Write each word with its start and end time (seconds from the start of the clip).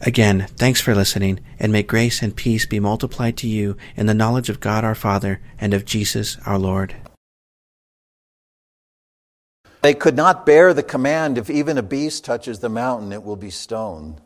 Again, 0.00 0.46
thanks 0.56 0.80
for 0.80 0.94
listening, 0.94 1.40
and 1.58 1.72
may 1.72 1.82
grace 1.82 2.22
and 2.22 2.34
peace 2.34 2.66
be 2.66 2.80
multiplied 2.80 3.36
to 3.38 3.48
you 3.48 3.76
in 3.96 4.06
the 4.06 4.14
knowledge 4.14 4.48
of 4.48 4.60
God 4.60 4.84
our 4.84 4.94
Father 4.94 5.40
and 5.58 5.74
of 5.74 5.84
Jesus 5.84 6.38
our 6.46 6.58
Lord. 6.58 6.94
They 9.82 9.94
could 9.94 10.16
not 10.16 10.46
bear 10.46 10.72
the 10.72 10.82
command 10.82 11.38
if 11.38 11.50
even 11.50 11.76
a 11.76 11.82
beast 11.82 12.24
touches 12.24 12.60
the 12.60 12.68
mountain, 12.68 13.12
it 13.12 13.24
will 13.24 13.36
be 13.36 13.50
stoned. 13.50 14.20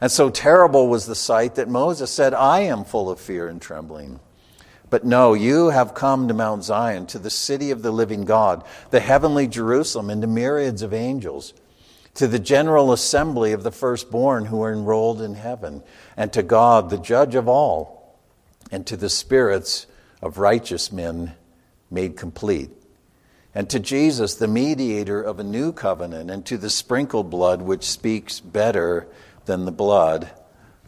And 0.00 0.10
so 0.10 0.30
terrible 0.30 0.88
was 0.88 1.06
the 1.06 1.14
sight 1.14 1.54
that 1.54 1.68
Moses 1.68 2.10
said, 2.10 2.34
I 2.34 2.60
am 2.60 2.84
full 2.84 3.10
of 3.10 3.20
fear 3.20 3.48
and 3.48 3.60
trembling. 3.60 4.20
But 4.88 5.04
no, 5.04 5.34
you 5.34 5.70
have 5.70 5.94
come 5.94 6.28
to 6.28 6.34
Mount 6.34 6.64
Zion, 6.64 7.06
to 7.08 7.18
the 7.18 7.30
city 7.30 7.70
of 7.70 7.82
the 7.82 7.90
living 7.90 8.24
God, 8.24 8.64
the 8.90 9.00
heavenly 9.00 9.48
Jerusalem, 9.48 10.10
and 10.10 10.22
to 10.22 10.28
myriads 10.28 10.82
of 10.82 10.94
angels 10.94 11.52
to 12.16 12.26
the 12.26 12.38
general 12.38 12.92
assembly 12.92 13.52
of 13.52 13.62
the 13.62 13.70
firstborn 13.70 14.46
who 14.46 14.62
are 14.62 14.72
enrolled 14.72 15.20
in 15.20 15.34
heaven, 15.34 15.82
and 16.16 16.32
to 16.32 16.42
God, 16.42 16.90
the 16.90 16.98
judge 16.98 17.34
of 17.34 17.46
all, 17.46 18.18
and 18.70 18.86
to 18.86 18.96
the 18.96 19.10
spirits 19.10 19.86
of 20.22 20.38
righteous 20.38 20.90
men 20.90 21.34
made 21.90 22.16
complete, 22.16 22.70
and 23.54 23.68
to 23.68 23.78
Jesus, 23.78 24.34
the 24.34 24.48
mediator 24.48 25.22
of 25.22 25.38
a 25.38 25.44
new 25.44 25.72
covenant, 25.72 26.30
and 26.30 26.44
to 26.46 26.56
the 26.56 26.70
sprinkled 26.70 27.30
blood 27.30 27.62
which 27.62 27.84
speaks 27.84 28.40
better 28.40 29.06
than 29.44 29.64
the 29.64 29.72
blood 29.72 30.30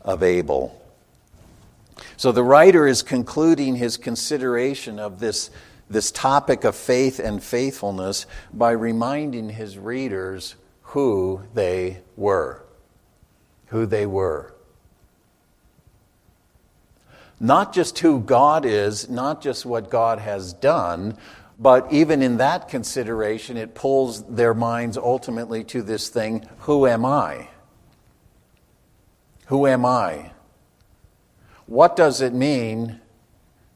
of 0.02 0.22
Abel. 0.22 0.74
So 2.16 2.32
the 2.32 2.42
writer 2.42 2.86
is 2.86 3.02
concluding 3.02 3.76
his 3.76 3.96
consideration 3.96 4.98
of 4.98 5.20
this, 5.20 5.50
this 5.90 6.10
topic 6.10 6.64
of 6.64 6.74
faith 6.74 7.18
and 7.18 7.42
faithfulness 7.42 8.26
by 8.52 8.70
reminding 8.70 9.50
his 9.50 9.76
readers 9.76 10.54
who 10.88 11.42
they 11.52 11.98
were. 12.16 12.64
Who 13.66 13.84
they 13.84 14.06
were. 14.06 14.54
Not 17.38 17.74
just 17.74 17.98
who 17.98 18.20
God 18.20 18.64
is, 18.64 19.08
not 19.08 19.42
just 19.42 19.66
what 19.66 19.90
God 19.90 20.18
has 20.18 20.52
done, 20.54 21.16
but 21.58 21.92
even 21.92 22.22
in 22.22 22.38
that 22.38 22.68
consideration, 22.68 23.56
it 23.56 23.74
pulls 23.74 24.24
their 24.24 24.54
minds 24.54 24.96
ultimately 24.96 25.62
to 25.64 25.82
this 25.82 26.08
thing 26.08 26.48
who 26.60 26.86
am 26.86 27.04
I? 27.04 27.48
Who 29.46 29.66
am 29.66 29.84
I? 29.84 30.32
What 31.66 31.96
does 31.96 32.22
it 32.22 32.32
mean 32.32 33.00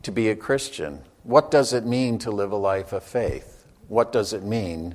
to 0.03 0.11
be 0.11 0.31
a 0.31 0.37
Christian? 0.37 1.03
What 1.25 1.51
does 1.51 1.73
it 1.73 1.85
mean 1.85 2.19
to 2.21 2.31
live 2.31 2.53
a 2.53 2.57
life 2.57 2.93
of 2.93 3.03
faith? 3.03 3.67
What 3.89 4.13
does 4.13 4.33
it 4.33 4.43
mean 4.43 4.95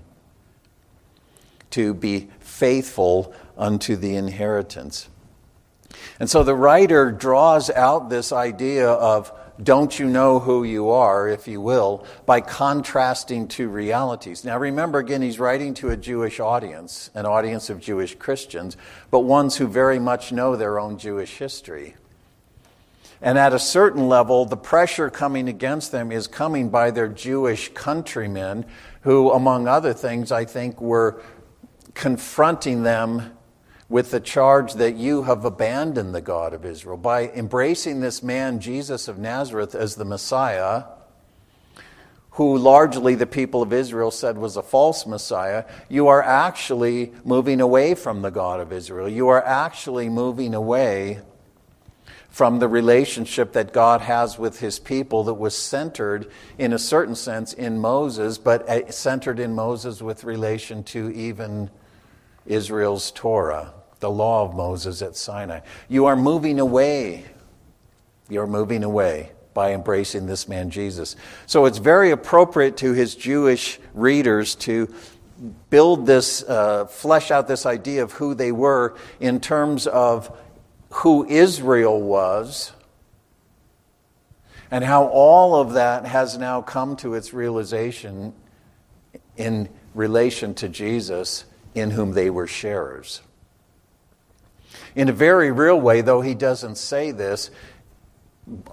to 1.71 1.93
be 1.93 2.29
faithful 2.39 3.33
unto 3.57 3.95
the 3.95 4.15
inheritance. 4.15 5.09
And 6.19 6.29
so 6.29 6.43
the 6.43 6.55
writer 6.55 7.11
draws 7.11 7.69
out 7.69 8.09
this 8.09 8.31
idea 8.31 8.89
of 8.89 9.31
don't 9.61 9.97
you 9.97 10.05
know 10.05 10.39
who 10.39 10.63
you 10.63 10.91
are, 10.91 11.27
if 11.27 11.47
you 11.47 11.59
will, 11.59 12.05
by 12.27 12.41
contrasting 12.41 13.47
two 13.47 13.69
realities. 13.69 14.45
Now 14.45 14.57
remember, 14.57 14.99
again, 14.99 15.21
he's 15.21 15.39
writing 15.39 15.73
to 15.75 15.89
a 15.89 15.97
Jewish 15.97 16.39
audience, 16.39 17.09
an 17.15 17.25
audience 17.25 17.69
of 17.69 17.79
Jewish 17.79 18.15
Christians, 18.15 18.77
but 19.09 19.21
ones 19.21 19.57
who 19.57 19.67
very 19.67 19.97
much 19.97 20.31
know 20.31 20.55
their 20.55 20.79
own 20.79 20.99
Jewish 20.99 21.37
history. 21.37 21.95
And 23.19 23.39
at 23.39 23.51
a 23.51 23.57
certain 23.57 24.07
level, 24.07 24.45
the 24.45 24.57
pressure 24.57 25.09
coming 25.09 25.49
against 25.49 25.91
them 25.91 26.11
is 26.11 26.27
coming 26.27 26.69
by 26.69 26.91
their 26.91 27.07
Jewish 27.07 27.69
countrymen, 27.73 28.63
who, 29.01 29.31
among 29.31 29.67
other 29.67 29.93
things, 29.93 30.31
I 30.31 30.45
think 30.45 30.79
were 30.79 31.19
confronting 31.97 32.83
them 32.83 33.31
with 33.89 34.11
the 34.11 34.19
charge 34.19 34.73
that 34.75 34.95
you 34.95 35.23
have 35.23 35.43
abandoned 35.43 36.13
the 36.13 36.21
God 36.21 36.53
of 36.53 36.63
Israel. 36.63 36.97
By 36.97 37.29
embracing 37.29 38.01
this 38.01 38.21
man, 38.21 38.59
Jesus 38.59 39.07
of 39.07 39.17
Nazareth, 39.17 39.73
as 39.73 39.95
the 39.95 40.05
Messiah, 40.05 40.83
who 42.31 42.55
largely 42.55 43.15
the 43.15 43.25
people 43.25 43.63
of 43.63 43.73
Israel 43.73 44.11
said 44.11 44.37
was 44.37 44.57
a 44.57 44.61
false 44.61 45.07
Messiah, 45.07 45.65
you 45.89 46.07
are 46.07 46.21
actually 46.21 47.13
moving 47.25 47.59
away 47.59 47.95
from 47.95 48.21
the 48.21 48.29
God 48.29 48.59
of 48.59 48.71
Israel. 48.71 49.09
You 49.09 49.29
are 49.29 49.43
actually 49.43 50.07
moving 50.07 50.53
away 50.53 51.21
from 52.29 52.59
the 52.59 52.67
relationship 52.67 53.53
that 53.53 53.73
God 53.73 54.01
has 54.01 54.37
with 54.37 54.59
his 54.59 54.77
people 54.77 55.23
that 55.23 55.33
was 55.33 55.57
centered, 55.57 56.29
in 56.59 56.73
a 56.73 56.77
certain 56.77 57.15
sense, 57.15 57.53
in 57.53 57.79
Moses, 57.79 58.37
but 58.37 58.69
uh, 58.69 58.91
centered 58.91 59.39
in 59.39 59.55
Moses 59.55 60.03
with 60.03 60.23
relation 60.23 60.83
to 60.83 61.09
even 61.09 61.71
Israel's 62.47 63.11
Torah, 63.11 63.73
the 63.99 64.09
law 64.09 64.45
of 64.45 64.55
Moses 64.55 65.01
at 65.01 65.15
Sinai. 65.15 65.61
You 65.87 66.05
are 66.05 66.15
moving 66.15 66.59
away. 66.59 67.25
You're 68.29 68.47
moving 68.47 68.83
away 68.83 69.31
by 69.53 69.73
embracing 69.73 70.27
this 70.27 70.47
man 70.47 70.69
Jesus. 70.69 71.15
So 71.45 71.65
it's 71.65 71.79
very 71.79 72.11
appropriate 72.11 72.77
to 72.77 72.93
his 72.93 73.15
Jewish 73.15 73.79
readers 73.93 74.53
to 74.55 74.93
build 75.69 76.05
this, 76.05 76.43
uh, 76.43 76.85
flesh 76.85 77.31
out 77.31 77.47
this 77.47 77.65
idea 77.65 78.03
of 78.03 78.11
who 78.13 78.33
they 78.33 78.51
were 78.51 78.95
in 79.19 79.39
terms 79.39 79.87
of 79.87 80.35
who 80.89 81.25
Israel 81.27 82.01
was 82.01 82.71
and 84.71 84.83
how 84.83 85.05
all 85.05 85.55
of 85.55 85.73
that 85.73 86.05
has 86.05 86.37
now 86.37 86.61
come 86.61 86.95
to 86.97 87.13
its 87.13 87.33
realization 87.33 88.33
in 89.37 89.69
relation 89.93 90.53
to 90.55 90.67
Jesus 90.67 91.45
in 91.79 91.91
whom 91.91 92.13
they 92.13 92.29
were 92.29 92.47
sharers. 92.47 93.21
In 94.95 95.09
a 95.09 95.13
very 95.13 95.51
real 95.51 95.79
way, 95.79 96.01
though 96.01 96.21
he 96.21 96.33
doesn't 96.33 96.77
say 96.77 97.11
this, 97.11 97.51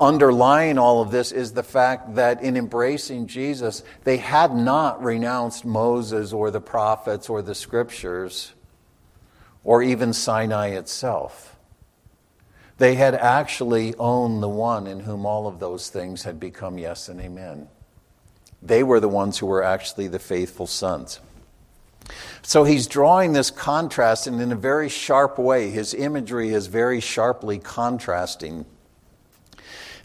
underlying 0.00 0.78
all 0.78 1.02
of 1.02 1.10
this 1.10 1.32
is 1.32 1.52
the 1.52 1.62
fact 1.62 2.14
that 2.14 2.42
in 2.42 2.56
embracing 2.56 3.26
Jesus, 3.26 3.82
they 4.04 4.18
had 4.18 4.54
not 4.54 5.02
renounced 5.02 5.64
Moses 5.64 6.32
or 6.32 6.50
the 6.50 6.60
prophets 6.60 7.28
or 7.28 7.42
the 7.42 7.54
scriptures 7.54 8.52
or 9.64 9.82
even 9.82 10.12
Sinai 10.12 10.68
itself. 10.68 11.56
They 12.78 12.94
had 12.94 13.14
actually 13.14 13.94
owned 13.96 14.42
the 14.42 14.48
one 14.48 14.86
in 14.86 15.00
whom 15.00 15.26
all 15.26 15.46
of 15.46 15.58
those 15.58 15.90
things 15.90 16.24
had 16.24 16.40
become 16.40 16.78
yes 16.78 17.08
and 17.08 17.20
amen. 17.20 17.68
They 18.62 18.82
were 18.82 19.00
the 19.00 19.08
ones 19.08 19.38
who 19.38 19.46
were 19.46 19.62
actually 19.62 20.08
the 20.08 20.18
faithful 20.18 20.66
sons. 20.66 21.20
So 22.42 22.64
he's 22.64 22.86
drawing 22.86 23.32
this 23.32 23.50
contrast, 23.50 24.26
and 24.26 24.40
in 24.40 24.52
a 24.52 24.56
very 24.56 24.88
sharp 24.88 25.38
way, 25.38 25.70
his 25.70 25.94
imagery 25.94 26.50
is 26.50 26.66
very 26.66 27.00
sharply 27.00 27.58
contrasting. 27.58 28.66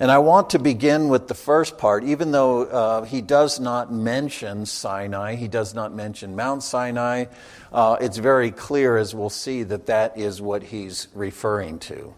And 0.02 0.10
I 0.10 0.20
want 0.20 0.52
to 0.52 0.60
begin 0.60 1.10
with 1.10 1.28
the 1.28 1.34
first 1.34 1.78
part, 1.78 2.06
even 2.06 2.32
though 2.32 2.64
uh, 2.64 3.04
he 3.04 3.22
does 3.22 3.60
not 3.60 3.92
mention 3.92 4.66
Sinai, 4.66 5.36
he 5.36 5.50
does 5.50 5.74
not 5.74 5.94
mention 5.94 6.38
Mount 6.38 6.64
Sinai. 6.64 7.26
Uh, 7.74 7.98
it's 8.00 8.18
very 8.18 8.52
clear, 8.52 8.96
as 8.96 9.14
we'll 9.14 9.30
see, 9.30 9.64
that 9.64 9.88
that 9.88 10.18
is 10.18 10.42
what 10.42 10.64
he's 10.64 11.10
referring 11.14 11.80
to. 11.80 12.14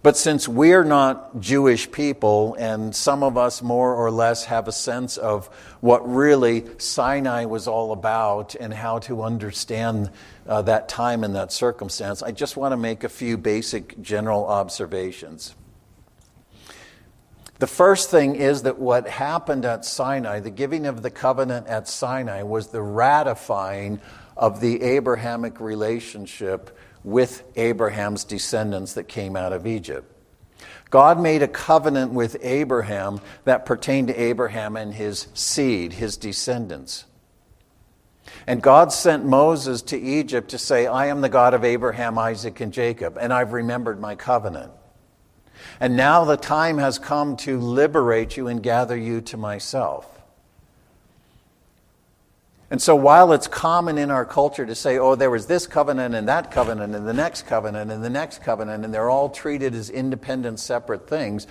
But 0.00 0.16
since 0.16 0.46
we're 0.46 0.84
not 0.84 1.40
Jewish 1.40 1.90
people, 1.90 2.54
and 2.54 2.94
some 2.94 3.24
of 3.24 3.36
us 3.36 3.62
more 3.62 3.94
or 3.94 4.12
less 4.12 4.44
have 4.44 4.68
a 4.68 4.72
sense 4.72 5.16
of 5.16 5.48
what 5.80 6.08
really 6.08 6.66
Sinai 6.78 7.46
was 7.46 7.66
all 7.66 7.90
about 7.90 8.54
and 8.54 8.72
how 8.72 9.00
to 9.00 9.22
understand 9.22 10.10
uh, 10.46 10.62
that 10.62 10.88
time 10.88 11.24
and 11.24 11.34
that 11.34 11.50
circumstance, 11.50 12.22
I 12.22 12.30
just 12.30 12.56
want 12.56 12.72
to 12.72 12.76
make 12.76 13.02
a 13.02 13.08
few 13.08 13.36
basic 13.36 14.00
general 14.00 14.46
observations. 14.46 15.56
The 17.58 17.66
first 17.66 18.08
thing 18.08 18.36
is 18.36 18.62
that 18.62 18.78
what 18.78 19.08
happened 19.08 19.64
at 19.64 19.84
Sinai, 19.84 20.38
the 20.38 20.50
giving 20.50 20.86
of 20.86 21.02
the 21.02 21.10
covenant 21.10 21.66
at 21.66 21.88
Sinai, 21.88 22.42
was 22.42 22.68
the 22.68 22.82
ratifying 22.82 24.00
of 24.36 24.60
the 24.60 24.80
Abrahamic 24.80 25.58
relationship 25.58 26.78
with 27.08 27.42
Abraham's 27.56 28.24
descendants 28.24 28.92
that 28.92 29.08
came 29.08 29.34
out 29.34 29.52
of 29.52 29.66
Egypt. 29.66 30.14
God 30.90 31.20
made 31.20 31.42
a 31.42 31.48
covenant 31.48 32.12
with 32.12 32.36
Abraham 32.42 33.20
that 33.44 33.66
pertained 33.66 34.08
to 34.08 34.20
Abraham 34.20 34.76
and 34.76 34.92
his 34.92 35.28
seed, 35.34 35.94
his 35.94 36.16
descendants. 36.16 37.04
And 38.46 38.62
God 38.62 38.92
sent 38.92 39.24
Moses 39.24 39.82
to 39.82 39.98
Egypt 39.98 40.50
to 40.50 40.58
say, 40.58 40.86
I 40.86 41.06
am 41.06 41.20
the 41.20 41.28
God 41.28 41.54
of 41.54 41.64
Abraham, 41.64 42.18
Isaac, 42.18 42.60
and 42.60 42.72
Jacob, 42.72 43.16
and 43.18 43.32
I've 43.32 43.52
remembered 43.52 44.00
my 44.00 44.14
covenant. 44.14 44.72
And 45.80 45.96
now 45.96 46.24
the 46.24 46.36
time 46.36 46.78
has 46.78 46.98
come 46.98 47.36
to 47.38 47.58
liberate 47.58 48.36
you 48.36 48.48
and 48.48 48.62
gather 48.62 48.96
you 48.96 49.20
to 49.22 49.36
myself. 49.36 50.17
And 52.70 52.82
so, 52.82 52.94
while 52.94 53.32
it's 53.32 53.46
common 53.46 53.96
in 53.96 54.10
our 54.10 54.26
culture 54.26 54.66
to 54.66 54.74
say, 54.74 54.98
oh, 54.98 55.14
there 55.14 55.30
was 55.30 55.46
this 55.46 55.66
covenant 55.66 56.14
and 56.14 56.28
that 56.28 56.50
covenant 56.50 56.94
and 56.94 57.08
the 57.08 57.14
next 57.14 57.46
covenant 57.46 57.90
and 57.90 58.04
the 58.04 58.10
next 58.10 58.42
covenant, 58.42 58.84
and 58.84 58.92
they're 58.92 59.08
all 59.08 59.30
treated 59.30 59.74
as 59.74 59.88
independent, 59.88 60.60
separate 60.60 61.08
things, 61.08 61.46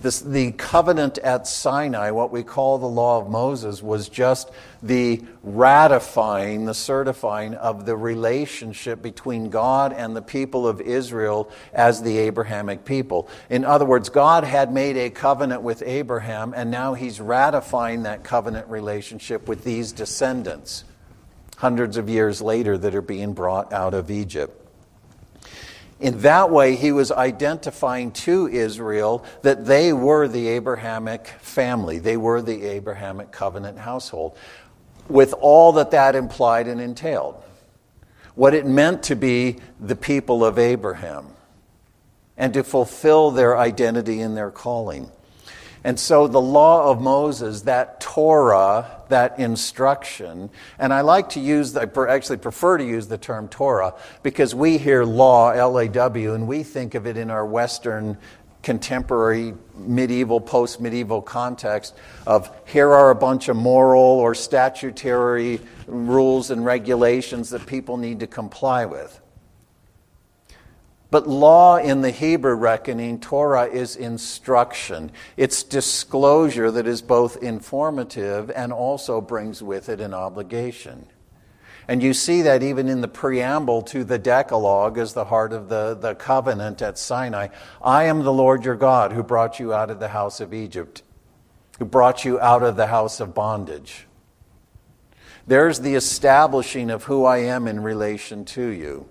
this, 0.00 0.20
the 0.20 0.52
covenant 0.52 1.18
at 1.18 1.46
Sinai, 1.46 2.12
what 2.12 2.30
we 2.30 2.44
call 2.44 2.78
the 2.78 2.86
law 2.86 3.20
of 3.20 3.28
Moses, 3.28 3.82
was 3.82 4.08
just 4.08 4.50
the 4.82 5.22
ratifying, 5.42 6.66
the 6.66 6.74
certifying 6.74 7.54
of 7.54 7.84
the 7.84 7.96
relationship 7.96 9.02
between 9.02 9.50
God 9.50 9.92
and 9.92 10.14
the 10.14 10.22
people 10.22 10.68
of 10.68 10.80
Israel 10.80 11.50
as 11.72 12.00
the 12.00 12.18
Abrahamic 12.18 12.84
people. 12.84 13.28
In 13.50 13.64
other 13.64 13.84
words, 13.84 14.08
God 14.08 14.44
had 14.44 14.72
made 14.72 14.96
a 14.96 15.10
covenant 15.10 15.62
with 15.62 15.82
Abraham, 15.84 16.54
and 16.54 16.70
now 16.70 16.94
he's 16.94 17.20
ratifying 17.20 18.04
that 18.04 18.22
covenant 18.22 18.68
relationship 18.68 19.48
with 19.48 19.64
these 19.64 19.90
descendants 19.90 20.84
hundreds 21.56 21.96
of 21.96 22.08
years 22.08 22.40
later 22.40 22.78
that 22.78 22.94
are 22.94 23.02
being 23.02 23.32
brought 23.32 23.72
out 23.72 23.94
of 23.94 24.12
Egypt. 24.12 24.67
In 26.00 26.20
that 26.20 26.50
way, 26.50 26.76
he 26.76 26.92
was 26.92 27.10
identifying 27.10 28.12
to 28.12 28.46
Israel 28.46 29.24
that 29.42 29.66
they 29.66 29.92
were 29.92 30.28
the 30.28 30.48
Abrahamic 30.48 31.26
family, 31.26 31.98
they 31.98 32.16
were 32.16 32.40
the 32.40 32.64
Abrahamic 32.64 33.32
covenant 33.32 33.78
household, 33.78 34.36
with 35.08 35.34
all 35.40 35.72
that 35.72 35.90
that 35.90 36.14
implied 36.14 36.68
and 36.68 36.80
entailed. 36.80 37.42
What 38.36 38.54
it 38.54 38.66
meant 38.66 39.02
to 39.04 39.16
be 39.16 39.56
the 39.80 39.96
people 39.96 40.44
of 40.44 40.58
Abraham 40.58 41.26
and 42.36 42.54
to 42.54 42.62
fulfill 42.62 43.32
their 43.32 43.58
identity 43.58 44.20
and 44.20 44.36
their 44.36 44.52
calling. 44.52 45.10
And 45.88 45.98
so 45.98 46.28
the 46.28 46.38
law 46.38 46.90
of 46.90 47.00
Moses, 47.00 47.62
that 47.62 47.98
Torah, 47.98 49.00
that 49.08 49.38
instruction, 49.38 50.50
and 50.78 50.92
I 50.92 51.00
like 51.00 51.30
to 51.30 51.40
use, 51.40 51.74
I 51.74 51.88
actually 52.10 52.36
prefer 52.36 52.76
to 52.76 52.84
use 52.84 53.06
the 53.06 53.16
term 53.16 53.48
Torah 53.48 53.94
because 54.22 54.54
we 54.54 54.76
hear 54.76 55.02
law, 55.04 55.48
L 55.48 55.78
A 55.78 55.88
W, 55.88 56.34
and 56.34 56.46
we 56.46 56.62
think 56.62 56.94
of 56.94 57.06
it 57.06 57.16
in 57.16 57.30
our 57.30 57.46
Western 57.46 58.18
contemporary 58.62 59.54
medieval, 59.76 60.42
post 60.42 60.78
medieval 60.78 61.22
context 61.22 61.94
of 62.26 62.54
here 62.66 62.92
are 62.92 63.08
a 63.08 63.14
bunch 63.14 63.48
of 63.48 63.56
moral 63.56 64.02
or 64.02 64.34
statutory 64.34 65.58
rules 65.86 66.50
and 66.50 66.66
regulations 66.66 67.48
that 67.48 67.64
people 67.64 67.96
need 67.96 68.20
to 68.20 68.26
comply 68.26 68.84
with. 68.84 69.18
But 71.10 71.26
law 71.26 71.76
in 71.76 72.02
the 72.02 72.10
Hebrew 72.10 72.54
reckoning, 72.54 73.18
Torah 73.18 73.64
is 73.64 73.96
instruction. 73.96 75.10
It's 75.38 75.62
disclosure 75.62 76.70
that 76.70 76.86
is 76.86 77.00
both 77.00 77.42
informative 77.42 78.50
and 78.50 78.72
also 78.72 79.20
brings 79.20 79.62
with 79.62 79.88
it 79.88 80.02
an 80.02 80.12
obligation. 80.12 81.06
And 81.90 82.02
you 82.02 82.12
see 82.12 82.42
that 82.42 82.62
even 82.62 82.88
in 82.88 83.00
the 83.00 83.08
preamble 83.08 83.80
to 83.82 84.04
the 84.04 84.18
Decalogue 84.18 84.98
as 84.98 85.14
the 85.14 85.24
heart 85.24 85.54
of 85.54 85.70
the, 85.70 85.96
the 85.98 86.14
covenant 86.14 86.82
at 86.82 86.98
Sinai. 86.98 87.48
I 87.80 88.04
am 88.04 88.22
the 88.22 88.32
Lord 88.32 88.66
your 88.66 88.76
God 88.76 89.12
who 89.12 89.22
brought 89.22 89.58
you 89.58 89.72
out 89.72 89.90
of 89.90 89.98
the 89.98 90.08
house 90.08 90.40
of 90.40 90.52
Egypt, 90.52 91.02
who 91.78 91.86
brought 91.86 92.26
you 92.26 92.38
out 92.38 92.62
of 92.62 92.76
the 92.76 92.88
house 92.88 93.20
of 93.20 93.32
bondage. 93.32 94.06
There's 95.46 95.80
the 95.80 95.94
establishing 95.94 96.90
of 96.90 97.04
who 97.04 97.24
I 97.24 97.38
am 97.38 97.66
in 97.66 97.82
relation 97.82 98.44
to 98.44 98.68
you. 98.68 99.08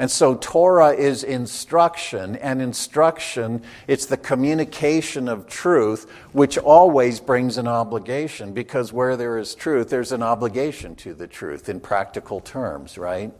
And 0.00 0.10
so 0.10 0.34
Torah 0.34 0.94
is 0.94 1.22
instruction, 1.24 2.34
and 2.36 2.62
instruction, 2.62 3.60
it's 3.86 4.06
the 4.06 4.16
communication 4.16 5.28
of 5.28 5.46
truth, 5.46 6.10
which 6.32 6.56
always 6.56 7.20
brings 7.20 7.58
an 7.58 7.68
obligation, 7.68 8.54
because 8.54 8.94
where 8.94 9.14
there 9.18 9.36
is 9.36 9.54
truth, 9.54 9.90
there's 9.90 10.12
an 10.12 10.22
obligation 10.22 10.96
to 10.96 11.12
the 11.12 11.26
truth 11.26 11.68
in 11.68 11.80
practical 11.80 12.40
terms, 12.40 12.96
right? 12.96 13.30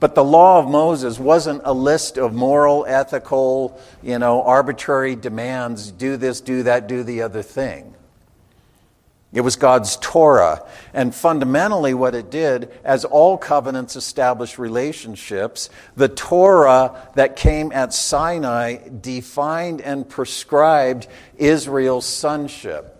But 0.00 0.14
the 0.14 0.22
law 0.22 0.58
of 0.58 0.68
Moses 0.68 1.18
wasn't 1.18 1.62
a 1.64 1.72
list 1.72 2.18
of 2.18 2.34
moral, 2.34 2.84
ethical, 2.86 3.80
you 4.02 4.18
know, 4.18 4.42
arbitrary 4.42 5.16
demands 5.16 5.92
do 5.92 6.18
this, 6.18 6.42
do 6.42 6.64
that, 6.64 6.88
do 6.88 7.04
the 7.04 7.22
other 7.22 7.40
thing. 7.40 7.94
It 9.32 9.42
was 9.42 9.54
God's 9.54 9.96
Torah. 9.96 10.66
And 10.92 11.14
fundamentally, 11.14 11.94
what 11.94 12.16
it 12.16 12.30
did, 12.30 12.70
as 12.82 13.04
all 13.04 13.38
covenants 13.38 13.94
establish 13.94 14.58
relationships, 14.58 15.70
the 15.94 16.08
Torah 16.08 17.08
that 17.14 17.36
came 17.36 17.70
at 17.70 17.94
Sinai 17.94 18.88
defined 18.88 19.80
and 19.82 20.08
prescribed 20.08 21.06
Israel's 21.38 22.06
sonship. 22.06 22.96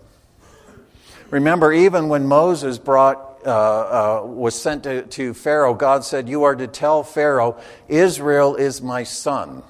Remember, 1.31 1.73
even 1.73 2.09
when 2.09 2.27
Moses 2.27 2.79
brought 2.79 3.26
uh, 3.44 4.21
uh, 4.21 4.26
was 4.26 4.61
sent 4.61 4.83
to, 4.83 5.03
to 5.03 5.33
Pharaoh, 5.33 5.73
God 5.73 6.05
said, 6.05 6.29
You 6.29 6.43
are 6.43 6.55
to 6.55 6.67
tell 6.67 7.03
Pharaoh, 7.03 7.59
Israel 7.88 8.55
is 8.55 8.83
my 8.83 9.03
son, 9.03 9.62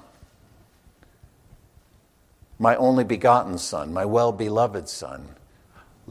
my 2.59 2.75
only 2.75 3.05
begotten 3.05 3.57
son, 3.57 3.93
my 3.93 4.03
well 4.03 4.33
beloved 4.33 4.89
son. 4.89 5.35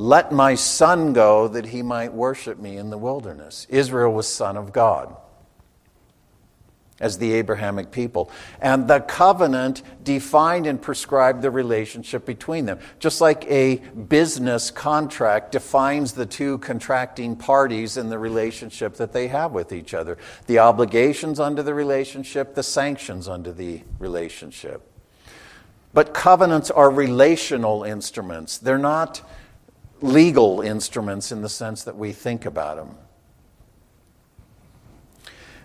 Let 0.00 0.32
my 0.32 0.55
son 0.55 1.12
go 1.12 1.47
that 1.49 1.67
he 1.67 1.82
might 1.82 2.14
worship 2.14 2.58
me 2.58 2.79
in 2.79 2.88
the 2.88 2.97
wilderness. 2.97 3.67
Israel 3.69 4.11
was 4.14 4.26
son 4.26 4.56
of 4.56 4.73
God 4.73 5.14
as 6.99 7.19
the 7.19 7.35
Abrahamic 7.35 7.91
people. 7.91 8.31
And 8.62 8.88
the 8.88 9.00
covenant 9.00 9.82
defined 10.02 10.67
and 10.67 10.81
prescribed 10.81 11.43
the 11.43 11.50
relationship 11.50 12.25
between 12.25 12.64
them. 12.64 12.79
Just 12.99 13.20
like 13.20 13.44
a 13.50 13.76
business 13.76 14.70
contract 14.70 15.52
defines 15.52 16.12
the 16.12 16.25
two 16.25 16.56
contracting 16.61 17.37
parties 17.37 17.99
and 17.99 18.11
the 18.11 18.19
relationship 18.19 18.94
that 18.94 19.12
they 19.12 19.29
have 19.29 19.53
with 19.53 19.70
each 19.70 19.93
other 19.93 20.17
the 20.46 20.61
obligations 20.61 21.38
under 21.38 21.62
the 21.62 21.75
relationship, 21.75 22.55
the 22.55 22.62
sanctions 22.62 23.29
under 23.29 23.53
the 23.53 23.82
relationship. 23.99 24.81
But 25.93 26.14
covenants 26.14 26.70
are 26.70 26.91
relational 26.91 27.85
instruments, 27.85 28.56
they're 28.56 28.79
not 28.79 29.20
legal 30.02 30.61
instruments 30.61 31.32
in 31.32 31.43
the 31.43 31.49
sense 31.49 31.85
that 31.85 31.97
we 31.97 32.12
think 32.12 32.47
about 32.47 32.76
them. 32.76 32.97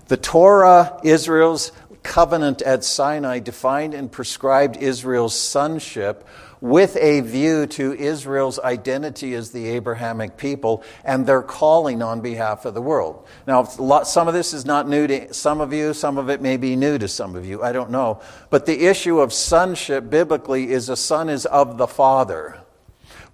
The 0.07 0.17
Torah, 0.17 0.99
Israel's 1.03 1.71
covenant 2.03 2.61
at 2.61 2.83
Sinai, 2.83 3.39
defined 3.39 3.95
and 3.95 4.11
prescribed 4.11 4.77
Israel's 4.77 5.33
sonship 5.33 6.27
with 6.61 6.95
a 6.97 7.21
view 7.21 7.65
to 7.67 7.93
Israel's 7.93 8.59
identity 8.59 9.33
as 9.33 9.51
the 9.51 9.67
Abrahamic 9.69 10.37
people 10.37 10.83
and 11.03 11.25
their 11.25 11.41
calling 11.41 12.01
on 12.01 12.21
behalf 12.21 12.65
of 12.65 12.73
the 12.73 12.81
world. 12.81 13.27
Now, 13.45 13.63
some 13.63 14.27
of 14.27 14.33
this 14.33 14.53
is 14.53 14.65
not 14.65 14.87
new 14.87 15.07
to 15.07 15.33
some 15.33 15.61
of 15.61 15.73
you, 15.73 15.93
some 15.93 16.17
of 16.17 16.29
it 16.29 16.41
may 16.41 16.57
be 16.57 16.75
new 16.75 16.97
to 16.97 17.07
some 17.07 17.35
of 17.35 17.45
you, 17.45 17.61
I 17.61 17.71
don't 17.71 17.91
know. 17.91 18.21
But 18.49 18.65
the 18.65 18.85
issue 18.85 19.19
of 19.19 19.33
sonship 19.33 20.09
biblically 20.09 20.71
is 20.71 20.89
a 20.89 20.95
son 20.95 21.29
is 21.29 21.45
of 21.45 21.77
the 21.77 21.87
father. 21.87 22.64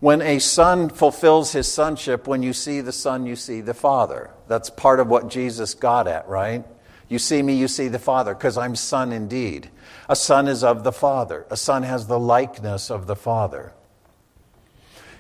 When 0.02 0.24
a 0.24 0.40
son 0.40 0.90
fulfills 0.90 1.54
his 1.54 1.72
sonship, 1.72 2.28
when 2.28 2.42
you 2.42 2.54
see 2.54 2.82
the 2.82 2.92
son, 2.92 3.28
you 3.28 3.36
see 3.36 3.62
the 3.62 3.76
father. 3.76 4.32
That's 4.48 4.72
part 4.72 5.00
of 5.00 5.08
what 5.08 5.30
Jesus 5.30 5.76
got 5.76 6.08
at, 6.08 6.28
right? 6.28 6.66
You 7.08 7.20
see 7.20 7.44
me, 7.44 7.54
you 7.54 7.68
see 7.68 7.88
the 7.88 8.00
father, 8.00 8.34
because 8.34 8.58
I'm 8.58 8.76
son 8.76 9.12
indeed. 9.12 9.70
A 10.10 10.16
son 10.16 10.48
is 10.48 10.64
of 10.64 10.84
the 10.84 10.92
father, 10.92 11.46
a 11.52 11.56
son 11.56 11.84
has 11.84 12.08
the 12.08 12.18
likeness 12.18 12.90
of 12.90 13.06
the 13.06 13.16
father. 13.16 13.74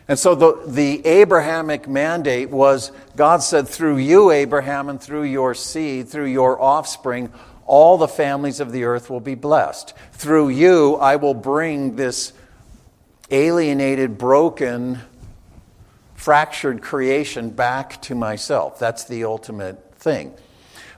And 0.08 0.18
so 0.18 0.34
the, 0.34 0.64
the 0.66 1.06
Abrahamic 1.06 1.88
mandate 1.88 2.50
was 2.50 2.92
God 3.16 3.44
said, 3.44 3.68
through 3.68 3.98
you, 3.98 4.32
Abraham, 4.32 4.90
and 4.90 5.00
through 5.00 5.24
your 5.24 5.54
seed, 5.54 6.10
through 6.10 6.26
your 6.26 6.60
offspring, 6.60 7.32
all 7.68 8.00
the 8.00 8.08
families 8.08 8.60
of 8.60 8.72
the 8.72 8.86
earth 8.86 9.12
will 9.12 9.20
be 9.20 9.36
blessed. 9.36 9.94
Through 10.14 10.50
you, 10.50 10.96
I 10.96 11.18
will 11.18 11.36
bring 11.36 11.98
this 11.98 12.34
alienated, 13.32 14.18
broken, 14.18 15.00
fractured 16.14 16.82
creation 16.82 17.50
back 17.50 18.02
to 18.04 18.14
myself. 18.14 18.78
That's 18.78 19.06
the 19.06 19.24
ultimate 19.24 19.96
thing. 19.96 20.34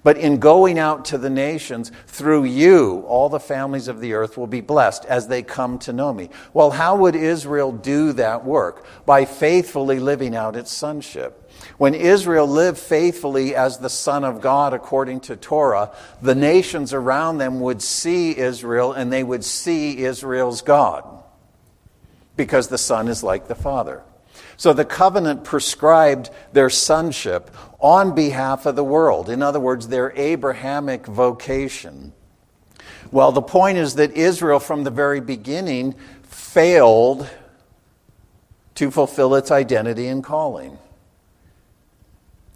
But 0.04 0.18
in 0.18 0.40
going 0.40 0.78
out 0.78 1.06
to 1.06 1.18
the 1.18 1.30
nations, 1.30 1.92
through 2.08 2.44
you, 2.44 3.06
all 3.08 3.30
the 3.30 3.40
families 3.40 3.88
of 3.88 4.02
the 4.02 4.14
earth 4.14 4.38
will 4.38 4.48
be 4.48 4.60
blessed 4.60 5.06
as 5.06 5.30
they 5.30 5.44
come 5.44 5.80
to 5.80 5.94
know 5.94 6.14
me. 6.14 6.30
Well, 6.54 6.72
how 6.72 6.98
would 6.98 7.16
Israel 7.16 7.72
do 7.72 8.12
that 8.14 8.44
work? 8.44 8.86
By 9.06 9.24
faithfully 9.24 10.00
living 10.00 10.36
out 10.36 10.58
its 10.58 10.74
sonship. 10.74 11.40
When 11.78 11.94
Israel 11.94 12.48
lived 12.48 12.80
faithfully 12.80 13.56
as 13.56 13.78
the 13.78 13.90
Son 13.90 14.26
of 14.26 14.42
God 14.42 14.74
according 14.74 15.22
to 15.22 15.38
Torah, 15.38 15.92
the 16.22 16.36
nations 16.36 16.92
around 16.92 17.38
them 17.38 17.62
would 17.62 17.82
see 17.82 18.38
Israel 18.38 18.92
and 18.92 19.14
they 19.14 19.24
would 19.24 19.46
see 19.46 20.00
Israel's 20.00 20.62
God 20.62 21.23
because 22.36 22.68
the 22.68 22.78
Son 22.78 23.08
is 23.08 23.24
like 23.24 23.48
the 23.48 23.56
Father. 23.56 24.04
So 24.58 24.74
the 24.74 24.86
covenant 24.86 25.44
prescribed 25.44 26.30
their 26.54 26.70
sonship 26.70 27.52
on 27.80 28.16
behalf 28.16 28.66
of 28.66 28.76
the 28.76 28.84
world. 28.84 29.30
In 29.30 29.42
other 29.42 29.60
words, 29.60 29.88
their 29.88 30.12
Abrahamic 30.16 31.06
vocation. 31.06 32.14
Well, 33.12 33.32
the 33.32 33.42
point 33.42 33.78
is 33.78 33.96
that 33.96 34.12
Israel, 34.14 34.60
from 34.60 34.84
the 34.84 34.92
very 34.92 35.22
beginning, 35.22 35.96
failed 36.24 37.30
to 38.76 38.90
fulfill 38.90 39.36
its 39.36 39.52
identity 39.52 40.08
and 40.08 40.24
calling. 40.24 40.78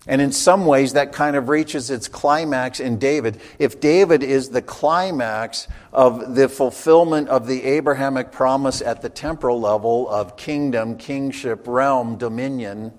And 0.08 0.22
in 0.22 0.32
some 0.32 0.66
ways, 0.66 0.94
that 0.94 1.12
kind 1.12 1.36
of 1.36 1.50
reaches 1.50 1.90
its 1.90 2.08
climax 2.08 2.80
in 2.80 2.98
David. 2.98 3.42
If 3.60 3.82
David 3.82 4.24
is 4.24 4.50
the 4.50 4.62
climax 4.62 5.68
of 5.92 6.36
the 6.36 6.48
fulfillment 6.48 7.28
of 7.28 7.46
the 7.46 7.64
Abrahamic 7.64 8.32
promise 8.32 8.82
at 8.82 9.02
the 9.02 9.10
temporal 9.10 9.60
level 9.60 10.10
of 10.10 10.38
kingdom, 10.38 10.98
kingship, 10.98 11.68
realm, 11.68 12.18
dominion, 12.18 12.94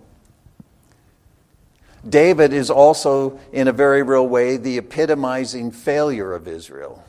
David 2.07 2.53
is 2.53 2.71
also, 2.71 3.41
in 3.53 3.69
a 3.69 3.73
very 3.73 4.03
real 4.03 4.29
way, 4.29 4.57
the 4.57 4.79
epitomizing 4.79 5.71
failure 5.71 6.35
of 6.35 6.47
Israel. 6.47 7.03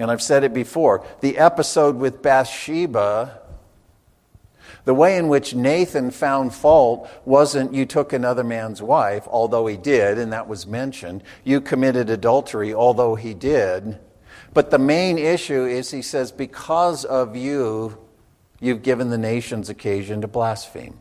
And 0.00 0.10
I've 0.10 0.22
said 0.22 0.44
it 0.44 0.54
before 0.54 1.04
the 1.20 1.38
episode 1.38 1.96
with 1.96 2.22
Bathsheba 2.22 3.40
the 4.88 4.94
way 4.94 5.18
in 5.18 5.28
which 5.28 5.54
Nathan 5.54 6.10
found 6.10 6.54
fault 6.54 7.10
wasn't 7.26 7.74
you 7.74 7.84
took 7.84 8.14
another 8.14 8.42
man's 8.42 8.80
wife, 8.80 9.28
although 9.28 9.66
he 9.66 9.76
did, 9.76 10.16
and 10.16 10.32
that 10.32 10.48
was 10.48 10.66
mentioned. 10.66 11.22
You 11.44 11.60
committed 11.60 12.08
adultery, 12.08 12.72
although 12.72 13.14
he 13.14 13.34
did. 13.34 13.98
But 14.54 14.70
the 14.70 14.78
main 14.78 15.18
issue 15.18 15.66
is 15.66 15.90
he 15.90 16.00
says, 16.00 16.32
because 16.32 17.04
of 17.04 17.36
you, 17.36 17.98
you've 18.60 18.82
given 18.82 19.10
the 19.10 19.18
nations 19.18 19.68
occasion 19.68 20.22
to 20.22 20.26
blaspheme. 20.26 20.98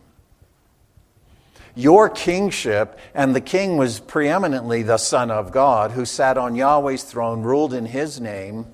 Your 1.73 2.09
kingship, 2.09 2.99
and 3.13 3.33
the 3.33 3.39
king 3.39 3.77
was 3.77 4.01
preeminently 4.01 4.83
the 4.83 4.97
Son 4.97 5.31
of 5.31 5.53
God 5.53 5.91
who 5.91 6.03
sat 6.03 6.37
on 6.37 6.55
Yahweh's 6.55 7.03
throne, 7.03 7.41
ruled 7.41 7.73
in 7.73 7.85
his 7.85 8.19
name 8.19 8.65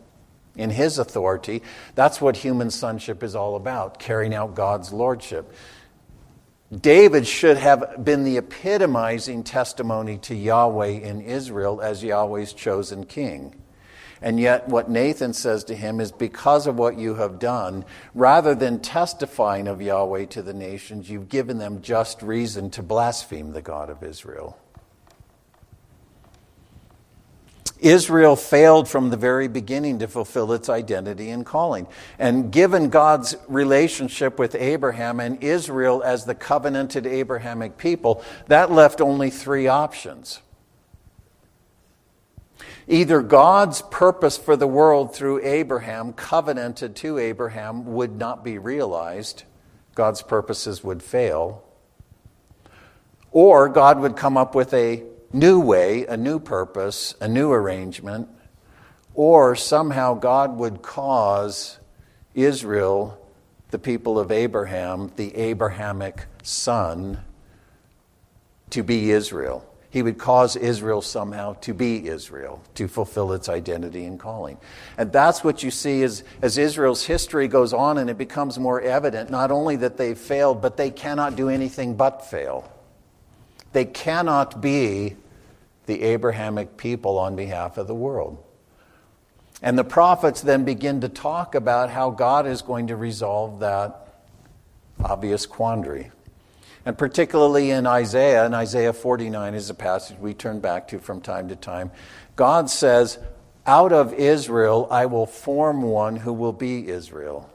in 0.56 0.70
his 0.70 1.00
authority. 1.00 1.62
That's 1.96 2.22
what 2.22 2.38
human 2.38 2.70
sonship 2.70 3.24
is 3.24 3.36
all 3.36 3.56
about, 3.56 4.00
carrying 4.00 4.34
out 4.34 4.56
God's 4.56 4.94
lordship. 4.94 5.54
David 6.72 7.28
should 7.28 7.58
have 7.58 8.04
been 8.04 8.24
the 8.24 8.38
epitomizing 8.38 9.44
testimony 9.44 10.18
to 10.20 10.36
Yahweh 10.36 10.88
in 10.88 11.22
Israel 11.22 11.82
as 11.82 12.04
Yahweh's 12.04 12.54
chosen 12.54 13.06
king. 13.06 13.56
And 14.22 14.40
yet, 14.40 14.70
what 14.70 14.90
Nathan 14.90 15.34
says 15.34 15.66
to 15.66 15.76
him 15.76 16.00
is 16.00 16.12
because 16.14 16.66
of 16.66 16.78
what 16.78 16.98
you 16.98 17.16
have 17.16 17.40
done, 17.40 17.84
rather 18.16 18.56
than 18.56 18.80
testifying 18.80 19.68
of 19.68 19.82
Yahweh 19.82 20.28
to 20.28 20.42
the 20.42 20.54
nations, 20.54 21.10
you've 21.10 21.28
given 21.28 21.58
them 21.58 21.82
just 21.82 22.22
reason 22.22 22.70
to 22.72 22.82
blaspheme 22.82 23.52
the 23.52 23.62
God 23.62 23.90
of 23.90 24.02
Israel. 24.02 24.58
Israel 27.84 28.38
failed 28.38 28.88
from 28.88 29.10
the 29.10 29.18
very 29.18 29.50
beginning 29.50 30.00
to 30.00 30.08
fulfill 30.08 30.54
its 30.54 30.70
identity 30.70 31.30
and 31.30 31.46
calling. 31.46 31.86
And 32.18 32.52
given 32.52 32.90
God's 32.90 33.36
relationship 33.50 34.40
with 34.40 34.56
Abraham 34.56 35.20
and 35.20 35.44
Israel 35.44 36.02
as 36.02 36.24
the 36.24 36.34
covenanted 36.34 37.06
Abrahamic 37.06 37.78
people, 37.78 38.24
that 38.48 38.72
left 38.72 39.02
only 39.02 39.30
three 39.30 39.68
options. 39.68 40.42
Either 42.88 43.22
God's 43.22 43.82
purpose 43.82 44.38
for 44.38 44.56
the 44.56 44.68
world 44.68 45.14
through 45.14 45.42
Abraham, 45.44 46.14
covenanted 46.14 46.96
to 46.98 47.18
Abraham, 47.18 47.94
would 47.94 48.18
not 48.18 48.46
be 48.46 48.58
realized, 48.58 49.44
God's 49.94 50.22
purposes 50.22 50.84
would 50.84 51.04
fail, 51.04 51.64
or 53.32 53.68
God 53.68 54.00
would 54.00 54.16
come 54.16 54.38
up 54.38 54.56
with 54.56 54.74
a 54.74 55.04
new 55.34 55.60
way, 55.60 56.06
a 56.06 56.16
new 56.16 56.40
purpose, 56.40 57.16
a 57.20 57.28
new 57.28 57.52
arrangement, 57.52 58.30
or 59.16 59.56
somehow 59.56 60.14
God 60.14 60.58
would 60.58 60.82
cause 60.82 61.80
Israel, 62.36 63.20
the 63.72 63.80
people 63.80 64.20
of 64.20 64.32
Abraham, 64.32 65.12
the 65.16 65.36
Abrahamic 65.36 66.26
son, 66.44 67.20
to 68.70 68.84
be 68.84 69.12
Israel. 69.12 69.66
He 69.90 70.02
would 70.02 70.18
cause 70.18 70.56
Israel 70.56 71.04
somehow 71.04 71.54
to 71.62 71.74
be 71.76 72.08
Israel, 72.08 72.64
to 72.74 72.88
fulfill 72.88 73.32
its 73.34 73.48
identity 73.48 74.06
and 74.06 74.20
calling. 74.20 74.58
And 74.98 75.12
that's 75.12 75.44
what 75.44 75.62
you 75.62 75.70
see 75.70 76.02
as, 76.02 76.24
as 76.42 76.58
Israel's 76.58 77.06
history 77.06 77.48
goes 77.48 77.74
on 77.74 78.00
and 78.00 78.10
it 78.10 78.18
becomes 78.18 78.58
more 78.58 78.82
evident, 78.82 79.30
not 79.30 79.52
only 79.52 79.76
that 79.76 79.98
they've 79.98 80.18
failed, 80.18 80.64
but 80.64 80.78
they 80.78 80.90
cannot 80.90 81.36
do 81.36 81.48
anything 81.50 81.96
but 81.96 82.26
fail. 82.26 82.72
They 83.74 83.86
cannot 83.86 84.62
be 84.62 85.16
the 85.86 86.02
Abrahamic 86.02 86.78
people 86.78 87.18
on 87.18 87.36
behalf 87.36 87.78
of 87.78 87.88
the 87.88 87.96
world. 87.96 88.44
And 89.62 89.78
the 89.78 89.84
prophets 89.84 90.42
then 90.42 90.66
begin 90.66 91.02
to 91.02 91.10
talk 91.10 91.56
about 91.56 91.90
how 91.90 92.10
God 92.10 92.46
is 92.46 92.62
going 92.62 92.88
to 92.88 92.96
resolve 92.96 93.62
that 93.62 94.08
obvious 95.04 95.46
quandary. 95.46 96.12
And 96.86 96.98
particularly 96.98 97.72
in 97.72 97.88
Isaiah, 97.88 98.46
and 98.46 98.54
Isaiah 98.54 98.92
49 98.92 99.54
is 99.54 99.70
a 99.70 99.74
passage 99.74 100.18
we 100.20 100.34
turn 100.34 100.60
back 100.60 100.90
to 100.90 101.00
from 101.00 101.22
time 101.22 101.48
to 101.48 101.56
time, 101.56 101.92
God 102.36 102.70
says, 102.70 103.20
Out 103.66 103.94
of 103.94 104.14
Israel 104.14 104.88
I 104.92 105.06
will 105.06 105.26
form 105.26 105.82
one 105.82 106.18
who 106.18 106.34
will 106.34 106.52
be 106.52 106.90
Israel. 106.90 107.50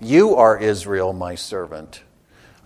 You 0.00 0.36
are 0.36 0.56
Israel, 0.56 1.12
my 1.12 1.34
servant. 1.34 2.02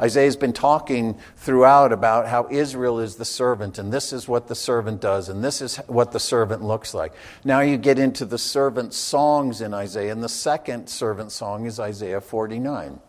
Isaiah's 0.01 0.37
been 0.37 0.53
talking 0.53 1.19
throughout 1.37 1.93
about 1.93 2.27
how 2.27 2.49
Israel 2.51 2.99
is 2.99 3.17
the 3.17 3.25
servant, 3.25 3.79
and 3.79 3.93
this 3.93 4.13
is 4.13 4.27
what 4.27 4.49
the 4.49 4.55
servant 4.55 5.01
does, 5.01 5.29
and 5.29 5.45
this 5.45 5.61
is 5.61 5.77
what 5.87 6.13
the 6.13 6.21
servant 6.21 6.63
looks 6.63 6.95
like. 6.95 7.13
Now 7.45 7.61
you 7.61 7.77
get 7.77 7.99
into 7.99 8.25
the 8.25 8.39
servant 8.39 8.95
songs 8.95 9.61
in 9.61 9.75
Isaiah, 9.75 10.13
and 10.13 10.23
the 10.23 10.29
second 10.29 10.89
servant 10.89 11.31
song 11.31 11.67
is 11.67 11.79
Isaiah 11.79 12.21
49. 12.21 13.01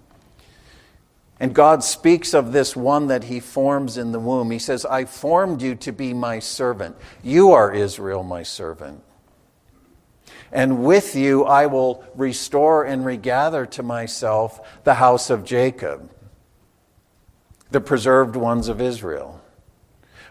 And 1.40 1.54
God 1.54 1.84
speaks 1.84 2.34
of 2.34 2.52
this 2.52 2.76
one 2.76 3.08
that 3.08 3.26
he 3.26 3.40
forms 3.40 3.98
in 3.98 4.12
the 4.12 4.20
womb. 4.20 4.52
He 4.52 4.60
says, 4.60 4.86
I 4.86 5.06
formed 5.06 5.62
you 5.62 5.76
to 5.76 5.92
be 5.92 6.14
my 6.14 6.40
servant. 6.40 6.96
You 7.24 7.52
are 7.52 7.74
Israel, 7.74 8.24
my 8.24 8.44
servant. 8.44 9.04
And 10.52 10.86
with 10.86 11.16
you 11.16 11.44
I 11.46 11.66
will 11.66 12.06
restore 12.16 12.86
and 12.86 13.06
regather 13.06 13.66
to 13.66 13.84
myself 13.84 14.84
the 14.84 14.94
house 14.94 15.30
of 15.30 15.44
Jacob 15.44 16.13
the 17.74 17.82
preserved 17.82 18.36
ones 18.36 18.70
of 18.70 18.80
Israel. 18.80 19.42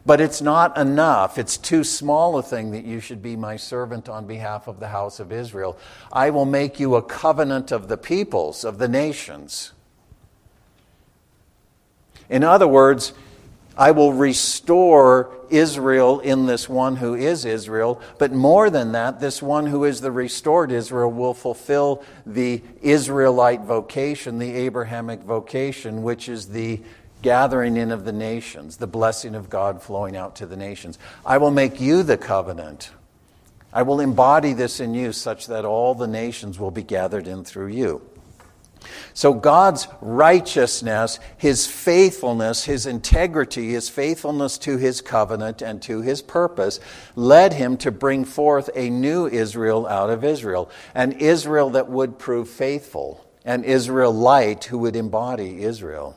But 0.07 0.21
it's 0.21 0.41
not 0.41 0.79
enough. 0.79 1.39
It's 1.39 1.57
too 1.57 1.83
small 1.83 2.39
a 2.39 2.43
thing 2.43 2.71
that 2.71 2.85
you 2.85 3.01
should 3.01 3.21
be 3.21 3.37
my 3.37 3.57
servant 3.57 4.09
on 4.09 4.27
behalf 4.27 4.69
of 4.69 4.79
the 4.79 4.89
house 4.89 5.19
of 5.19 5.33
Israel. 5.33 5.77
I 6.13 6.31
will 6.31 6.45
make 6.45 6.79
you 6.79 6.95
a 6.95 7.03
covenant 7.03 7.73
of 7.73 7.89
the 7.89 7.97
peoples, 7.97 8.65
of 8.65 8.79
the 8.79 8.89
nations. 8.89 9.73
In 12.31 12.45
other 12.45 12.69
words, 12.69 13.13
I 13.77 13.91
will 13.91 14.13
restore 14.13 15.35
Israel 15.51 16.21
in 16.21 16.47
this 16.47 16.69
one 16.69 16.97
who 16.97 17.15
is 17.15 17.45
Israel, 17.45 18.01
but 18.19 18.33
more 18.33 18.71
than 18.71 18.93
that, 18.93 19.19
this 19.19 19.43
one 19.43 19.67
who 19.67 19.85
is 19.85 20.01
the 20.01 20.13
restored 20.13 20.71
Israel 20.71 21.11
will 21.11 21.35
fulfill 21.35 22.05
the 22.25 22.63
Israelite 22.83 23.63
vocation, 23.63 24.39
the 24.39 24.53
Abrahamic 24.53 25.21
vocation, 25.21 26.03
which 26.03 26.29
is 26.29 26.49
the 26.49 26.81
gathering 27.23 27.77
in 27.77 27.91
of 27.91 28.05
the 28.05 28.13
nations, 28.13 28.77
the 28.77 28.87
blessing 28.87 29.35
of 29.35 29.49
God 29.49 29.81
flowing 29.81 30.17
out 30.17 30.37
to 30.37 30.47
the 30.47 30.57
nations. 30.57 30.99
I 31.25 31.39
will 31.39 31.51
make 31.51 31.81
you 31.81 32.03
the 32.03 32.19
covenant. 32.19 32.91
I 33.73 33.83
will 33.83 34.01
embody 34.01 34.53
this 34.53 34.81
in 34.81 34.93
you 34.93 35.13
such 35.13 35.47
that 35.47 35.65
all 35.65 35.95
the 35.95 36.07
nations 36.07 36.59
will 36.59 36.71
be 36.71 36.83
gathered 36.83 37.27
in 37.27 37.45
through 37.45 37.69
you. 37.69 38.03
So 39.15 39.33
God's 39.33 39.89
righteousness, 40.01 41.21
his 41.37 41.67
faithfulness, 41.67 42.65
his 42.65 42.87
integrity, 42.87 43.71
his 43.71 43.89
faithfulness 43.89 44.59
to 44.59 44.77
his 44.77 45.01
covenant 45.01 45.63
and 45.63 45.81
to 45.83 46.01
his 46.01 46.23
purpose 46.23 46.81
led 47.15 47.53
him 47.53 47.77
to 47.79 47.91
bring 47.91 48.25
forth 48.25 48.71
a 48.75 48.91
new 48.91 49.27
Israel 49.27 49.87
out 49.87 50.11
of 50.11 50.25
Israel, 50.25 50.71
an 50.95 51.13
Israel 51.13 51.71
that 51.71 51.89
would 51.89 52.19
prove 52.19 52.49
faithful, 52.49 53.25
an 53.45 53.65
Israelite 53.65 54.65
who 54.65 54.79
would 54.79 54.97
embody 54.97 55.63
Israel. 55.63 56.17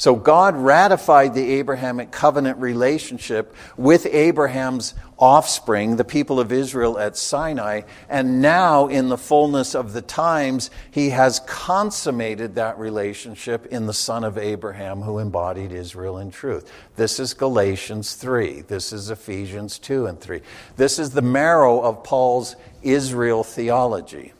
So 0.00 0.16
God 0.16 0.56
ratified 0.56 1.34
the 1.34 1.56
Abrahamic 1.56 2.10
covenant 2.10 2.58
relationship 2.58 3.54
with 3.76 4.06
Abraham's 4.06 4.94
offspring, 5.18 5.96
the 5.96 6.06
people 6.06 6.40
of 6.40 6.52
Israel 6.52 6.98
at 6.98 7.18
Sinai, 7.18 7.82
and 8.08 8.40
now 8.40 8.86
in 8.86 9.10
the 9.10 9.18
fullness 9.18 9.74
of 9.74 9.92
the 9.92 10.00
times, 10.00 10.70
he 10.90 11.10
has 11.10 11.40
consummated 11.40 12.54
that 12.54 12.78
relationship 12.78 13.66
in 13.66 13.84
the 13.84 13.92
son 13.92 14.24
of 14.24 14.38
Abraham 14.38 15.02
who 15.02 15.18
embodied 15.18 15.70
Israel 15.70 16.16
in 16.16 16.30
truth. 16.30 16.72
This 16.96 17.20
is 17.20 17.34
Galatians 17.34 18.14
3. 18.14 18.62
This 18.62 18.94
is 18.94 19.10
Ephesians 19.10 19.78
2 19.78 20.06
and 20.06 20.18
3. 20.18 20.40
This 20.76 20.98
is 20.98 21.10
the 21.10 21.20
marrow 21.20 21.78
of 21.78 22.04
Paul's 22.04 22.56
Israel 22.82 23.44
theology. 23.44 24.32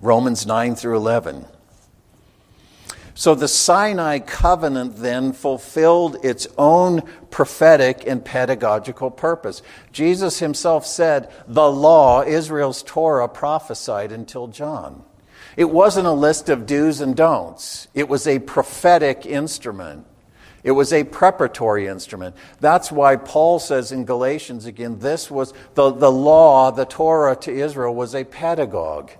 Romans 0.00 0.46
9 0.46 0.76
through 0.76 0.98
11. 0.98 1.46
So 3.20 3.34
the 3.34 3.48
Sinai 3.48 4.20
covenant 4.20 4.96
then 4.96 5.34
fulfilled 5.34 6.16
its 6.24 6.48
own 6.56 7.02
prophetic 7.30 8.06
and 8.06 8.24
pedagogical 8.24 9.10
purpose. 9.10 9.60
Jesus 9.92 10.38
himself 10.38 10.86
said, 10.86 11.30
The 11.46 11.70
law, 11.70 12.22
Israel's 12.22 12.82
Torah, 12.82 13.28
prophesied 13.28 14.10
until 14.10 14.46
John. 14.46 15.04
It 15.54 15.68
wasn't 15.68 16.06
a 16.06 16.12
list 16.12 16.48
of 16.48 16.64
do's 16.64 17.02
and 17.02 17.14
don'ts, 17.14 17.88
it 17.92 18.08
was 18.08 18.26
a 18.26 18.38
prophetic 18.38 19.26
instrument. 19.26 20.06
It 20.64 20.72
was 20.72 20.90
a 20.90 21.04
preparatory 21.04 21.88
instrument. 21.88 22.34
That's 22.58 22.90
why 22.90 23.16
Paul 23.16 23.58
says 23.58 23.92
in 23.92 24.06
Galatians 24.06 24.64
again, 24.64 24.98
this 24.98 25.30
was 25.30 25.52
the, 25.74 25.90
the 25.90 26.10
law, 26.10 26.70
the 26.70 26.86
Torah 26.86 27.36
to 27.36 27.52
Israel 27.52 27.94
was 27.94 28.14
a 28.14 28.24
pedagogue. 28.24 29.10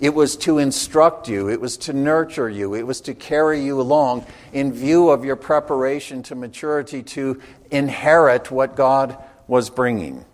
It 0.00 0.14
was 0.14 0.36
to 0.38 0.58
instruct 0.58 1.28
you, 1.28 1.48
it 1.48 1.60
was 1.60 1.76
to 1.78 1.92
nurture 1.92 2.48
you, 2.48 2.74
it 2.74 2.86
was 2.86 3.00
to 3.02 3.14
carry 3.14 3.64
you 3.64 3.80
along 3.80 4.26
in 4.52 4.72
view 4.72 5.10
of 5.10 5.24
your 5.24 5.34
preparation 5.34 6.22
to 6.24 6.36
maturity 6.36 7.02
to 7.02 7.40
inherit 7.70 8.50
what 8.50 8.76
God 8.76 9.18
was 9.48 9.70
bringing. 9.70 10.24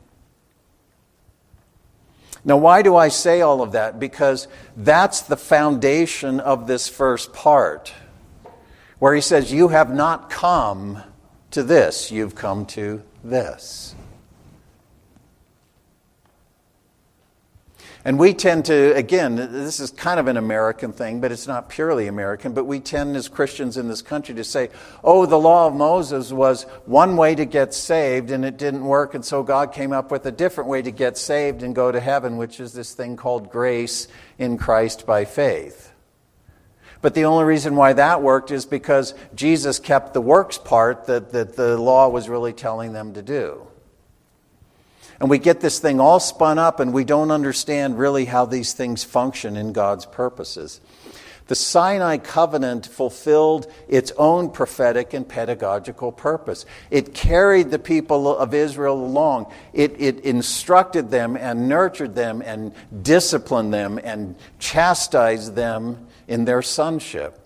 Now, 2.45 2.59
why 2.59 2.83
do 2.83 2.95
I 2.95 3.09
say 3.09 3.41
all 3.41 3.63
of 3.63 3.73
that? 3.73 3.99
Because 3.99 4.49
that's 4.77 5.23
the 5.23 5.37
foundation 5.37 6.41
of 6.41 6.67
this 6.67 6.89
first 6.89 7.33
part, 7.33 7.95
where 8.99 9.15
he 9.15 9.23
says, 9.23 9.51
You 9.51 9.69
have 9.69 9.95
not 9.95 10.29
come 10.29 11.03
to 11.53 11.63
this, 11.63 12.11
you've 12.11 12.35
come 12.35 12.67
to 12.67 13.03
this. 13.23 13.95
And 18.07 18.19
we 18.19 18.35
tend 18.35 18.67
to, 18.67 18.95
again, 18.95 19.37
this 19.37 19.81
is 19.81 19.91
kind 19.91 20.21
of 20.21 20.27
an 20.27 20.37
American 20.37 20.93
thing, 20.93 21.23
but 21.23 21.33
it's 21.33 21.47
not 21.47 21.71
purely 21.71 22.07
American, 22.07 22.53
but 22.53 22.65
we 22.65 22.79
tend 22.79 23.17
as 23.17 23.29
Christians 23.29 23.79
in 23.79 23.89
this 23.89 24.03
country 24.03 24.35
to 24.35 24.45
say, 24.45 24.69
oh, 25.03 25.25
the 25.25 25.39
law 25.39 25.69
of 25.69 25.75
Moses 25.75 26.31
was 26.31 26.65
one 26.85 27.17
way 27.17 27.35
to 27.35 27.47
get 27.47 27.73
saved 27.73 28.31
and 28.31 28.45
it 28.45 28.59
didn't 28.59 28.85
work, 28.85 29.15
and 29.15 29.25
so 29.25 29.43
God 29.43 29.73
came 29.73 29.93
up 29.93 30.11
with 30.11 30.27
a 30.27 30.33
different 30.33 30.69
way 30.69 30.83
to 30.83 30.91
get 30.91 31.17
saved 31.17 31.63
and 31.63 31.75
go 31.75 31.91
to 31.91 31.99
heaven, 31.99 32.37
which 32.37 32.61
is 32.61 32.75
this 32.75 32.93
thing 32.93 33.17
called 33.17 33.51
grace 33.51 34.07
in 34.37 34.59
Christ 34.59 35.07
by 35.07 35.25
faith. 35.25 35.91
But 37.01 37.15
the 37.15 37.25
only 37.25 37.45
reason 37.45 37.75
why 37.75 37.95
that 37.95 38.21
worked 38.21 38.51
is 38.51 38.67
because 38.67 39.15
Jesus 39.35 39.79
kept 39.79 40.13
the 40.13 40.21
works 40.21 40.59
part 40.59 41.07
that, 41.07 41.33
that 41.33 41.57
the 41.57 41.79
law 41.79 42.09
was 42.09 42.29
really 42.29 42.53
telling 42.53 42.93
them 42.93 43.15
to 43.15 43.23
do. 43.23 43.67
And 45.25 45.31
we 45.31 45.39
get 45.39 45.63
this 45.63 45.79
thing 45.79 46.01
all 46.01 46.21
spun 46.21 46.59
up, 46.59 46.81
and 46.81 46.93
we 46.93 47.03
don't 47.03 47.31
understand 47.31 47.99
really 47.99 48.27
how 48.27 48.45
these 48.45 48.75
things 48.75 49.05
function 49.05 49.57
in 49.57 49.73
God's 49.73 50.05
purposes. 50.05 50.83
The 51.47 51.55
Sinai 51.55 52.19
covenant 52.19 52.85
fulfilled 52.85 53.73
its 53.89 54.13
own 54.19 54.51
prophetic 54.51 55.15
and 55.15 55.27
pedagogical 55.27 56.13
purpose. 56.13 56.67
It 56.91 57.15
carried 57.15 57.71
the 57.71 57.79
people 57.79 58.37
of 58.37 58.53
Israel 58.53 59.03
along. 59.03 59.51
It, 59.73 59.99
it, 59.99 60.21
instructed 60.21 61.11
them 61.11 61.39
and 61.39 61.71
nurtured 61.71 62.15
them 62.15 62.43
and 62.43 62.75
disciplined 63.03 63.73
them 63.73 63.99
and 64.05 64.37
chastised 64.59 65.55
them 65.55 66.07
in 66.29 66.45
their 66.45 66.61
sonship 66.61 67.44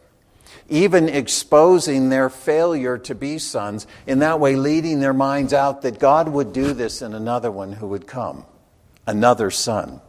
even 0.69 1.09
exposing 1.09 2.09
their 2.09 2.29
failure 2.29 2.99
to 2.99 3.15
be 3.15 3.39
sons, 3.39 3.87
in 4.07 4.19
that 4.19 4.41
way 4.41 4.57
leading 4.57 5.01
their 5.01 5.15
minds 5.15 5.53
out 5.53 5.83
that 5.83 5.99
God 5.99 6.29
would 6.29 6.53
do 6.53 6.73
this 6.73 7.03
in 7.03 7.15
another 7.15 7.51
one 7.51 7.73
who 7.73 7.89
would 7.89 8.07
come, 8.07 8.45
another 9.07 9.51
son. 9.51 10.01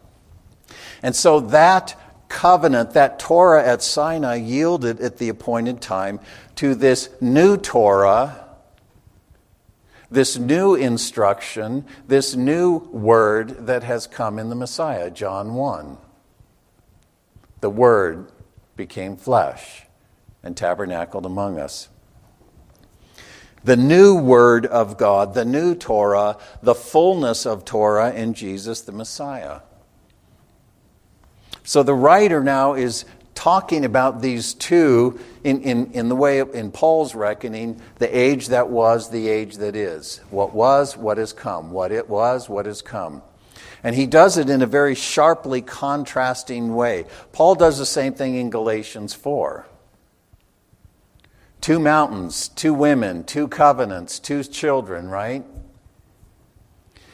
And 1.02 1.16
so 1.16 1.40
that 1.40 1.98
covenant, 2.28 2.92
that 2.92 3.20
Torah 3.20 3.66
at 3.66 3.82
Sinai, 3.82 4.36
yielded 4.36 5.00
at 5.00 5.18
the 5.18 5.30
appointed 5.30 5.82
time 5.82 6.20
to 6.56 6.76
this 6.76 7.10
new 7.22 7.58
Torah, 7.58 8.46
this 10.12 10.38
new 10.38 10.76
instruction, 10.76 11.86
this 12.08 12.36
new 12.36 12.78
word 12.92 13.68
that 13.68 13.84
has 13.84 14.08
come 14.08 14.38
in 14.40 14.50
the 14.50 14.56
Messiah, 14.56 15.10
John 15.10 15.54
1. 15.54 15.98
The 17.62 17.70
Word 17.70 18.32
became 18.76 19.18
flesh 19.18 19.86
and 20.44 20.56
tabernacled 20.56 21.26
among 21.26 21.60
us. 21.60 21.90
The 23.64 23.76
new 23.76 24.16
Word 24.16 24.66
of 24.66 24.98
God, 24.98 25.34
the 25.34 25.46
new 25.46 25.76
Torah, 25.76 26.38
the 26.62 26.76
fullness 26.76 27.46
of 27.46 27.66
Torah 27.66 28.14
in 28.14 28.34
Jesus 28.34 28.82
the 28.82 28.94
Messiah. 28.94 29.60
So 31.64 31.84
the 31.84 31.94
writer 31.94 32.42
now 32.42 32.74
is 32.74 33.06
talking 33.36 33.86
about 33.86 34.22
these 34.22 34.54
two 34.54 35.20
in, 35.44 35.62
in, 35.62 35.92
in 35.94 36.10
the 36.10 36.16
way, 36.16 36.40
of, 36.40 36.54
in 36.54 36.72
Paul's 36.72 37.16
reckoning, 37.16 37.80
the 37.98 38.18
age 38.18 38.48
that 38.48 38.70
was, 38.70 39.10
the 39.10 39.30
age 39.30 39.58
that 39.58 39.76
is. 39.76 40.20
What 40.30 40.54
was, 40.54 40.98
what 40.98 41.18
has 41.18 41.32
come. 41.32 41.72
What 41.72 41.92
it 41.92 42.10
was, 42.10 42.50
what 42.50 42.66
has 42.66 42.82
come. 42.82 43.22
And 43.82 43.96
he 43.96 44.08
does 44.08 44.38
it 44.38 44.50
in 44.50 44.62
a 44.62 44.66
very 44.66 44.96
sharply 44.96 45.62
contrasting 45.62 46.76
way. 46.76 47.06
Paul 47.32 47.56
does 47.56 47.78
the 47.78 47.86
same 47.86 48.14
thing 48.14 48.36
in 48.36 48.50
Galatians 48.50 49.14
4. 49.14 49.66
Two 51.70 51.78
mountains, 51.78 52.48
two 52.48 52.74
women, 52.74 53.24
two 53.24 53.48
covenants, 53.48 54.18
two 54.18 54.44
children, 54.44 55.08
right? 55.08 55.46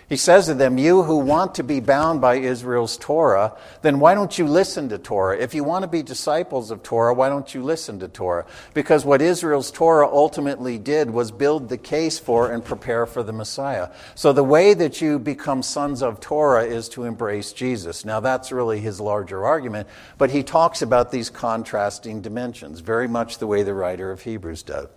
He 0.08 0.18
says 0.18 0.46
to 0.46 0.54
them, 0.54 0.78
You 0.78 1.02
who 1.02 1.18
want 1.18 1.56
to 1.56 1.64
be 1.64 1.80
bound 1.80 2.22
by 2.22 2.36
Israel's 2.36 2.96
Torah, 2.96 3.58
then 3.82 4.00
why 4.00 4.14
don't 4.14 4.38
you 4.38 4.46
listen 4.46 4.90
to 4.90 5.00
Torah? 5.00 5.38
If 5.38 5.56
you 5.56 5.64
want 5.64 5.82
to 5.82 5.88
be 5.88 6.04
disciples 6.04 6.70
of 6.70 6.84
Torah, 6.84 7.14
why 7.14 7.28
don't 7.30 7.54
you 7.56 7.64
listen 7.64 8.00
to 8.02 8.08
Torah? 8.08 8.46
Because 8.76 9.04
what 9.04 9.22
Israel's 9.22 9.72
Torah 9.72 10.08
ultimately 10.08 10.78
did 10.78 11.10
was 11.10 11.32
build 11.32 11.70
the 11.70 11.78
case 11.78 12.20
for 12.20 12.52
and 12.52 12.64
prepare 12.64 13.08
for 13.08 13.24
the 13.24 13.34
Messiah. 13.34 13.90
So 14.14 14.32
the 14.32 14.44
way 14.44 14.76
that 14.76 15.02
you 15.02 15.18
become 15.18 15.64
sons 15.64 16.04
of 16.04 16.20
Torah 16.20 16.66
is 16.66 16.88
to 16.90 17.06
embrace 17.06 17.52
Jesus. 17.52 18.06
Now, 18.06 18.20
that's 18.20 18.52
really 18.52 18.80
his 18.80 19.00
larger 19.02 19.44
argument, 19.44 19.88
but 20.20 20.30
he 20.30 20.44
talks 20.44 20.84
about 20.84 21.12
these 21.12 21.32
contrasting 21.32 22.22
dimensions, 22.22 22.80
very 22.80 23.08
much 23.08 23.40
the 23.40 23.48
way 23.48 23.64
the 23.64 23.74
writer 23.74 24.12
of 24.12 24.22
Hebrews 24.22 24.62
does. 24.62 24.88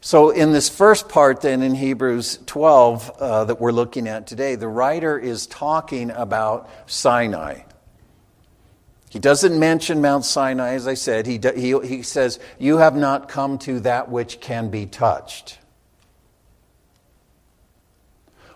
So, 0.00 0.30
in 0.30 0.52
this 0.52 0.68
first 0.68 1.08
part, 1.08 1.40
then 1.40 1.62
in 1.62 1.74
Hebrews 1.74 2.38
12 2.46 3.10
uh, 3.18 3.44
that 3.46 3.60
we're 3.60 3.72
looking 3.72 4.06
at 4.06 4.26
today, 4.26 4.54
the 4.54 4.68
writer 4.68 5.18
is 5.18 5.46
talking 5.46 6.10
about 6.10 6.70
Sinai. 6.86 7.62
He 9.10 9.18
doesn't 9.18 9.58
mention 9.58 10.02
Mount 10.02 10.24
Sinai, 10.24 10.74
as 10.74 10.86
I 10.86 10.94
said. 10.94 11.26
He, 11.26 11.40
he, 11.56 11.78
he 11.80 12.02
says, 12.02 12.38
You 12.58 12.78
have 12.78 12.94
not 12.94 13.28
come 13.28 13.58
to 13.60 13.80
that 13.80 14.10
which 14.10 14.40
can 14.40 14.68
be 14.68 14.86
touched. 14.86 15.58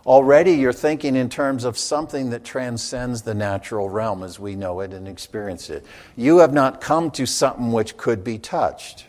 Already 0.07 0.53
you're 0.53 0.73
thinking 0.73 1.15
in 1.15 1.29
terms 1.29 1.65
of 1.65 1.77
something 1.77 2.31
that 2.31 2.43
transcends 2.43 3.23
the 3.23 3.35
natural 3.35 3.89
realm 3.89 4.23
as 4.23 4.41
we 4.41 4.57
know 4.57 4.81
it 4.81 4.93
and 4.93 5.07
experience 5.07 5.71
it. 5.71 5.85
You 6.17 6.39
have 6.39 6.53
not 6.53 6.81
come 6.81 7.11
to 7.13 7.27
something 7.27 7.71
which 7.71 7.97
could 7.97 8.25
be 8.25 8.39
touched. 8.39 9.07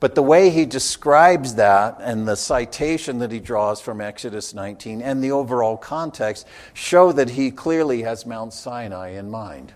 But 0.00 0.14
the 0.14 0.22
way 0.22 0.48
he 0.48 0.64
describes 0.64 1.56
that 1.56 1.98
and 2.00 2.26
the 2.26 2.34
citation 2.34 3.18
that 3.18 3.30
he 3.30 3.38
draws 3.38 3.82
from 3.82 4.00
Exodus 4.00 4.54
19 4.54 5.02
and 5.02 5.22
the 5.22 5.30
overall 5.30 5.76
context 5.76 6.46
show 6.72 7.12
that 7.12 7.28
he 7.28 7.50
clearly 7.50 8.02
has 8.02 8.24
Mount 8.24 8.54
Sinai 8.54 9.10
in 9.10 9.30
mind, 9.30 9.74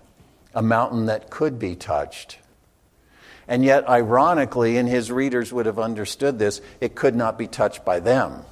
a 0.55 0.63
mountain 0.63 1.05
that 1.05 1.29
could 1.29 1.59
be 1.59 1.75
touched. 1.75 2.39
And 3.47 3.63
yet, 3.63 3.87
ironically, 3.87 4.77
and 4.77 4.89
his 4.89 5.11
readers 5.11 5.53
would 5.53 5.67
have 5.67 5.77
understood 5.77 6.39
this, 6.39 6.59
it 6.81 6.95
could 6.95 7.15
not 7.15 7.37
be 7.37 7.45
touched 7.45 7.85
by 7.85 7.99
them. 7.99 8.43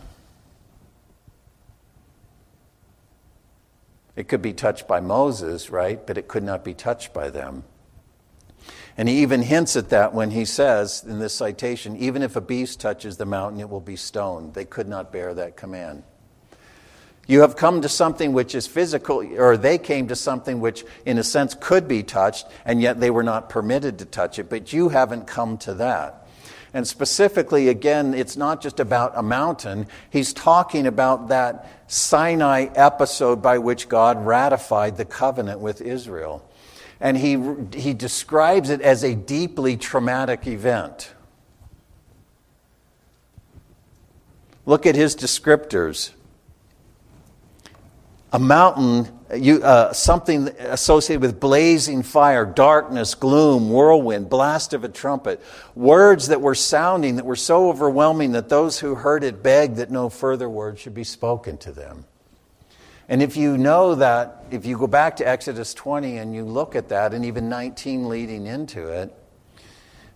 It 4.15 4.27
could 4.27 4.43
be 4.43 4.53
touched 4.53 4.87
by 4.87 4.99
Moses, 4.99 5.71
right? 5.71 6.05
But 6.05 6.19
it 6.19 6.27
could 6.27 6.43
not 6.43 6.63
be 6.63 6.75
touched 6.75 7.15
by 7.15 7.31
them. 7.31 7.63
And 8.97 9.09
he 9.09 9.21
even 9.21 9.41
hints 9.41 9.75
at 9.75 9.89
that 9.89 10.13
when 10.13 10.31
he 10.31 10.45
says 10.45 11.03
in 11.07 11.19
this 11.19 11.33
citation 11.33 11.97
even 11.97 12.21
if 12.21 12.35
a 12.35 12.41
beast 12.41 12.79
touches 12.79 13.17
the 13.17 13.25
mountain, 13.25 13.59
it 13.59 13.69
will 13.69 13.81
be 13.81 13.95
stoned. 13.95 14.53
They 14.53 14.65
could 14.65 14.87
not 14.87 15.11
bear 15.11 15.33
that 15.33 15.57
command. 15.57 16.03
You 17.25 17.41
have 17.41 17.55
come 17.55 17.81
to 17.81 17.89
something 17.89 18.33
which 18.33 18.53
is 18.53 18.67
physical, 18.67 19.25
or 19.37 19.55
they 19.55 19.77
came 19.77 20.09
to 20.09 20.15
something 20.15 20.59
which, 20.59 20.83
in 21.05 21.17
a 21.17 21.23
sense, 21.23 21.55
could 21.57 21.87
be 21.87 22.03
touched, 22.03 22.45
and 22.65 22.81
yet 22.81 22.99
they 22.99 23.09
were 23.09 23.23
not 23.23 23.49
permitted 23.49 23.99
to 23.99 24.05
touch 24.05 24.39
it. 24.39 24.49
But 24.49 24.73
you 24.73 24.89
haven't 24.89 25.25
come 25.25 25.57
to 25.59 25.73
that. 25.75 26.27
And 26.73 26.85
specifically, 26.85 27.69
again, 27.69 28.13
it's 28.13 28.35
not 28.35 28.61
just 28.61 28.79
about 28.79 29.13
a 29.15 29.23
mountain. 29.23 29.87
He's 30.09 30.33
talking 30.33 30.85
about 30.85 31.29
that 31.29 31.69
Sinai 31.87 32.67
episode 32.75 33.41
by 33.41 33.59
which 33.59 33.87
God 33.87 34.25
ratified 34.25 34.97
the 34.97 35.05
covenant 35.05 35.59
with 35.61 35.79
Israel 35.79 36.43
and 37.03 37.17
he, 37.17 37.37
he 37.77 37.93
describes 37.93 38.69
it 38.69 38.79
as 38.79 39.03
a 39.03 39.13
deeply 39.13 39.75
traumatic 39.75 40.47
event. 40.47 41.13
Look 44.65 44.85
at 44.85 44.95
his 44.95 45.13
descriptors. 45.13 46.11
A 48.31 48.39
mountain, 48.39 49.19
you, 49.35 49.61
uh, 49.61 49.91
something 49.91 50.47
associated 50.47 51.21
with 51.21 51.41
blazing 51.41 52.03
fire, 52.03 52.45
darkness, 52.45 53.15
gloom, 53.15 53.69
whirlwind, 53.69 54.29
blast 54.29 54.73
of 54.73 54.85
a 54.85 54.89
trumpet. 54.89 55.43
Words 55.75 56.29
that 56.29 56.39
were 56.39 56.55
sounding 56.55 57.17
that 57.17 57.25
were 57.25 57.35
so 57.35 57.67
overwhelming 57.69 58.31
that 58.31 58.47
those 58.47 58.79
who 58.79 58.95
heard 58.95 59.25
it 59.25 59.43
begged 59.43 59.75
that 59.75 59.91
no 59.91 60.07
further 60.07 60.49
words 60.49 60.79
should 60.79 60.95
be 60.95 61.03
spoken 61.03 61.57
to 61.57 61.73
them. 61.73 62.05
And 63.09 63.21
if 63.21 63.35
you 63.35 63.57
know 63.57 63.95
that, 63.95 64.45
if 64.51 64.65
you 64.65 64.77
go 64.77 64.87
back 64.87 65.17
to 65.17 65.27
Exodus 65.27 65.73
20 65.73 66.17
and 66.17 66.33
you 66.33 66.45
look 66.45 66.75
at 66.75 66.89
that, 66.89 67.13
and 67.13 67.25
even 67.25 67.49
19 67.49 68.07
leading 68.07 68.45
into 68.45 68.87
it, 68.87 69.13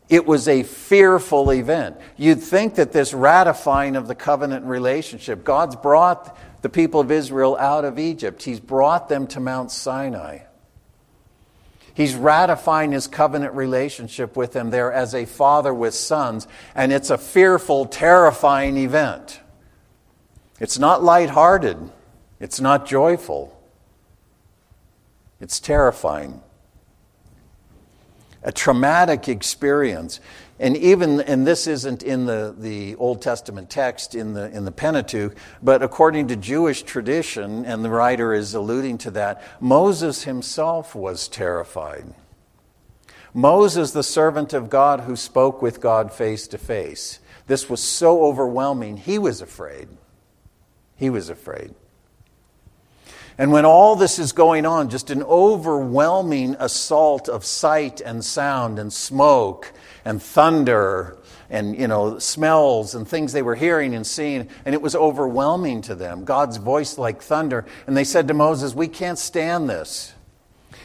it 0.09 0.25
was 0.25 0.47
a 0.47 0.63
fearful 0.63 1.51
event. 1.51 1.97
You'd 2.15 2.41
think 2.41 2.75
that 2.75 2.93
this 2.93 3.13
ratifying 3.13 3.97
of 3.97 4.07
the 4.07 4.15
covenant 4.15 4.65
relationship, 4.65 5.43
God's 5.43 5.75
brought 5.75 6.37
the 6.61 6.69
people 6.69 7.01
of 7.01 7.11
Israel 7.11 7.57
out 7.57 7.83
of 7.83 7.99
Egypt, 7.99 8.43
He's 8.43 8.59
brought 8.59 9.09
them 9.09 9.27
to 9.27 9.39
Mount 9.39 9.71
Sinai. 9.71 10.39
He's 11.93 12.13
ratifying 12.13 12.91
his 12.91 13.07
covenant 13.07 13.55
relationship 13.55 14.37
with 14.37 14.53
them 14.53 14.69
there 14.69 14.93
as 14.93 15.15
a 15.15 15.25
father 15.25 15.73
with 15.73 15.95
sons, 15.95 16.47
and 16.75 16.93
it's 16.93 17.09
a 17.09 17.17
fearful, 17.17 17.87
terrifying 17.87 18.77
event. 18.77 19.39
It's 20.59 20.77
not 20.77 21.03
lighthearted. 21.03 21.91
It's 22.39 22.59
not 22.59 22.85
joyful, 22.85 23.57
it's 25.39 25.59
terrifying. 25.59 26.41
A 28.43 28.51
traumatic 28.51 29.27
experience. 29.27 30.21
And 30.59 30.75
even, 30.77 31.21
and 31.21 31.45
this 31.45 31.67
isn't 31.67 32.01
in 32.01 32.25
the, 32.25 32.55
the 32.57 32.95
Old 32.95 33.21
Testament 33.21 33.69
text 33.69 34.15
in 34.15 34.33
the, 34.33 34.49
in 34.49 34.65
the 34.65 34.71
Pentateuch, 34.71 35.35
but 35.61 35.83
according 35.83 36.29
to 36.29 36.35
Jewish 36.35 36.81
tradition, 36.83 37.65
and 37.65 37.83
the 37.83 37.89
writer 37.89 38.33
is 38.33 38.55
alluding 38.55 38.97
to 38.99 39.11
that, 39.11 39.43
Moses 39.59 40.23
himself 40.23 40.95
was 40.95 41.27
terrified. 41.27 42.13
Moses, 43.33 43.91
the 43.91 44.01
servant 44.01 44.53
of 44.53 44.69
God 44.69 45.01
who 45.01 45.15
spoke 45.15 45.61
with 45.61 45.79
God 45.79 46.11
face 46.11 46.47
to 46.47 46.57
face. 46.57 47.19
This 47.45 47.69
was 47.69 47.81
so 47.81 48.25
overwhelming, 48.25 48.97
he 48.97 49.19
was 49.19 49.41
afraid. 49.41 49.89
He 50.95 51.11
was 51.11 51.29
afraid. 51.29 51.75
And 53.37 53.51
when 53.51 53.65
all 53.65 53.95
this 53.95 54.17
is 54.17 54.31
going 54.31 54.65
on, 54.65 54.89
just 54.89 55.11
an 55.11 55.21
overwhelming 55.21 56.55
assault 56.59 57.29
of 57.29 57.45
sight 57.45 58.01
and 58.01 58.25
sound 58.25 58.79
and 58.79 58.91
smoke 58.91 59.71
and 60.03 60.21
thunder 60.21 61.17
and 61.49 61.77
you 61.77 61.87
know 61.87 62.19
smells 62.19 62.95
and 62.95 63.07
things 63.07 63.33
they 63.33 63.43
were 63.43 63.55
hearing 63.55 63.93
and 63.93 64.05
seeing. 64.05 64.49
And 64.65 64.73
it 64.73 64.81
was 64.81 64.95
overwhelming 64.95 65.81
to 65.83 65.95
them. 65.95 66.25
God's 66.25 66.57
voice 66.57 66.97
like 66.97 67.21
thunder. 67.21 67.65
And 67.85 67.95
they 67.95 68.03
said 68.03 68.27
to 68.27 68.33
moses 68.33 68.73
we 68.73 68.87
can't 68.87 69.19
stand 69.19 69.69
this. 69.69 70.13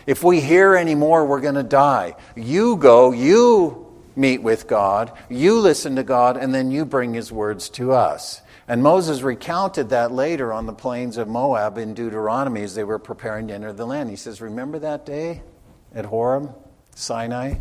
If 0.07 0.23
we 0.23 0.41
hear 0.41 0.75
any 0.77 0.95
more 0.95 1.25
we're 1.25 1.41
going 1.41 1.55
to 1.55 1.63
die. 1.63 2.17
You 2.37 2.77
go 2.77 3.13
you 3.13 3.87
meet 4.15 4.43
with 4.43 4.67
god 4.67 5.11
you 5.31 5.59
listen 5.59 5.97
to 5.97 6.03
god 6.03 6.37
and 6.37 6.55
then 6.55 6.71
you 6.71 6.85
bring 6.85 7.15
his 7.15 7.33
words 7.33 7.71
to 7.71 7.93
us 7.93 8.43
and 8.73 8.83
Moses 8.83 9.21
recounted 9.21 9.91
that 9.91 10.13
later 10.13 10.51
on 10.51 10.65
the 10.65 10.73
plains 10.73 11.19
of 11.19 11.29
Moab 11.29 11.77
in 11.77 11.93
Deuteronomy 11.93 12.63
as 12.63 12.75
they 12.75 12.85
were 12.85 12.99
preparing 12.99 13.49
to 13.49 13.55
enter 13.55 13.71
the 13.71 13.85
land. 13.85 14.09
He 14.09 14.17
says, 14.17 14.41
Remember 14.41 14.79
that 14.79 15.05
day 15.05 15.43
at 15.95 16.07
Horeb, 16.07 16.55
Sinai? 16.95 17.57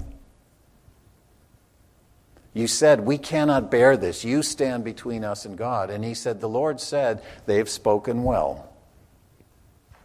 You 2.54 2.66
said, 2.66 3.02
We 3.02 3.18
cannot 3.18 3.70
bear 3.70 3.98
this. 3.98 4.24
You 4.24 4.42
stand 4.42 4.86
between 4.86 5.26
us 5.26 5.44
and 5.44 5.58
God. 5.58 5.90
And 5.90 6.06
he 6.06 6.14
said, 6.14 6.40
The 6.40 6.48
Lord 6.48 6.80
said, 6.80 7.22
They've 7.46 7.68
spoken 7.68 8.24
well. 8.24 8.74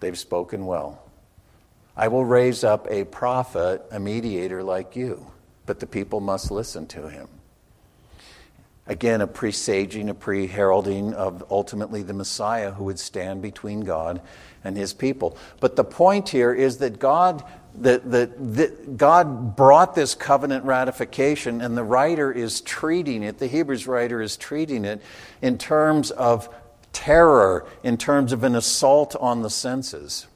They've 0.01 0.19
spoken 0.19 0.66
well. 0.66 1.01
I 1.97 2.09
will 2.09 2.25
raise 2.25 2.64
up 2.64 2.88
a 2.90 3.05
prophet, 3.05 3.81
a 3.92 4.01
mediator 4.01 4.61
like 4.64 4.97
you, 4.97 5.25
but 5.66 5.79
the 5.79 5.87
people 5.87 6.19
must 6.19 6.51
listen 6.51 6.88
to 6.88 7.09
him. 7.09 7.29
Again, 8.88 9.20
a 9.20 9.27
presaging, 9.27 10.09
a 10.09 10.14
pre 10.14 10.46
heralding 10.46 11.12
of 11.14 11.44
ultimately 11.51 12.03
the 12.03 12.14
Messiah 12.14 12.70
who 12.70 12.85
would 12.85 13.01
stand 13.01 13.42
between 13.42 13.81
God 13.81 14.20
and 14.62 14.77
his 14.77 14.92
people. 14.92 15.37
But 15.61 15.75
the 15.75 15.85
point 15.85 16.29
here 16.29 16.55
is 16.55 16.79
that 16.79 17.01
God, 17.01 17.42
that, 17.77 18.09
that, 18.11 18.96
God 18.96 19.57
brought 19.57 19.96
this 19.96 20.14
covenant 20.14 20.64
ratification, 20.64 21.61
and 21.61 21.77
the 21.77 21.85
writer 21.85 22.31
is 22.31 22.61
treating 22.61 23.25
it, 23.25 23.38
the 23.38 23.49
Hebrews 23.49 23.88
writer 23.88 24.22
is 24.22 24.37
treating 24.37 24.85
it 24.85 25.03
in 25.42 25.59
terms 25.59 26.12
of 26.12 26.49
terror, 26.92 27.66
in 27.83 27.96
terms 27.96 28.33
of 28.33 28.44
an 28.44 28.55
assault 28.55 29.16
on 29.16 29.42
the 29.42 29.51
senses. 29.51 30.27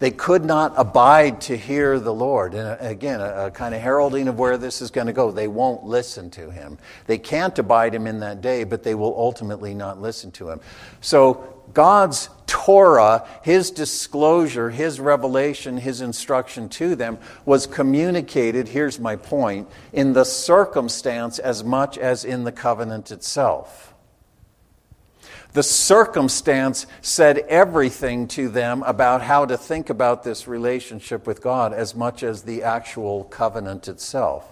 They 0.00 0.10
could 0.12 0.44
not 0.44 0.74
abide 0.76 1.40
to 1.42 1.56
hear 1.56 1.98
the 1.98 2.14
Lord. 2.14 2.54
And 2.54 2.68
uh, 2.68 2.76
again, 2.80 3.20
a, 3.20 3.46
a 3.46 3.50
kind 3.50 3.74
of 3.74 3.80
heralding 3.80 4.28
of 4.28 4.38
where 4.38 4.56
this 4.56 4.80
is 4.80 4.90
going 4.90 5.08
to 5.08 5.12
go. 5.12 5.32
They 5.32 5.48
won't 5.48 5.84
listen 5.84 6.30
to 6.30 6.50
him. 6.50 6.78
They 7.06 7.18
can't 7.18 7.58
abide 7.58 7.94
him 7.94 8.06
in 8.06 8.20
that 8.20 8.40
day, 8.40 8.64
but 8.64 8.84
they 8.84 8.94
will 8.94 9.14
ultimately 9.16 9.74
not 9.74 10.00
listen 10.00 10.30
to 10.32 10.50
him. 10.50 10.60
So 11.00 11.62
God's 11.74 12.30
Torah, 12.46 13.26
his 13.42 13.70
disclosure, 13.70 14.70
his 14.70 15.00
revelation, 15.00 15.76
his 15.76 16.00
instruction 16.00 16.68
to 16.70 16.94
them 16.94 17.18
was 17.44 17.66
communicated, 17.66 18.68
here's 18.68 18.98
my 18.98 19.16
point, 19.16 19.68
in 19.92 20.12
the 20.12 20.24
circumstance 20.24 21.38
as 21.38 21.62
much 21.62 21.98
as 21.98 22.24
in 22.24 22.44
the 22.44 22.52
covenant 22.52 23.10
itself. 23.10 23.87
The 25.54 25.62
circumstance 25.62 26.86
said 27.00 27.38
everything 27.38 28.28
to 28.28 28.48
them 28.48 28.82
about 28.82 29.22
how 29.22 29.46
to 29.46 29.56
think 29.56 29.90
about 29.90 30.22
this 30.22 30.46
relationship 30.46 31.26
with 31.26 31.42
God 31.42 31.72
as 31.72 31.94
much 31.94 32.22
as 32.22 32.42
the 32.42 32.62
actual 32.62 33.24
covenant 33.24 33.88
itself. 33.88 34.46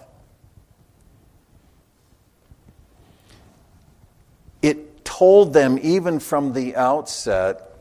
It 4.62 5.04
told 5.04 5.52
them, 5.52 5.78
even 5.82 6.18
from 6.18 6.54
the 6.54 6.74
outset, 6.76 7.76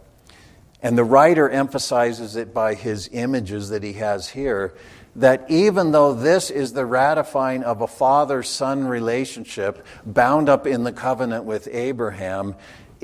and 0.81 0.97
the 0.97 1.03
writer 1.03 1.49
emphasizes 1.49 2.35
it 2.35 2.53
by 2.53 2.75
his 2.75 3.09
images 3.11 3.69
that 3.69 3.81
he 3.81 3.93
has 3.93 4.29
here, 4.29 4.75
that 5.15 5.49
even 5.49 5.91
though 5.91 6.13
this 6.13 6.51
is 6.51 6.73
the 6.73 6.85
ratifying 6.85 7.63
of 7.63 7.81
a 7.81 7.87
father 7.87 8.43
son 8.43 8.85
relationship 8.85 9.85
bound 10.05 10.49
up 10.49 10.67
in 10.67 10.83
the 10.83 10.91
covenant 10.91 11.45
with 11.45 11.69
Abraham, 11.71 12.55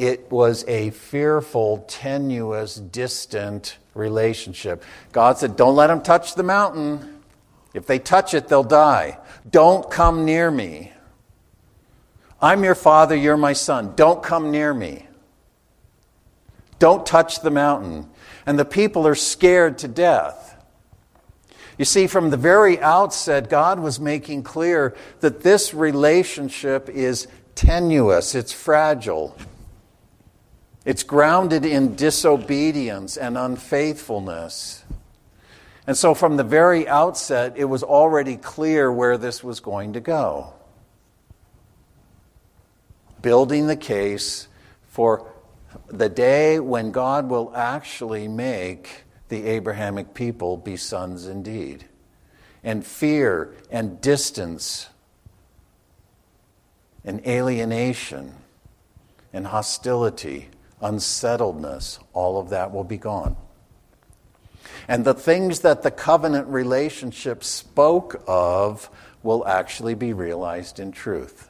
it 0.02 0.32
was 0.32 0.66
a 0.68 0.90
fearful, 0.90 1.86
tenuous, 1.88 2.74
distant 2.74 3.78
relationship. 3.94 4.84
God 5.12 5.38
said, 5.38 5.56
Don't 5.56 5.76
let 5.76 5.88
them 5.88 6.02
touch 6.02 6.34
the 6.34 6.42
mountain. 6.42 7.22
If 7.76 7.86
they 7.86 8.00
touch 8.00 8.34
it, 8.34 8.48
they'll 8.48 8.64
die. 8.64 9.20
Don't 9.48 9.92
come 9.92 10.26
near 10.26 10.50
me. 10.50 10.92
I'm 12.42 12.64
your 12.64 12.74
father, 12.74 13.16
you're 13.16 13.38
my 13.38 13.54
son. 13.54 13.94
Don't 13.96 14.24
come 14.24 14.50
near 14.50 14.74
me. 14.74 15.06
Don't 16.80 17.06
touch 17.06 17.42
the 17.42 17.52
mountain. 17.52 18.10
And 18.48 18.58
the 18.58 18.66
people 18.66 19.06
are 19.06 19.14
scared 19.14 19.78
to 19.78 19.88
death. 19.88 20.58
You 21.78 21.86
see, 21.86 22.08
from 22.08 22.32
the 22.32 22.38
very 22.38 22.80
outset, 22.80 23.52
God 23.52 23.80
was 23.80 24.00
making 24.00 24.42
clear 24.42 24.96
that 25.20 25.42
this 25.42 25.76
relationship 25.76 26.90
is 26.90 27.28
tenuous, 27.54 28.34
it's 28.34 28.52
fragile. 28.52 29.38
It's 30.84 31.04
grounded 31.04 31.64
in 31.64 31.96
disobedience 31.96 33.16
and 33.16 33.38
unfaithfulness. 33.38 34.84
And 35.86 35.96
so, 35.96 36.14
from 36.14 36.38
the 36.38 36.44
very 36.44 36.88
outset, 36.88 37.54
it 37.56 37.66
was 37.66 37.84
already 37.84 38.38
clear 38.38 38.92
where 38.92 39.18
this 39.18 39.44
was 39.44 39.60
going 39.60 39.94
to 39.94 40.00
go. 40.00 40.54
Building 43.22 43.68
the 43.68 43.76
case 43.76 44.48
for 44.88 45.32
the 45.88 46.10
day 46.10 46.60
when 46.60 46.92
God 46.92 47.30
will 47.30 47.56
actually 47.56 48.28
make 48.28 49.04
the 49.30 49.46
Abrahamic 49.46 50.14
people 50.14 50.58
be 50.58 50.78
sons 50.78 51.28
indeed. 51.28 51.86
And 52.64 52.86
fear 52.86 53.54
and 53.70 54.02
distance 54.02 54.90
and 57.04 57.26
alienation 57.26 58.34
and 59.34 59.48
hostility 59.48 60.50
unsettledness, 60.82 62.00
all 62.14 62.40
of 62.40 62.50
that 62.50 62.72
will 62.72 62.84
be 62.84 62.98
gone. 62.98 63.36
And 64.88 65.06
the 65.06 65.14
things 65.14 65.62
that 65.62 65.84
the 65.84 65.92
covenant 65.92 66.48
relationship 66.48 67.44
spoke 67.44 68.24
of 68.28 68.90
will 69.24 69.48
actually 69.48 69.96
be 69.96 70.14
realized 70.14 70.80
in 70.80 70.92
truth. 70.92 71.50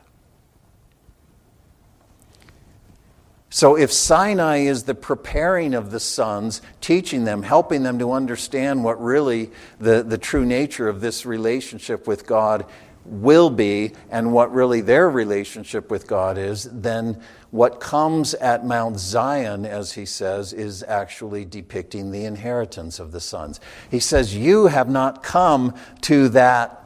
So, 3.54 3.76
if 3.76 3.91
Sinai 3.91 4.60
is 4.60 4.84
the 4.84 4.96
preparing 4.96 5.74
of 5.74 5.91
the 5.91 6.00
sons, 6.00 6.62
teaching 6.80 7.26
them, 7.26 7.44
helping 7.44 7.84
them 7.84 8.00
to 8.00 8.13
understand 8.13 8.82
what 8.82 9.02
really 9.04 9.52
the, 9.78 10.04
the 10.04 10.17
true 10.17 10.46
nature 10.46 10.88
of 10.88 11.02
this 11.02 11.26
relationship 11.26 12.08
with 12.08 12.26
God 12.26 12.65
will 13.06 13.50
be 13.50 13.94
and 14.10 14.32
what 14.34 14.54
really 14.54 14.82
their 14.82 15.10
relationship 15.10 15.90
with 15.90 16.08
God 16.08 16.38
is, 16.38 16.64
then 16.72 17.22
what 17.52 17.80
comes 17.80 18.34
at 18.36 18.66
Mount 18.66 19.00
Zion, 19.00 19.66
as 19.66 19.94
he 19.94 20.06
says, 20.06 20.54
is 20.54 20.84
actually 20.84 21.46
depicting 21.46 22.12
the 22.12 22.26
inheritance 22.26 23.00
of 23.00 23.12
the 23.12 23.20
sons. 23.20 23.60
He 23.90 24.00
says, 24.00 24.36
You 24.36 24.68
have 24.68 24.90
not 24.90 25.24
come 25.24 25.76
to 26.02 26.30
that. 26.30 26.78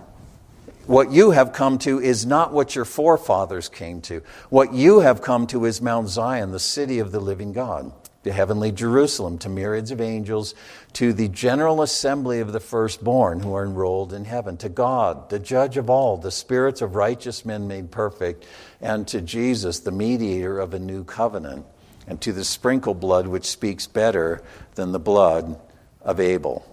What 0.88 1.12
you 1.12 1.32
have 1.32 1.51
come 1.51 1.80
to 1.80 1.99
is 1.99 2.25
not 2.25 2.54
what 2.54 2.75
your 2.75 2.86
forefathers 2.86 3.69
came 3.69 4.01
to. 4.01 4.21
What 4.49 4.73
you 4.73 4.99
have 4.99 5.21
come 5.21 5.47
to 5.47 5.65
is 5.65 5.82
Mount 5.82 6.10
Zion, 6.10 6.51
the 6.51 6.60
city 6.60 6.99
of 6.99 7.12
the 7.12 7.19
living 7.19 7.54
God 7.54 7.91
the 8.25 8.33
heavenly 8.33 8.71
Jerusalem, 8.71 9.38
to 9.38 9.49
myriads 9.49 9.91
of 9.91 10.01
angels, 10.01 10.55
to 10.93 11.13
the 11.13 11.27
general 11.27 11.83
assembly 11.83 12.39
of 12.39 12.53
the 12.53 12.59
firstborn 12.59 13.39
who 13.39 13.53
are 13.53 13.63
enrolled 13.63 14.13
in 14.13 14.25
heaven, 14.25 14.57
to 14.57 14.67
God, 14.67 15.29
the 15.29 15.38
judge 15.38 15.77
of 15.77 15.91
all, 15.91 16.17
the 16.17 16.31
spirits 16.31 16.81
of 16.81 16.95
righteous 16.95 17.45
men 17.45 17.67
made 17.67 17.91
perfect, 17.91 18.43
and 18.81 19.07
to 19.09 19.21
Jesus, 19.21 19.79
the 19.79 19.91
mediator 19.91 20.59
of 20.59 20.73
a 20.73 20.79
new 20.79 21.03
covenant, 21.03 21.67
and 22.07 22.19
to 22.21 22.33
the 22.33 22.43
sprinkled 22.43 22.99
blood 22.99 23.27
which 23.27 23.45
speaks 23.45 23.85
better 23.85 24.41
than 24.73 24.91
the 24.91 24.99
blood 24.99 25.59
of 26.01 26.19
Abel. 26.19 26.65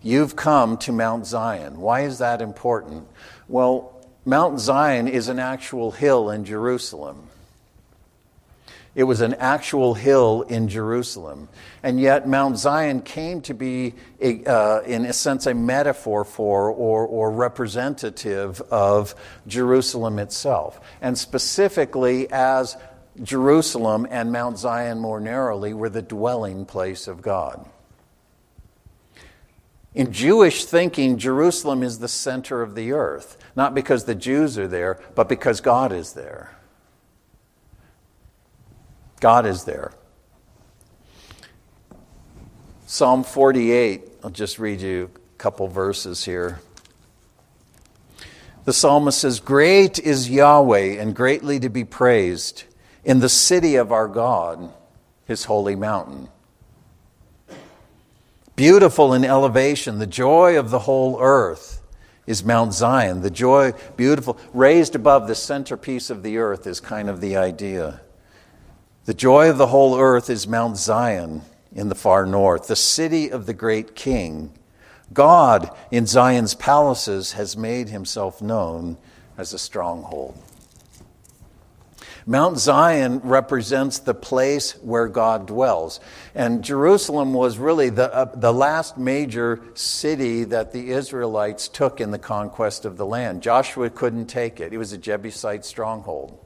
You've 0.00 0.36
come 0.36 0.76
to 0.78 0.92
Mount 0.92 1.26
Zion. 1.26 1.80
Why 1.80 2.02
is 2.02 2.18
that 2.18 2.40
important? 2.40 3.08
Well, 3.48 4.06
Mount 4.24 4.60
Zion 4.60 5.08
is 5.08 5.26
an 5.26 5.40
actual 5.40 5.90
hill 5.90 6.30
in 6.30 6.44
Jerusalem. 6.44 7.27
It 8.98 9.04
was 9.04 9.20
an 9.20 9.34
actual 9.34 9.94
hill 9.94 10.42
in 10.48 10.66
Jerusalem. 10.66 11.48
And 11.84 12.00
yet, 12.00 12.26
Mount 12.26 12.58
Zion 12.58 13.02
came 13.02 13.40
to 13.42 13.54
be, 13.54 13.94
a, 14.20 14.44
uh, 14.44 14.80
in 14.80 15.04
a 15.04 15.12
sense, 15.12 15.46
a 15.46 15.54
metaphor 15.54 16.24
for 16.24 16.68
or, 16.72 17.06
or 17.06 17.30
representative 17.30 18.60
of 18.72 19.14
Jerusalem 19.46 20.18
itself. 20.18 20.80
And 21.00 21.16
specifically, 21.16 22.28
as 22.32 22.76
Jerusalem 23.22 24.04
and 24.10 24.32
Mount 24.32 24.58
Zion 24.58 24.98
more 24.98 25.20
narrowly 25.20 25.74
were 25.74 25.90
the 25.90 26.02
dwelling 26.02 26.66
place 26.66 27.06
of 27.06 27.22
God. 27.22 27.70
In 29.94 30.12
Jewish 30.12 30.64
thinking, 30.64 31.18
Jerusalem 31.18 31.84
is 31.84 32.00
the 32.00 32.08
center 32.08 32.62
of 32.62 32.74
the 32.74 32.90
earth, 32.90 33.38
not 33.54 33.76
because 33.76 34.06
the 34.06 34.16
Jews 34.16 34.58
are 34.58 34.66
there, 34.66 34.98
but 35.14 35.28
because 35.28 35.60
God 35.60 35.92
is 35.92 36.14
there. 36.14 36.57
God 39.20 39.46
is 39.46 39.64
there. 39.64 39.92
Psalm 42.86 43.22
48, 43.22 44.02
I'll 44.24 44.30
just 44.30 44.58
read 44.58 44.80
you 44.80 45.10
a 45.14 45.38
couple 45.38 45.68
verses 45.68 46.24
here. 46.24 46.60
The 48.64 48.72
psalmist 48.72 49.20
says, 49.20 49.40
Great 49.40 49.98
is 49.98 50.30
Yahweh 50.30 51.00
and 51.00 51.14
greatly 51.14 51.58
to 51.60 51.68
be 51.68 51.84
praised 51.84 52.64
in 53.04 53.20
the 53.20 53.28
city 53.28 53.76
of 53.76 53.92
our 53.92 54.08
God, 54.08 54.72
his 55.24 55.44
holy 55.44 55.76
mountain. 55.76 56.28
Beautiful 58.56 59.14
in 59.14 59.24
elevation, 59.24 59.98
the 59.98 60.06
joy 60.06 60.58
of 60.58 60.70
the 60.70 60.80
whole 60.80 61.18
earth 61.20 61.80
is 62.26 62.44
Mount 62.44 62.74
Zion. 62.74 63.22
The 63.22 63.30
joy, 63.30 63.72
beautiful, 63.96 64.38
raised 64.52 64.94
above 64.94 65.28
the 65.28 65.34
centerpiece 65.34 66.10
of 66.10 66.22
the 66.22 66.38
earth 66.38 66.66
is 66.66 66.80
kind 66.80 67.08
of 67.08 67.20
the 67.20 67.36
idea. 67.36 68.00
The 69.08 69.14
joy 69.14 69.48
of 69.48 69.56
the 69.56 69.68
whole 69.68 69.98
earth 69.98 70.28
is 70.28 70.46
Mount 70.46 70.76
Zion 70.76 71.40
in 71.74 71.88
the 71.88 71.94
far 71.94 72.26
north, 72.26 72.66
the 72.66 72.76
city 72.76 73.30
of 73.30 73.46
the 73.46 73.54
great 73.54 73.94
king. 73.94 74.52
God 75.14 75.74
in 75.90 76.04
Zion's 76.04 76.52
palaces 76.52 77.32
has 77.32 77.56
made 77.56 77.88
himself 77.88 78.42
known 78.42 78.98
as 79.38 79.54
a 79.54 79.58
stronghold. 79.58 80.36
Mount 82.26 82.58
Zion 82.58 83.20
represents 83.20 83.98
the 83.98 84.12
place 84.12 84.72
where 84.82 85.08
God 85.08 85.46
dwells. 85.46 86.00
And 86.34 86.62
Jerusalem 86.62 87.32
was 87.32 87.56
really 87.56 87.88
the, 87.88 88.14
uh, 88.14 88.26
the 88.34 88.52
last 88.52 88.98
major 88.98 89.62
city 89.72 90.44
that 90.44 90.74
the 90.74 90.90
Israelites 90.90 91.68
took 91.68 92.02
in 92.02 92.10
the 92.10 92.18
conquest 92.18 92.84
of 92.84 92.98
the 92.98 93.06
land. 93.06 93.42
Joshua 93.42 93.88
couldn't 93.88 94.26
take 94.26 94.60
it, 94.60 94.74
it 94.74 94.76
was 94.76 94.92
a 94.92 94.98
Jebusite 94.98 95.64
stronghold. 95.64 96.38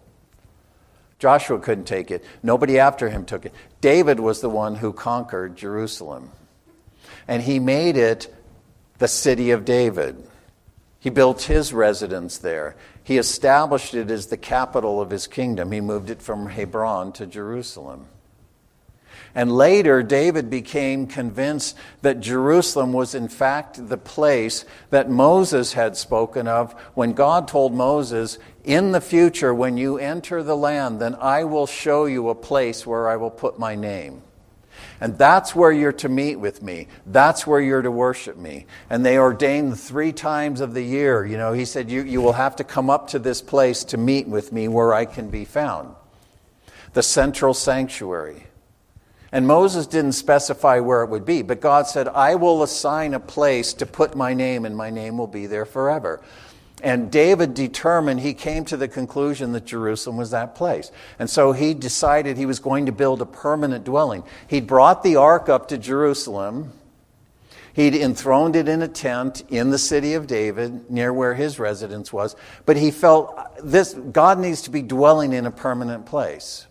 Joshua 1.23 1.61
couldn't 1.61 1.85
take 1.85 2.11
it. 2.11 2.25
Nobody 2.43 2.81
after 2.81 3.09
him 3.09 3.25
took 3.25 3.47
it. 3.47 3.55
David 3.81 4.19
was 4.19 4.41
the 4.41 4.51
one 4.51 4.75
who 4.75 4.93
conquered 4.93 5.55
Jerusalem. 5.55 6.33
And 7.29 7.41
he 7.45 7.61
made 7.61 7.97
it 7.97 8.35
the 8.99 9.07
city 9.07 9.53
of 9.53 9.65
David. 9.65 10.21
He 10.99 11.11
built 11.11 11.43
his 11.43 11.73
residence 11.73 12.39
there. 12.39 12.75
He 13.05 13.19
established 13.19 13.95
it 13.95 14.11
as 14.11 14.27
the 14.27 14.37
capital 14.37 15.01
of 15.01 15.11
his 15.11 15.29
kingdom. 15.29 15.71
He 15.71 15.81
moved 15.81 16.11
it 16.11 16.21
from 16.21 16.49
Hebron 16.49 17.13
to 17.13 17.27
Jerusalem. 17.27 18.07
And 19.33 19.53
later, 19.53 20.03
David 20.03 20.51
became 20.51 21.07
convinced 21.07 21.77
that 22.03 22.21
Jerusalem 22.21 22.93
was, 22.93 23.15
in 23.15 23.29
fact, 23.29 23.89
the 23.89 23.97
place 23.97 24.65
that 24.91 25.09
Moses 25.09 25.73
had 25.73 25.97
spoken 25.97 26.49
of 26.49 26.73
when 26.95 27.13
God 27.13 27.49
told 27.49 27.73
Moses, 27.73 28.39
In 28.65 28.93
the 28.93 29.01
future, 29.01 29.53
when 29.53 29.77
you 29.77 29.99
enter 29.99 30.43
the 30.43 30.57
land, 30.57 31.01
then 31.01 31.17
I 31.17 31.45
will 31.45 31.67
show 31.67 32.05
you 32.05 32.29
a 32.29 32.35
place 32.35 32.87
where 32.87 33.09
I 33.09 33.17
will 33.17 33.31
put 33.31 33.59
my 33.59 33.75
name. 33.75 34.23
And 35.01 35.19
that's 35.19 35.55
where 35.55 35.73
you're 35.73 35.93
to 35.95 36.09
meet 36.09 36.37
with 36.37 36.63
me. 36.63 36.87
That's 37.07 37.45
where 37.45 37.61
you're 37.61 37.83
to 37.83 37.91
worship 37.91 38.37
me. 38.37 38.67
And 38.89 39.05
they 39.05 39.19
ordained 39.19 39.79
three 39.79 40.13
times 40.13 40.61
of 40.61 40.75
the 40.75 40.83
year. 40.83 41.27
You 41.27 41.37
know, 41.37 41.53
he 41.53 41.65
said, 41.65 41.91
you, 41.91 42.03
you 42.03 42.21
will 42.21 42.35
have 42.35 42.55
to 42.57 42.65
come 42.65 42.89
up 42.89 43.09
to 43.09 43.19
this 43.19 43.43
place 43.43 43.83
to 43.85 43.97
meet 43.97 44.29
with 44.29 44.53
me 44.53 44.69
where 44.69 44.95
I 44.95 45.07
can 45.07 45.29
be 45.29 45.45
found. 45.45 45.95
The 46.93 47.03
central 47.03 47.55
sanctuary. 47.55 48.47
And 49.33 49.47
Moses 49.47 49.87
didn't 49.87 50.13
specify 50.13 50.79
where 50.79 51.03
it 51.03 51.11
would 51.11 51.25
be, 51.25 51.43
but 51.43 51.61
God 51.61 51.87
said, 51.87 52.07
I 52.07 52.35
will 52.37 52.63
assign 52.63 53.15
a 53.15 53.21
place 53.21 53.73
to 53.75 53.87
put 53.87 54.15
my 54.15 54.35
name, 54.35 54.67
and 54.67 54.77
my 54.77 54.91
name 54.91 55.17
will 55.17 55.27
be 55.27 55.47
there 55.47 55.65
forever. 55.65 56.21
And 56.83 57.13
David 57.13 57.55
determined, 57.55 58.21
he 58.21 58.35
came 58.35 58.65
to 58.65 58.77
the 58.77 58.89
conclusion 58.89 59.53
that 59.53 59.65
Jerusalem 59.65 60.17
was 60.17 60.33
that 60.33 60.57
place. 60.57 60.91
And 61.21 61.31
so 61.31 61.53
he 61.53 61.75
decided 61.75 62.37
he 62.37 62.45
was 62.45 62.59
going 62.59 62.87
to 62.87 62.93
build 62.93 63.23
a 63.23 63.27
permanent 63.27 63.85
dwelling. 63.85 64.25
He'd 64.49 64.67
brought 64.67 65.05
the 65.05 65.15
ark 65.15 65.49
up 65.49 65.69
to 65.69 65.79
Jerusalem. 65.79 66.73
He'd 67.73 67.95
enthroned 67.95 68.57
it 68.57 68.69
in 68.69 68.83
a 68.83 68.89
tent 68.89 69.45
in 69.49 69.71
the 69.71 69.79
city 69.79 70.15
of 70.15 70.27
David, 70.27 70.91
near 70.91 71.13
where 71.13 71.35
his 71.35 71.61
residence 71.61 72.13
was. 72.13 72.35
But 72.67 72.77
he 72.77 72.91
felt 72.91 73.33
uh, 73.39 73.45
this 73.63 73.95
God 73.95 74.41
needs 74.41 74.63
to 74.63 74.71
be 74.71 74.83
dwelling 74.83 75.33
in 75.33 75.47
a 75.47 75.53
permanent 75.53 76.05
place. 76.05 76.67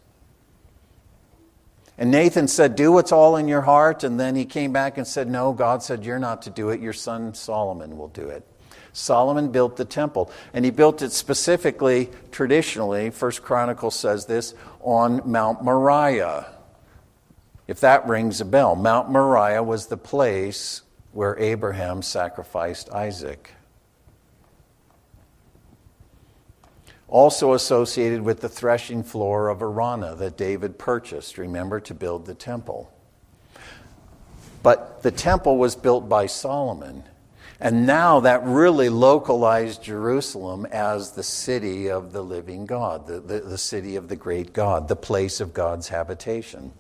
And 1.97 2.12
Nathan 2.12 2.50
said, 2.50 2.76
Do 2.76 2.91
what's 2.91 3.13
all 3.13 3.38
in 3.38 3.47
your 3.47 3.62
heart. 3.62 4.04
And 4.04 4.19
then 4.19 4.36
he 4.36 4.43
came 4.43 4.74
back 4.74 4.97
and 4.97 5.08
said, 5.08 5.30
No, 5.30 5.54
God 5.54 5.82
said, 5.82 6.04
You're 6.04 6.19
not 6.19 6.41
to 6.41 6.50
do 6.50 6.69
it. 6.69 6.82
Your 6.82 6.93
son 6.93 7.34
Solomon 7.34 7.97
will 7.97 8.10
do 8.10 8.28
it. 8.28 8.45
Solomon 8.94 9.52
built 9.52 9.78
the 9.78 9.86
temple. 9.86 10.32
And 10.54 10.66
he 10.66 10.72
built 10.72 11.02
it 11.02 11.12
specifically, 11.12 12.10
traditionally, 12.32 13.10
First 13.10 13.42
Chronicles 13.42 13.96
says 13.96 14.26
this, 14.26 14.54
on 14.82 15.22
Mount 15.26 15.64
Moriah. 15.64 16.48
If 17.68 17.80
that 17.82 18.08
rings 18.08 18.42
a 18.42 18.46
bell, 18.46 18.76
Mount 18.76 19.10
Moriah 19.10 19.64
was 19.64 19.88
the 19.88 19.98
place 19.98 20.82
where 21.14 21.38
Abraham 21.40 22.02
sacrificed 22.02 22.90
Isaac. 22.92 23.52
also 27.12 27.54
associated 27.54 28.22
with 28.22 28.40
the 28.40 28.50
threshing 28.50 29.04
floor 29.04 29.50
of 29.50 29.60
Araunah 29.60 30.18
that 30.18 30.38
David 30.38 30.80
purchased, 30.80 31.38
remember, 31.38 31.80
to 31.82 31.94
build 31.94 32.26
the 32.26 32.34
temple. 32.34 32.90
But 34.64 35.04
the 35.04 35.12
temple 35.12 35.58
was 35.58 35.76
built 35.76 36.08
by 36.08 36.26
Solomon. 36.28 37.04
And 37.63 37.86
now 37.86 38.21
that 38.21 38.43
really 38.43 38.89
localized 38.89 39.84
Jerusalem 39.84 40.65
as 40.65 41.12
the 41.12 41.21
city 41.21 41.91
of 41.91 42.12
the 42.12 42.24
living 42.24 42.65
God, 42.65 43.06
the, 43.06 43.19
the, 43.19 43.41
the, 43.41 43.58
city 43.58 43.95
of 43.97 44.10
the 44.10 44.15
great 44.15 44.52
God, 44.52 44.88
the 44.88 44.95
place 44.95 45.39
of 45.39 45.54
God's 45.54 45.89
habitation. 45.89 46.71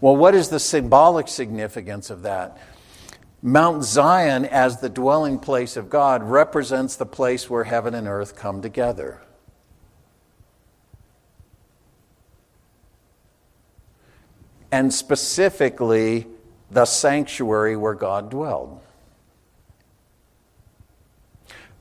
Well, 0.00 0.14
what 0.14 0.36
is 0.36 0.48
the 0.48 0.60
symbolic 0.60 1.26
significance 1.26 2.08
of 2.08 2.22
that? 2.22 2.56
Mount 3.42 3.82
Zion, 3.82 4.44
as 4.44 4.80
the 4.80 4.88
dwelling 4.88 5.40
place 5.40 5.76
of 5.76 5.90
God, 5.90 6.22
represents 6.22 6.94
the 6.94 7.04
place 7.04 7.50
where 7.50 7.64
heaven 7.64 7.96
and 7.96 8.06
earth 8.06 8.36
come 8.36 8.62
together. 8.62 9.22
And 14.70 14.94
specifically, 14.94 16.28
the 16.70 16.84
sanctuary 16.84 17.76
where 17.76 17.94
God 17.94 18.30
dwelled. 18.30 18.83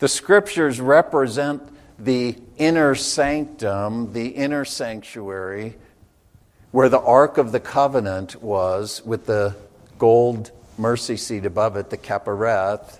The 0.04 0.10
scriptures 0.10 0.82
represent 0.82 1.63
the 1.98 2.36
inner 2.58 2.94
sanctum, 2.94 4.12
the 4.12 4.28
inner 4.28 4.66
sanctuary, 4.66 5.76
where 6.72 6.89
the 6.89 7.00
Ark 7.00 7.38
of 7.38 7.54
the 7.54 7.62
Covenant 7.62 8.44
was 8.44 9.02
with 9.06 9.28
the 9.28 9.56
gold 9.98 10.52
mercy 10.78 11.16
seat 11.16 11.46
above 11.46 11.78
it, 11.78 11.89
the 11.89 11.96
Kapareth, 11.96 13.00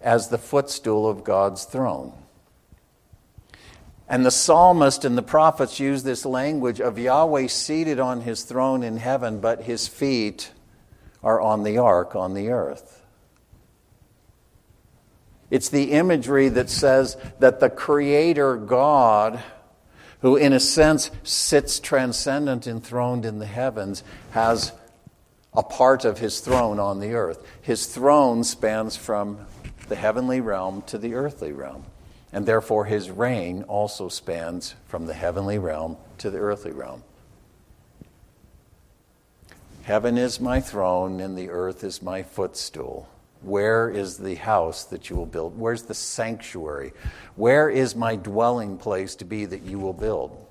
as 0.00 0.26
the 0.26 0.38
footstool 0.38 1.08
of 1.08 1.22
God's 1.22 1.66
throne. 1.66 2.12
And 4.08 4.26
the 4.26 4.32
psalmist 4.32 5.04
and 5.04 5.16
the 5.16 5.22
prophets 5.22 5.78
use 5.78 6.02
this 6.02 6.26
language 6.26 6.80
of 6.80 6.98
Yahweh 6.98 7.46
seated 7.46 8.00
on 8.00 8.22
his 8.22 8.42
throne 8.42 8.82
in 8.82 8.96
heaven, 8.96 9.38
but 9.38 9.62
his 9.62 9.86
feet 9.86 10.50
are 11.22 11.40
on 11.40 11.62
the 11.62 11.78
ark 11.78 12.16
on 12.16 12.34
the 12.34 12.48
earth. 12.48 13.01
It's 15.52 15.68
the 15.68 15.92
imagery 15.92 16.48
that 16.48 16.70
says 16.70 17.18
that 17.38 17.60
the 17.60 17.68
Creator 17.68 18.56
God, 18.56 19.38
who 20.22 20.34
in 20.34 20.54
a 20.54 20.58
sense 20.58 21.10
sits 21.24 21.78
transcendent 21.78 22.66
enthroned 22.66 23.26
in 23.26 23.38
the 23.38 23.44
heavens, 23.44 24.02
has 24.30 24.72
a 25.52 25.62
part 25.62 26.06
of 26.06 26.20
his 26.20 26.40
throne 26.40 26.78
on 26.78 27.00
the 27.00 27.12
earth. 27.12 27.46
His 27.60 27.84
throne 27.84 28.44
spans 28.44 28.96
from 28.96 29.46
the 29.88 29.94
heavenly 29.94 30.40
realm 30.40 30.84
to 30.86 30.96
the 30.96 31.12
earthly 31.12 31.52
realm. 31.52 31.84
And 32.32 32.46
therefore, 32.46 32.86
his 32.86 33.10
reign 33.10 33.64
also 33.64 34.08
spans 34.08 34.74
from 34.88 35.04
the 35.04 35.12
heavenly 35.12 35.58
realm 35.58 35.98
to 36.16 36.30
the 36.30 36.38
earthly 36.38 36.72
realm. 36.72 37.02
Heaven 39.82 40.16
is 40.16 40.40
my 40.40 40.62
throne, 40.62 41.20
and 41.20 41.36
the 41.36 41.50
earth 41.50 41.84
is 41.84 42.00
my 42.00 42.22
footstool. 42.22 43.06
Where 43.42 43.90
is 43.90 44.18
the 44.18 44.36
house 44.36 44.84
that 44.84 45.10
you 45.10 45.16
will 45.16 45.26
build? 45.26 45.58
Where's 45.58 45.82
the 45.82 45.94
sanctuary? 45.94 46.92
Where 47.36 47.68
is 47.68 47.96
my 47.96 48.16
dwelling 48.16 48.78
place 48.78 49.16
to 49.16 49.24
be 49.24 49.44
that 49.46 49.62
you 49.62 49.78
will 49.78 49.92
build? 49.92 50.46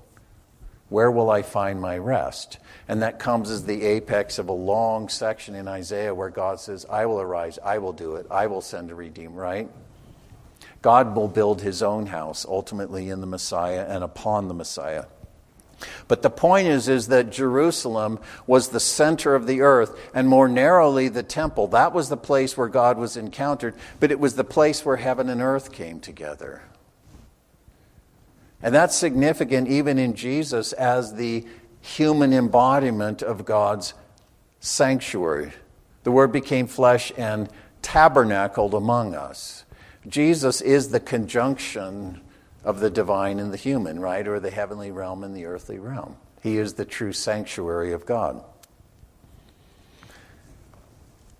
Where 0.88 1.10
will 1.10 1.30
I 1.30 1.40
find 1.40 1.80
my 1.80 1.96
rest? 1.96 2.58
And 2.86 3.00
that 3.00 3.18
comes 3.18 3.50
as 3.50 3.64
the 3.64 3.82
apex 3.82 4.38
of 4.38 4.48
a 4.48 4.52
long 4.52 5.08
section 5.08 5.54
in 5.54 5.66
Isaiah 5.66 6.14
where 6.14 6.28
God 6.28 6.60
says, 6.60 6.84
I 6.84 7.06
will 7.06 7.20
arise, 7.20 7.58
I 7.64 7.78
will 7.78 7.94
do 7.94 8.16
it, 8.16 8.26
I 8.30 8.46
will 8.46 8.60
send 8.60 8.90
a 8.90 8.94
redeemer, 8.94 9.40
right? 9.40 9.70
God 10.82 11.16
will 11.16 11.28
build 11.28 11.62
his 11.62 11.82
own 11.82 12.06
house 12.06 12.44
ultimately 12.44 13.08
in 13.08 13.20
the 13.20 13.26
Messiah 13.26 13.86
and 13.88 14.04
upon 14.04 14.48
the 14.48 14.54
Messiah. 14.54 15.06
But 16.08 16.22
the 16.22 16.30
point 16.30 16.68
is, 16.68 16.88
is 16.88 17.08
that 17.08 17.30
Jerusalem 17.30 18.18
was 18.46 18.68
the 18.68 18.80
center 18.80 19.34
of 19.34 19.46
the 19.46 19.60
earth, 19.60 19.98
and 20.14 20.28
more 20.28 20.48
narrowly, 20.48 21.08
the 21.08 21.22
temple. 21.22 21.68
That 21.68 21.92
was 21.92 22.08
the 22.08 22.16
place 22.16 22.56
where 22.56 22.68
God 22.68 22.98
was 22.98 23.16
encountered, 23.16 23.74
but 24.00 24.10
it 24.10 24.20
was 24.20 24.34
the 24.34 24.44
place 24.44 24.84
where 24.84 24.96
heaven 24.96 25.28
and 25.28 25.40
earth 25.40 25.72
came 25.72 26.00
together. 26.00 26.62
And 28.62 28.74
that's 28.74 28.94
significant 28.94 29.68
even 29.68 29.98
in 29.98 30.14
Jesus 30.14 30.72
as 30.72 31.14
the 31.14 31.46
human 31.80 32.32
embodiment 32.32 33.22
of 33.22 33.44
God's 33.44 33.94
sanctuary. 34.60 35.52
The 36.04 36.12
Word 36.12 36.32
became 36.32 36.66
flesh 36.66 37.12
and 37.16 37.48
tabernacled 37.82 38.74
among 38.74 39.14
us. 39.14 39.64
Jesus 40.06 40.60
is 40.60 40.88
the 40.90 41.00
conjunction 41.00 42.20
of 42.64 42.80
the 42.80 42.90
divine 42.90 43.40
and 43.40 43.52
the 43.52 43.56
human, 43.56 44.00
right? 44.00 44.26
Or 44.26 44.40
the 44.40 44.50
heavenly 44.50 44.90
realm 44.90 45.24
and 45.24 45.34
the 45.34 45.46
earthly 45.46 45.78
realm. 45.78 46.16
He 46.42 46.58
is 46.58 46.74
the 46.74 46.84
true 46.84 47.12
sanctuary 47.12 47.92
of 47.92 48.06
God. 48.06 48.42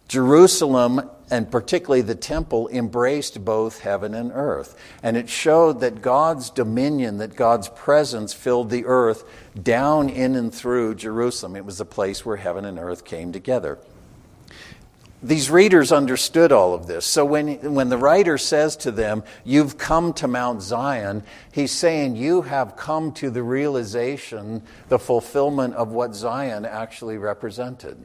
Jerusalem, 0.09 1.09
and 1.31 1.51
particularly 1.51 2.03
the 2.03 2.15
temple, 2.15 2.69
embraced 2.69 3.45
both 3.45 3.81
heaven 3.81 4.15
and 4.15 4.31
earth. 4.35 4.79
And 5.03 5.17
it 5.17 5.31
showed 5.31 5.81
that 5.81 6.03
God's 6.03 6.51
dominion, 6.51 7.17
that 7.19 7.35
God's 7.35 7.69
presence 7.69 8.35
filled 8.35 8.69
the 8.69 8.85
earth 8.85 9.25
down 9.61 10.11
in 10.11 10.35
and 10.35 10.53
through 10.53 10.97
Jerusalem. 10.97 11.57
It 11.57 11.65
was 11.65 11.81
a 11.81 11.87
place 11.87 12.27
where 12.27 12.37
heaven 12.37 12.67
and 12.67 12.79
earth 12.79 13.05
came 13.05 13.33
together 13.33 13.79
these 15.23 15.51
readers 15.51 15.93
understood 15.93 16.51
all 16.51 16.75
of 16.75 16.87
this. 16.87 17.07
So 17.07 17.25
when, 17.25 17.75
when 17.75 17.89
the 17.89 17.97
writer 17.97 18.37
says 18.39 18.77
to 18.79 18.91
them, 18.91 19.23
You've 19.45 19.79
come 19.79 20.13
to 20.15 20.27
Mount 20.27 20.63
Zion, 20.63 21.23
he's 21.53 21.71
saying, 21.71 22.17
You 22.17 22.43
have 22.43 22.77
come 22.77 23.13
to 23.15 23.31
the 23.31 23.43
realization, 23.43 24.63
the 24.89 24.99
fulfillment 24.99 25.75
of 25.75 25.93
what 25.93 26.15
Zion 26.15 26.65
actually 26.65 27.19
represented. 27.19 28.05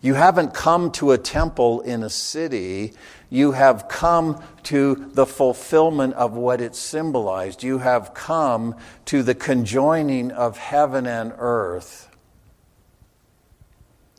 You 0.00 0.14
haven't 0.14 0.54
come 0.54 0.92
to 0.92 1.10
a 1.10 1.18
temple 1.18 1.80
in 1.80 2.04
a 2.04 2.10
city. 2.10 2.92
You 3.30 3.50
have 3.50 3.88
come 3.88 4.40
to 4.64 4.94
the 5.12 5.26
fulfillment 5.26 6.14
of 6.14 6.34
what 6.34 6.60
it 6.60 6.76
symbolized. 6.76 7.64
You 7.64 7.78
have 7.78 8.14
come 8.14 8.76
to 9.06 9.24
the 9.24 9.34
conjoining 9.34 10.30
of 10.30 10.56
heaven 10.56 11.04
and 11.08 11.32
earth 11.36 12.07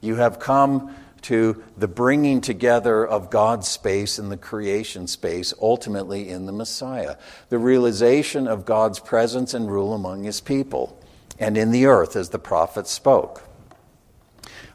you 0.02 0.16
have 0.16 0.40
come 0.40 0.96
to 1.24 1.64
the 1.78 1.88
bringing 1.88 2.42
together 2.42 3.06
of 3.06 3.30
God's 3.30 3.68
space 3.68 4.20
and 4.20 4.32
the 4.32 4.38
creation 4.38 5.08
space, 5.08 5.54
ultimately 5.62 6.30
in 6.30 6.46
the 6.46 6.52
Messiah. 6.52 7.18
The 7.50 7.60
realization 7.60 8.48
of 8.48 8.66
God's 8.66 9.00
presence 9.00 9.54
and 9.54 9.70
rule 9.70 9.94
among 9.94 10.24
his 10.24 10.42
people 10.42 10.98
and 11.38 11.58
in 11.58 11.72
the 11.72 11.86
earth, 11.86 12.16
as 12.16 12.30
the 12.30 12.40
prophet 12.40 12.88
spoke. 12.88 13.44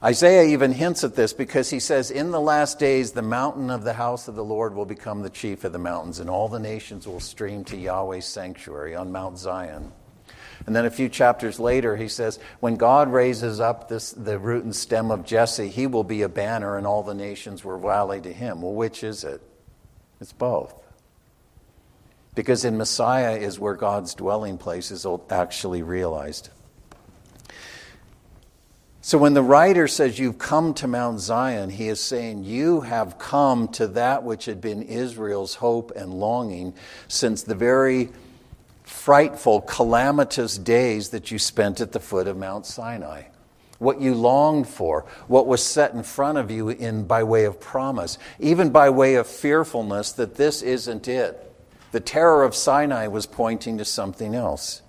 Isaiah 0.02 0.44
even 0.44 0.72
hints 0.72 1.02
at 1.02 1.14
this 1.14 1.32
because 1.32 1.70
he 1.70 1.80
says, 1.80 2.10
In 2.10 2.30
the 2.30 2.40
last 2.40 2.78
days, 2.78 3.12
the 3.12 3.22
mountain 3.22 3.70
of 3.70 3.84
the 3.84 3.94
house 3.94 4.28
of 4.28 4.34
the 4.34 4.44
Lord 4.44 4.74
will 4.74 4.84
become 4.84 5.22
the 5.22 5.30
chief 5.30 5.64
of 5.64 5.72
the 5.72 5.78
mountains, 5.78 6.20
and 6.20 6.28
all 6.28 6.48
the 6.48 6.58
nations 6.58 7.06
will 7.06 7.20
stream 7.20 7.64
to 7.64 7.76
Yahweh's 7.76 8.26
sanctuary 8.26 8.94
on 8.94 9.12
Mount 9.12 9.38
Zion. 9.38 9.92
And 10.66 10.74
then 10.74 10.86
a 10.86 10.90
few 10.90 11.08
chapters 11.08 11.60
later, 11.60 11.96
he 11.96 12.08
says, 12.08 12.38
When 12.60 12.76
God 12.76 13.12
raises 13.12 13.60
up 13.60 13.88
this, 13.88 14.12
the 14.12 14.38
root 14.38 14.64
and 14.64 14.74
stem 14.74 15.10
of 15.10 15.24
Jesse, 15.24 15.68
he 15.68 15.86
will 15.86 16.04
be 16.04 16.22
a 16.22 16.28
banner, 16.28 16.78
and 16.78 16.86
all 16.86 17.02
the 17.02 17.14
nations 17.14 17.64
will 17.64 17.78
rally 17.78 18.20
to 18.22 18.32
him. 18.32 18.62
Well, 18.62 18.72
which 18.72 19.04
is 19.04 19.24
it? 19.24 19.42
It's 20.20 20.32
both. 20.32 20.74
Because 22.34 22.64
in 22.64 22.78
Messiah 22.78 23.36
is 23.36 23.60
where 23.60 23.74
God's 23.74 24.14
dwelling 24.14 24.58
place 24.58 24.90
is 24.90 25.06
actually 25.30 25.82
realized. 25.82 26.48
So 29.02 29.18
when 29.18 29.34
the 29.34 29.42
writer 29.42 29.86
says, 29.86 30.18
You've 30.18 30.38
come 30.38 30.72
to 30.74 30.88
Mount 30.88 31.20
Zion, 31.20 31.68
he 31.68 31.88
is 31.88 32.00
saying, 32.00 32.44
You 32.44 32.80
have 32.80 33.18
come 33.18 33.68
to 33.72 33.86
that 33.88 34.24
which 34.24 34.46
had 34.46 34.62
been 34.62 34.80
Israel's 34.80 35.56
hope 35.56 35.92
and 35.94 36.14
longing 36.14 36.72
since 37.06 37.42
the 37.42 37.54
very 37.54 38.08
frightful, 38.94 39.60
calamitous 39.60 40.56
days 40.56 41.10
that 41.10 41.30
you 41.30 41.38
spent 41.38 41.80
at 41.80 41.92
the 41.92 42.00
foot 42.00 42.26
of 42.26 42.38
Mount 42.38 42.64
Sinai. 42.64 43.24
What 43.78 44.00
you 44.00 44.14
longed 44.14 44.66
for, 44.66 45.04
what 45.26 45.46
was 45.46 45.62
set 45.62 45.92
in 45.92 46.04
front 46.04 46.38
of 46.38 46.50
you 46.50 46.70
in 46.70 47.04
by 47.04 47.22
way 47.22 47.44
of 47.44 47.60
promise, 47.60 48.16
even 48.38 48.70
by 48.70 48.88
way 48.88 49.16
of 49.16 49.26
fearfulness 49.26 50.12
that 50.12 50.36
this 50.36 50.62
isn't 50.62 51.06
it. 51.08 51.52
The 51.92 52.00
terror 52.00 52.44
of 52.44 52.54
Sinai 52.54 53.08
was 53.08 53.26
pointing 53.26 53.76
to 53.78 53.84
something 53.84 54.34
else. 54.34 54.80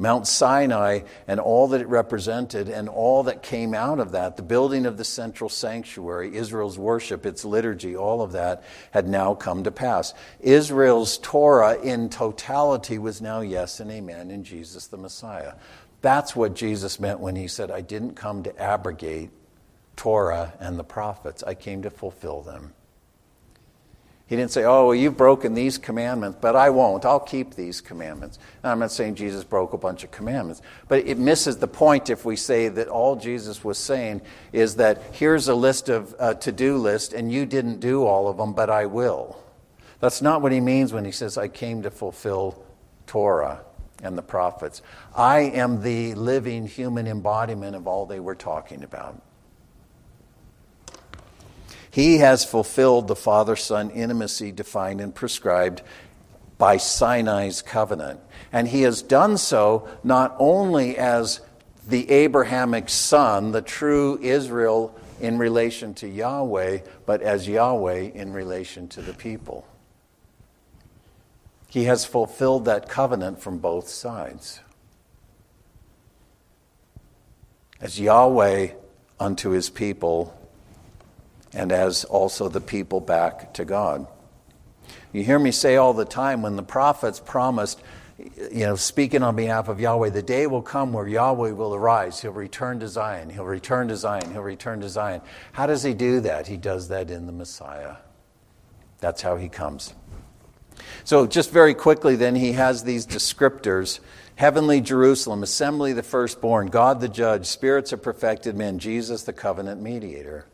Mount 0.00 0.28
Sinai 0.28 1.00
and 1.26 1.40
all 1.40 1.66
that 1.68 1.80
it 1.80 1.88
represented 1.88 2.68
and 2.68 2.88
all 2.88 3.24
that 3.24 3.42
came 3.42 3.74
out 3.74 3.98
of 3.98 4.12
that, 4.12 4.36
the 4.36 4.42
building 4.42 4.86
of 4.86 4.96
the 4.96 5.04
central 5.04 5.50
sanctuary, 5.50 6.36
Israel's 6.36 6.78
worship, 6.78 7.26
its 7.26 7.44
liturgy, 7.44 7.96
all 7.96 8.22
of 8.22 8.32
that 8.32 8.62
had 8.92 9.08
now 9.08 9.34
come 9.34 9.64
to 9.64 9.72
pass. 9.72 10.14
Israel's 10.38 11.18
Torah 11.18 11.80
in 11.80 12.08
totality 12.08 12.98
was 12.98 13.20
now 13.20 13.40
yes 13.40 13.80
and 13.80 13.90
amen 13.90 14.30
in 14.30 14.44
Jesus 14.44 14.86
the 14.86 14.96
Messiah. 14.96 15.54
That's 16.00 16.36
what 16.36 16.54
Jesus 16.54 17.00
meant 17.00 17.18
when 17.18 17.34
he 17.34 17.48
said, 17.48 17.72
I 17.72 17.80
didn't 17.80 18.14
come 18.14 18.44
to 18.44 18.56
abrogate 18.62 19.30
Torah 19.96 20.54
and 20.60 20.78
the 20.78 20.84
prophets, 20.84 21.42
I 21.42 21.54
came 21.54 21.82
to 21.82 21.90
fulfill 21.90 22.42
them. 22.42 22.72
He 24.28 24.36
didn't 24.36 24.50
say, 24.50 24.64
Oh, 24.64 24.88
well, 24.88 24.94
you've 24.94 25.16
broken 25.16 25.54
these 25.54 25.78
commandments, 25.78 26.38
but 26.40 26.54
I 26.54 26.68
won't. 26.68 27.06
I'll 27.06 27.18
keep 27.18 27.54
these 27.54 27.80
commandments. 27.80 28.38
Now, 28.62 28.72
I'm 28.72 28.78
not 28.78 28.92
saying 28.92 29.14
Jesus 29.14 29.42
broke 29.42 29.72
a 29.72 29.78
bunch 29.78 30.04
of 30.04 30.10
commandments, 30.10 30.60
but 30.86 31.06
it 31.06 31.16
misses 31.16 31.56
the 31.56 31.66
point 31.66 32.10
if 32.10 32.26
we 32.26 32.36
say 32.36 32.68
that 32.68 32.88
all 32.88 33.16
Jesus 33.16 33.64
was 33.64 33.78
saying 33.78 34.20
is 34.52 34.76
that 34.76 35.00
here's 35.12 35.48
a 35.48 35.54
list 35.54 35.88
of 35.88 36.14
uh, 36.20 36.34
a 36.36 36.40
to 36.40 36.52
do 36.52 36.76
list, 36.76 37.14
and 37.14 37.32
you 37.32 37.46
didn't 37.46 37.80
do 37.80 38.04
all 38.04 38.28
of 38.28 38.36
them, 38.36 38.52
but 38.52 38.68
I 38.68 38.84
will. 38.84 39.42
That's 40.00 40.20
not 40.20 40.42
what 40.42 40.52
he 40.52 40.60
means 40.60 40.92
when 40.92 41.06
he 41.06 41.10
says, 41.10 41.38
I 41.38 41.48
came 41.48 41.82
to 41.82 41.90
fulfill 41.90 42.62
Torah 43.06 43.62
and 44.02 44.16
the 44.16 44.22
prophets. 44.22 44.82
I 45.16 45.40
am 45.40 45.82
the 45.82 46.14
living 46.14 46.66
human 46.66 47.06
embodiment 47.06 47.74
of 47.74 47.86
all 47.86 48.04
they 48.04 48.20
were 48.20 48.34
talking 48.34 48.84
about. 48.84 49.20
He 51.90 52.18
has 52.18 52.44
fulfilled 52.44 53.08
the 53.08 53.16
Father 53.16 53.56
Son 53.56 53.90
intimacy 53.90 54.52
defined 54.52 55.00
and 55.00 55.14
prescribed 55.14 55.82
by 56.58 56.76
Sinai's 56.76 57.62
covenant. 57.62 58.20
And 58.52 58.68
he 58.68 58.82
has 58.82 59.02
done 59.02 59.38
so 59.38 59.88
not 60.02 60.34
only 60.38 60.98
as 60.98 61.40
the 61.86 62.10
Abrahamic 62.10 62.88
son, 62.88 63.52
the 63.52 63.62
true 63.62 64.18
Israel 64.20 64.94
in 65.20 65.38
relation 65.38 65.94
to 65.94 66.08
Yahweh, 66.08 66.80
but 67.06 67.22
as 67.22 67.48
Yahweh 67.48 68.10
in 68.14 68.32
relation 68.32 68.88
to 68.88 69.02
the 69.02 69.14
people. 69.14 69.66
He 71.68 71.84
has 71.84 72.04
fulfilled 72.04 72.64
that 72.66 72.88
covenant 72.88 73.40
from 73.40 73.58
both 73.58 73.88
sides. 73.88 74.60
As 77.80 78.00
Yahweh 78.00 78.72
unto 79.20 79.50
his 79.50 79.70
people, 79.70 80.37
and 81.58 81.72
as 81.72 82.04
also 82.04 82.48
the 82.48 82.60
people 82.60 83.00
back 83.00 83.52
to 83.54 83.64
God. 83.64 84.06
You 85.12 85.24
hear 85.24 85.38
me 85.38 85.50
say 85.50 85.74
all 85.74 85.92
the 85.92 86.04
time 86.04 86.40
when 86.40 86.54
the 86.54 86.62
prophets 86.62 87.18
promised, 87.18 87.82
you 88.16 88.64
know, 88.66 88.76
speaking 88.76 89.24
on 89.24 89.34
behalf 89.34 89.68
of 89.68 89.80
Yahweh, 89.80 90.10
the 90.10 90.22
day 90.22 90.46
will 90.46 90.62
come 90.62 90.92
where 90.92 91.08
Yahweh 91.08 91.50
will 91.50 91.74
arise. 91.74 92.20
He'll 92.20 92.30
return 92.30 92.78
to 92.80 92.88
Zion. 92.88 93.28
He'll 93.28 93.44
return 93.44 93.88
to 93.88 93.96
Zion. 93.96 94.30
He'll 94.30 94.42
return 94.42 94.80
to 94.82 94.88
Zion. 94.88 95.20
How 95.52 95.66
does 95.66 95.82
he 95.82 95.94
do 95.94 96.20
that? 96.20 96.46
He 96.46 96.56
does 96.56 96.88
that 96.88 97.10
in 97.10 97.26
the 97.26 97.32
Messiah. 97.32 97.96
That's 99.00 99.22
how 99.22 99.36
he 99.36 99.48
comes. 99.48 99.94
So, 101.02 101.26
just 101.26 101.50
very 101.50 101.74
quickly, 101.74 102.14
then, 102.14 102.36
he 102.36 102.52
has 102.52 102.84
these 102.84 103.04
descriptors 103.04 103.98
heavenly 104.36 104.80
Jerusalem, 104.80 105.42
assembly 105.42 105.92
the 105.92 106.04
firstborn, 106.04 106.68
God 106.68 107.00
the 107.00 107.08
judge, 107.08 107.46
spirits 107.46 107.92
of 107.92 108.00
perfected 108.00 108.54
men, 108.54 108.78
Jesus 108.78 109.24
the 109.24 109.32
covenant 109.32 109.82
mediator. 109.82 110.46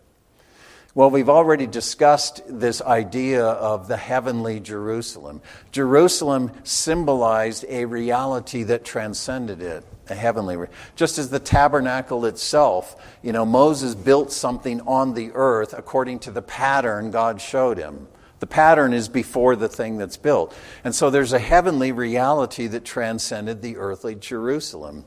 Well, 0.96 1.10
we've 1.10 1.28
already 1.28 1.66
discussed 1.66 2.42
this 2.46 2.80
idea 2.80 3.44
of 3.44 3.88
the 3.88 3.96
heavenly 3.96 4.60
Jerusalem. 4.60 5.42
Jerusalem 5.72 6.52
symbolized 6.62 7.64
a 7.68 7.84
reality 7.86 8.62
that 8.62 8.84
transcended 8.84 9.60
it, 9.60 9.84
a 10.08 10.14
heavenly. 10.14 10.56
Just 10.94 11.18
as 11.18 11.30
the 11.30 11.40
tabernacle 11.40 12.26
itself, 12.26 12.94
you 13.22 13.32
know, 13.32 13.44
Moses 13.44 13.96
built 13.96 14.30
something 14.30 14.82
on 14.82 15.14
the 15.14 15.32
earth 15.34 15.74
according 15.76 16.20
to 16.20 16.30
the 16.30 16.42
pattern 16.42 17.10
God 17.10 17.40
showed 17.40 17.76
him. 17.76 18.06
The 18.38 18.46
pattern 18.46 18.92
is 18.92 19.08
before 19.08 19.56
the 19.56 19.68
thing 19.68 19.98
that's 19.98 20.16
built. 20.16 20.56
And 20.84 20.94
so 20.94 21.10
there's 21.10 21.32
a 21.32 21.40
heavenly 21.40 21.90
reality 21.90 22.68
that 22.68 22.84
transcended 22.84 23.62
the 23.62 23.78
earthly 23.78 24.14
Jerusalem. 24.14 25.06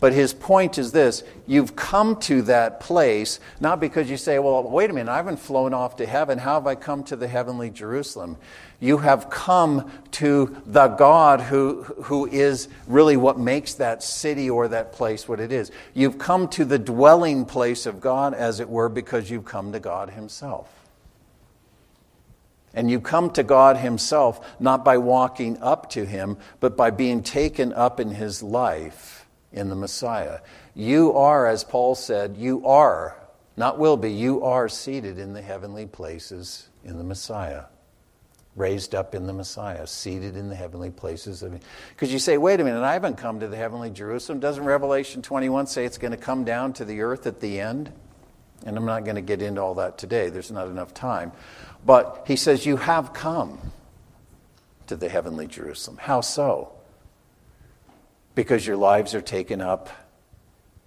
But 0.00 0.14
his 0.14 0.32
point 0.32 0.78
is 0.78 0.92
this 0.92 1.22
you've 1.46 1.76
come 1.76 2.16
to 2.20 2.42
that 2.42 2.80
place, 2.80 3.38
not 3.60 3.80
because 3.80 4.10
you 4.10 4.16
say, 4.16 4.38
well, 4.38 4.62
wait 4.62 4.88
a 4.88 4.94
minute, 4.94 5.12
I 5.12 5.16
haven't 5.16 5.36
flown 5.36 5.74
off 5.74 5.96
to 5.96 6.06
heaven. 6.06 6.38
How 6.38 6.54
have 6.54 6.66
I 6.66 6.74
come 6.74 7.04
to 7.04 7.16
the 7.16 7.28
heavenly 7.28 7.68
Jerusalem? 7.68 8.38
You 8.80 8.96
have 8.98 9.28
come 9.28 9.90
to 10.12 10.56
the 10.64 10.88
God 10.88 11.42
who, 11.42 11.82
who 11.82 12.26
is 12.26 12.68
really 12.86 13.18
what 13.18 13.38
makes 13.38 13.74
that 13.74 14.02
city 14.02 14.48
or 14.48 14.68
that 14.68 14.92
place 14.94 15.28
what 15.28 15.38
it 15.38 15.52
is. 15.52 15.70
You've 15.92 16.18
come 16.18 16.48
to 16.48 16.64
the 16.64 16.78
dwelling 16.78 17.44
place 17.44 17.84
of 17.84 18.00
God, 18.00 18.32
as 18.32 18.58
it 18.58 18.70
were, 18.70 18.88
because 18.88 19.30
you've 19.30 19.44
come 19.44 19.72
to 19.72 19.80
God 19.80 20.10
Himself. 20.10 20.72
And 22.72 22.90
you 22.90 23.00
come 23.00 23.30
to 23.32 23.42
God 23.42 23.76
Himself 23.76 24.58
not 24.58 24.82
by 24.82 24.96
walking 24.96 25.60
up 25.60 25.90
to 25.90 26.06
Him, 26.06 26.38
but 26.58 26.74
by 26.74 26.88
being 26.88 27.22
taken 27.22 27.74
up 27.74 28.00
in 28.00 28.12
His 28.12 28.42
life 28.42 29.19
in 29.52 29.68
the 29.68 29.76
Messiah. 29.76 30.40
You 30.74 31.14
are, 31.14 31.46
as 31.46 31.64
Paul 31.64 31.94
said, 31.94 32.36
you 32.36 32.66
are, 32.66 33.16
not 33.56 33.78
will 33.78 33.96
be, 33.96 34.12
you 34.12 34.44
are 34.44 34.68
seated 34.68 35.18
in 35.18 35.32
the 35.32 35.42
heavenly 35.42 35.86
places 35.86 36.68
in 36.84 36.98
the 36.98 37.04
Messiah. 37.04 37.64
Raised 38.56 38.94
up 38.94 39.14
in 39.14 39.26
the 39.26 39.32
Messiah, 39.32 39.86
seated 39.86 40.36
in 40.36 40.48
the 40.48 40.56
heavenly 40.56 40.90
places. 40.90 41.44
Because 41.90 42.12
you 42.12 42.18
say, 42.18 42.36
wait 42.36 42.60
a 42.60 42.64
minute, 42.64 42.82
I 42.82 42.92
haven't 42.92 43.16
come 43.16 43.40
to 43.40 43.48
the 43.48 43.56
heavenly 43.56 43.90
Jerusalem. 43.90 44.40
Doesn't 44.40 44.64
Revelation 44.64 45.22
21 45.22 45.68
say 45.68 45.84
it's 45.84 45.98
going 45.98 46.10
to 46.10 46.16
come 46.16 46.44
down 46.44 46.72
to 46.74 46.84
the 46.84 47.00
earth 47.00 47.26
at 47.26 47.40
the 47.40 47.60
end? 47.60 47.92
And 48.66 48.76
I'm 48.76 48.84
not 48.84 49.04
going 49.04 49.14
to 49.14 49.22
get 49.22 49.40
into 49.40 49.62
all 49.62 49.74
that 49.74 49.98
today, 49.98 50.28
there's 50.28 50.50
not 50.50 50.66
enough 50.68 50.92
time. 50.92 51.32
But 51.86 52.24
he 52.26 52.36
says, 52.36 52.66
You 52.66 52.76
have 52.76 53.12
come 53.12 53.58
to 54.88 54.96
the 54.96 55.08
heavenly 55.08 55.46
Jerusalem. 55.46 55.96
How 55.98 56.20
so? 56.20 56.72
Because 58.34 58.66
your 58.66 58.76
lives 58.76 59.14
are 59.14 59.20
taken 59.20 59.60
up 59.60 59.88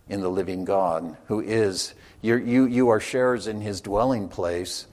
in 0.09 0.21
the 0.21 0.29
living 0.29 0.65
God, 0.65 1.17
who 1.27 1.39
is, 1.39 1.93
you 2.21 2.37
you, 2.37 2.89
are 2.89 2.99
sharers 2.99 3.47
in 3.47 3.61
his 3.61 3.81
dwelling 3.81 4.27
place, 4.27 4.87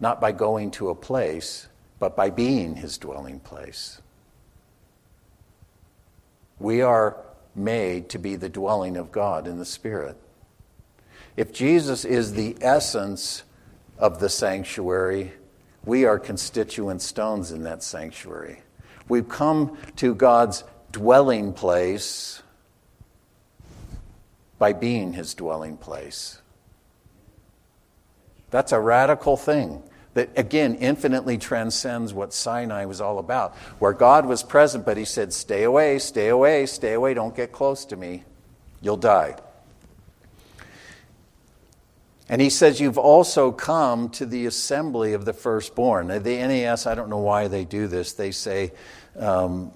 not 0.00 0.20
by 0.20 0.32
going 0.32 0.70
to 0.72 0.90
a 0.90 0.94
place, 0.94 1.68
but 1.98 2.16
by 2.16 2.30
being 2.30 2.76
his 2.76 2.98
dwelling 2.98 3.40
place. 3.40 4.00
We 6.58 6.82
are 6.82 7.16
made 7.54 8.08
to 8.10 8.18
be 8.18 8.36
the 8.36 8.48
dwelling 8.48 8.96
of 8.96 9.12
God 9.12 9.46
in 9.46 9.58
the 9.58 9.64
Spirit. 9.64 10.16
If 11.36 11.52
Jesus 11.52 12.04
is 12.04 12.32
the 12.32 12.56
essence 12.60 13.44
of 13.98 14.20
the 14.20 14.28
sanctuary, 14.28 15.32
we 15.84 16.04
are 16.04 16.18
constituent 16.18 17.02
stones 17.02 17.52
in 17.52 17.62
that 17.64 17.82
sanctuary. 17.82 18.62
We've 19.08 19.28
come 19.28 19.78
to 19.96 20.14
God's 20.14 20.64
dwelling 20.92 21.52
place 21.52 22.42
by 24.58 24.72
being 24.72 25.12
his 25.12 25.34
dwelling 25.34 25.76
place. 25.76 26.40
That's 28.50 28.72
a 28.72 28.80
radical 28.80 29.36
thing 29.36 29.82
that, 30.14 30.30
again, 30.36 30.74
infinitely 30.76 31.38
transcends 31.38 32.12
what 32.12 32.32
Sinai 32.32 32.84
was 32.84 33.00
all 33.00 33.18
about, 33.18 33.54
where 33.78 33.92
God 33.92 34.26
was 34.26 34.42
present, 34.42 34.84
but 34.84 34.96
he 34.96 35.04
said, 35.04 35.32
Stay 35.32 35.62
away, 35.62 35.98
stay 35.98 36.28
away, 36.28 36.66
stay 36.66 36.92
away, 36.92 37.14
don't 37.14 37.34
get 37.34 37.52
close 37.52 37.84
to 37.86 37.96
me. 37.96 38.24
You'll 38.82 38.96
die. 38.96 39.36
And 42.28 42.40
he 42.40 42.50
says, 42.50 42.80
You've 42.80 42.98
also 42.98 43.52
come 43.52 44.08
to 44.10 44.26
the 44.26 44.46
assembly 44.46 45.12
of 45.12 45.24
the 45.24 45.32
firstborn. 45.32 46.08
The 46.08 46.18
NAS, 46.18 46.86
I 46.86 46.94
don't 46.94 47.08
know 47.08 47.18
why 47.18 47.48
they 47.48 47.64
do 47.64 47.86
this. 47.86 48.12
They 48.12 48.32
say, 48.32 48.72
um, 49.16 49.72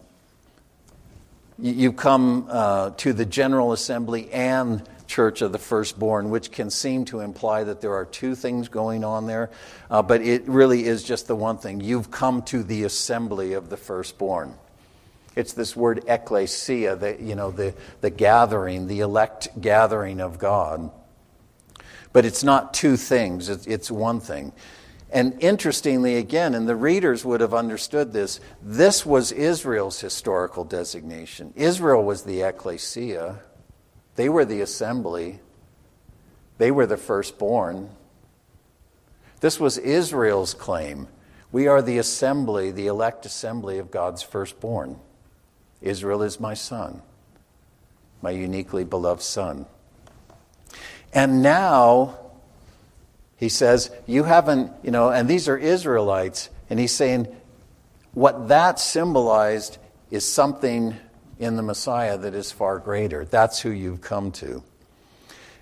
you 1.59 1.93
come 1.93 2.47
uh, 2.51 2.91
to 2.91 3.13
the 3.13 3.25
General 3.25 3.73
Assembly 3.73 4.31
and 4.33 4.83
Church 5.07 5.43
of 5.43 5.53
the 5.53 5.59
Firstborn, 5.59 6.31
which 6.31 6.51
can 6.51 6.71
seem 6.71 7.05
to 7.07 7.21
imply 7.21 7.65
that 7.65 7.81
there 7.81 7.95
are 7.95 8.05
two 8.05 8.35
things 8.35 8.69
going 8.69 9.05
on 9.05 9.27
there, 9.27 9.51
uh, 9.91 10.03
but 10.03 10.23
it 10.23 10.49
really 10.49 10.85
is 10.85 11.05
just 11.05 11.29
the 11.29 11.37
one 11.37 11.59
thing. 11.59 11.81
You've 11.81 12.11
come 12.11 12.43
to 12.45 12.63
the 12.63 12.85
assembly 12.85 13.53
of 13.53 13.71
the 13.71 13.77
firstborn. 13.77 14.55
It's 15.37 15.53
this 15.53 15.77
word 15.77 16.05
ecclesia, 16.09 16.97
the, 16.97 17.17
you 17.21 17.35
know, 17.35 17.51
the, 17.51 17.75
the 18.01 18.11
gathering, 18.11 18.87
the 18.87 19.01
elect 19.01 19.49
gathering 19.61 20.21
of 20.21 20.39
God. 20.39 20.91
But 22.13 22.25
it's 22.25 22.45
not 22.45 22.73
two 22.73 22.97
things, 22.97 23.49
it's, 23.49 23.67
it's 23.67 23.91
one 23.91 24.21
thing. 24.21 24.53
And 25.11 25.37
interestingly, 25.41 26.17
again, 26.17 26.55
and 26.55 26.69
the 26.69 26.75
readers 26.75 27.25
would 27.25 27.41
have 27.41 27.55
understood 27.55 28.13
this, 28.13 28.41
this 28.63 29.07
was 29.07 29.31
Israel's 29.31 30.01
historical 30.01 30.65
designation. 30.65 31.53
Israel 31.55 32.03
was 32.03 32.23
the 32.23 32.43
ecclesia, 32.43 33.41
they 34.17 34.29
were 34.29 34.45
the 34.45 34.61
assembly, 34.61 35.41
they 36.59 36.71
were 36.71 36.87
the 36.87 36.97
firstborn. 36.97 37.91
This 39.41 39.61
was 39.61 39.77
Israel's 39.79 40.55
claim. 40.55 41.09
We 41.53 41.67
are 41.69 41.83
the 41.83 41.99
assembly, 41.99 42.71
the 42.71 42.87
elect 42.87 43.27
assembly 43.27 43.79
of 43.79 43.91
God's 43.91 44.23
firstborn. 44.23 44.99
Israel 45.81 46.23
is 46.23 46.41
my 46.41 46.55
son, 46.55 47.03
my 48.23 48.31
uniquely 48.31 48.85
beloved 48.85 49.23
son. 49.23 49.67
And 51.13 51.43
now, 51.43 52.19
he 53.37 53.49
says, 53.49 53.91
You 54.07 54.25
haven't, 54.25 54.73
you 54.83 54.91
know, 54.91 55.11
and 55.11 55.29
these 55.29 55.49
are 55.49 55.57
Israelites. 55.57 56.51
And 56.71 56.79
he's 56.79 56.93
saying, 56.93 57.27
What 58.13 58.49
that 58.49 58.79
symbolized 58.79 59.79
is 60.11 60.27
something 60.31 60.97
in 61.39 61.57
the 61.57 61.63
Messiah 61.63 62.17
that 62.19 62.35
is 62.35 62.53
far 62.53 62.79
greater. 62.79 63.25
That's 63.25 63.61
who 63.61 63.71
you've 63.71 64.01
come 64.01 64.33
to. 64.33 64.63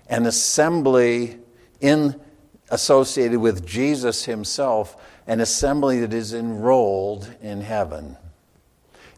An 0.07 0.25
assembly 0.25 1.39
in 1.81 2.19
associated 2.69 3.39
with 3.39 3.65
Jesus 3.65 4.25
himself, 4.25 4.95
an 5.27 5.39
assembly 5.39 5.99
that 6.01 6.13
is 6.13 6.33
enrolled 6.33 7.29
in 7.41 7.61
heaven. 7.61 8.17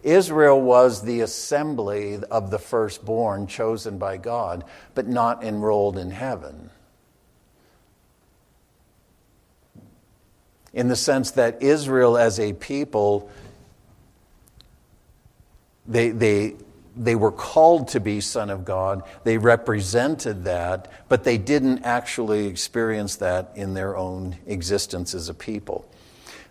Israel 0.04 0.62
was 0.62 1.02
the 1.02 1.22
assembly 1.22 2.20
of 2.30 2.52
the 2.52 2.60
firstborn 2.60 3.48
chosen 3.48 3.98
by 3.98 4.18
God, 4.18 4.64
but 4.94 5.08
not 5.08 5.44
enrolled 5.44 5.98
in 5.98 6.12
heaven. 6.12 6.70
In 10.76 10.90
the 10.90 10.96
sense 10.96 11.32
that 11.32 11.64
Israel 11.64 12.18
as 12.18 12.40
a 12.40 12.52
people, 12.54 13.32
they, 15.88 16.10
they, 16.10 16.56
they 16.98 17.16
were 17.16 17.32
called 17.32 17.88
to 17.90 18.02
be 18.02 18.20
Son 18.20 18.50
of 18.50 18.66
God. 18.66 19.02
They 19.24 19.38
represented 19.38 20.44
that, 20.44 20.92
but 21.08 21.24
they 21.24 21.38
didn't 21.38 21.84
actually 21.84 22.48
experience 22.48 23.16
that 23.16 23.54
in 23.56 23.74
their 23.74 23.96
own 23.96 24.38
existence 24.46 25.16
as 25.16 25.30
a 25.30 25.34
people. 25.34 25.90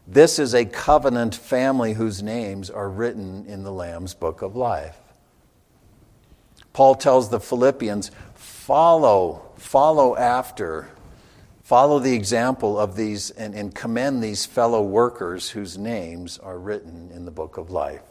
This 0.08 0.38
is 0.38 0.54
a 0.54 0.64
covenant 0.64 1.34
family 1.34 1.92
whose 1.92 2.22
names 2.22 2.70
are 2.70 2.88
written 2.88 3.44
in 3.46 3.62
the 3.62 3.72
Lamb's 3.72 4.14
book 4.14 4.40
of 4.40 4.56
life. 4.56 4.96
Paul 6.72 6.94
tells 6.94 7.28
the 7.28 7.40
Philippians, 7.40 8.10
follow, 8.34 9.52
follow 9.56 10.16
after 10.16 10.88
Follow 11.64 11.98
the 11.98 12.12
example 12.12 12.78
of 12.78 12.94
these 12.94 13.30
and, 13.30 13.54
and 13.54 13.74
commend 13.74 14.22
these 14.22 14.44
fellow 14.44 14.82
workers 14.82 15.48
whose 15.48 15.78
names 15.78 16.38
are 16.38 16.58
written 16.58 17.10
in 17.10 17.24
the 17.24 17.30
book 17.30 17.56
of 17.56 17.70
life. 17.70 18.02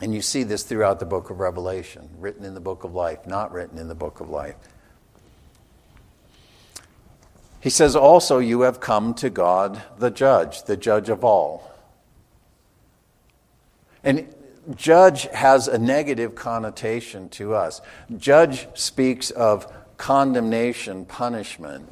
And 0.00 0.14
you 0.14 0.22
see 0.22 0.42
this 0.42 0.62
throughout 0.62 0.98
the 0.98 1.04
book 1.04 1.28
of 1.28 1.40
Revelation 1.40 2.08
written 2.18 2.46
in 2.46 2.54
the 2.54 2.60
book 2.60 2.84
of 2.84 2.94
life, 2.94 3.26
not 3.26 3.52
written 3.52 3.76
in 3.76 3.86
the 3.86 3.94
book 3.94 4.20
of 4.20 4.30
life. 4.30 4.56
He 7.60 7.68
says, 7.68 7.94
Also, 7.94 8.38
you 8.38 8.62
have 8.62 8.80
come 8.80 9.12
to 9.14 9.28
God, 9.28 9.82
the 9.98 10.10
judge, 10.10 10.62
the 10.62 10.78
judge 10.78 11.10
of 11.10 11.22
all. 11.22 11.70
And 14.02 14.34
judge 14.74 15.24
has 15.34 15.68
a 15.68 15.76
negative 15.76 16.34
connotation 16.34 17.28
to 17.30 17.54
us. 17.54 17.82
Judge 18.16 18.68
speaks 18.72 19.30
of 19.30 19.70
condemnation, 20.00 21.04
punishment. 21.04 21.86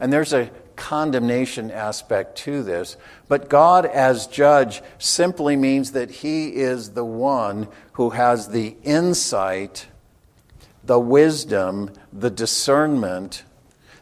And 0.00 0.12
there's 0.12 0.32
a 0.32 0.50
condemnation 0.74 1.70
aspect 1.70 2.36
to 2.38 2.64
this. 2.64 2.96
But 3.28 3.48
God, 3.48 3.86
as 3.86 4.26
judge, 4.26 4.82
simply 4.98 5.54
means 5.54 5.92
that 5.92 6.10
He 6.10 6.48
is 6.48 6.90
the 6.90 7.04
one 7.04 7.68
who 7.92 8.10
has 8.10 8.48
the 8.48 8.74
insight, 8.82 9.86
the 10.82 10.98
wisdom, 10.98 11.92
the 12.12 12.28
discernment, 12.28 13.44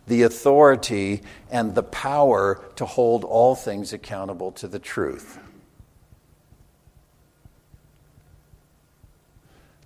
the 0.06 0.22
authority, 0.22 1.20
and 1.50 1.74
the 1.74 1.82
power 1.82 2.64
to 2.76 2.86
hold 2.86 3.22
all 3.22 3.54
things 3.54 3.92
accountable 3.92 4.50
to 4.52 4.66
the 4.66 4.78
truth. 4.78 5.38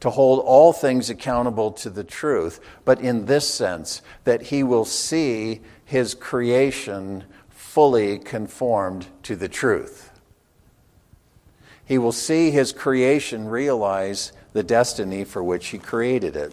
To 0.00 0.10
hold 0.10 0.40
all 0.40 0.72
things 0.72 1.10
accountable 1.10 1.72
to 1.72 1.90
the 1.90 2.04
truth, 2.04 2.60
but 2.84 3.00
in 3.00 3.26
this 3.26 3.48
sense, 3.48 4.02
that 4.24 4.42
he 4.42 4.62
will 4.62 4.84
see 4.84 5.60
his 5.84 6.14
creation 6.14 7.24
fully 7.48 8.18
conformed 8.18 9.06
to 9.22 9.34
the 9.34 9.48
truth. 9.48 10.10
He 11.84 11.98
will 11.98 12.12
see 12.12 12.50
his 12.50 12.72
creation 12.72 13.48
realize 13.48 14.32
the 14.52 14.62
destiny 14.62 15.24
for 15.24 15.42
which 15.42 15.68
he 15.68 15.78
created 15.78 16.36
it. 16.36 16.52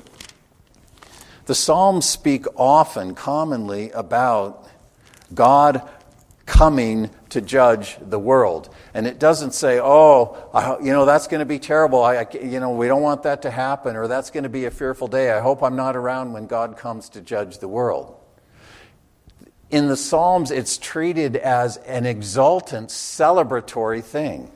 The 1.46 1.56
Psalms 1.56 2.08
speak 2.08 2.46
often, 2.56 3.14
commonly, 3.14 3.92
about 3.92 4.68
God 5.34 5.88
coming 6.46 7.10
to 7.30 7.42
judge 7.42 7.98
the 8.00 8.20
world. 8.20 8.74
And 8.94 9.08
it 9.08 9.20
doesn't 9.20 9.54
say, 9.54 9.80
oh, 9.82 10.38
I, 10.54 10.78
you 10.80 10.94
know, 10.94 11.06
that's 11.06 11.28
going 11.28 11.40
to 11.40 11.46
be 11.46 11.60
terrible. 11.60 12.04
I, 12.04 12.18
I, 12.18 12.28
you 12.42 12.60
know, 12.60 12.72
we 12.72 12.88
don't 12.88 13.02
want 13.02 13.24
that 13.24 13.42
to 13.44 13.52
happen, 13.52 13.96
or 13.96 14.08
that's 14.08 14.30
going 14.30 14.44
to 14.44 14.50
be 14.50 14.66
a 14.66 14.72
fearful 14.72 15.08
day. 15.08 15.32
I 15.32 15.40
hope 15.40 15.64
I'm 15.64 15.76
not 15.76 15.96
around 15.96 16.34
when 16.34 16.48
God 16.48 16.78
comes 16.78 17.10
to 17.10 17.22
judge 17.22 17.58
the 17.58 17.68
world. 17.68 18.16
In 19.72 19.88
the 19.88 19.98
Psalms, 19.98 20.52
it's 20.52 20.78
treated 20.78 21.36
as 21.36 21.78
an 21.78 22.06
exultant, 22.06 22.90
celebratory 22.90 24.04
thing. 24.04 24.52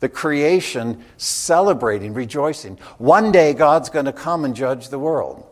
The 0.00 0.08
creation 0.08 1.04
celebrating, 1.16 2.14
rejoicing. 2.14 2.78
One 2.98 3.32
day 3.32 3.54
God's 3.54 3.90
going 3.90 4.04
to 4.04 4.12
come 4.12 4.44
and 4.44 4.54
judge 4.54 4.88
the 4.88 4.98
world. 4.98 5.47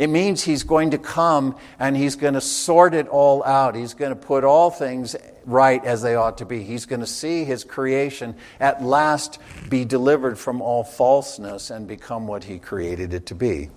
It 0.00 0.08
means 0.08 0.42
he's 0.42 0.62
going 0.62 0.92
to 0.92 0.98
come 0.98 1.56
and 1.78 1.94
he's 1.94 2.16
going 2.16 2.32
to 2.32 2.40
sort 2.40 2.94
it 2.94 3.06
all 3.08 3.44
out. 3.44 3.74
He's 3.74 3.92
going 3.92 4.08
to 4.08 4.16
put 4.16 4.44
all 4.44 4.70
things 4.70 5.14
right 5.44 5.84
as 5.84 6.00
they 6.00 6.14
ought 6.14 6.38
to 6.38 6.46
be. 6.46 6.62
He's 6.62 6.86
going 6.86 7.00
to 7.00 7.06
see 7.06 7.44
his 7.44 7.64
creation 7.64 8.34
at 8.60 8.82
last 8.82 9.38
be 9.68 9.84
delivered 9.84 10.38
from 10.38 10.62
all 10.62 10.84
falseness 10.84 11.68
and 11.68 11.86
become 11.86 12.26
what 12.26 12.44
he 12.44 12.58
created 12.58 13.12
it 13.12 13.26
to 13.26 13.34
be. 13.34 13.68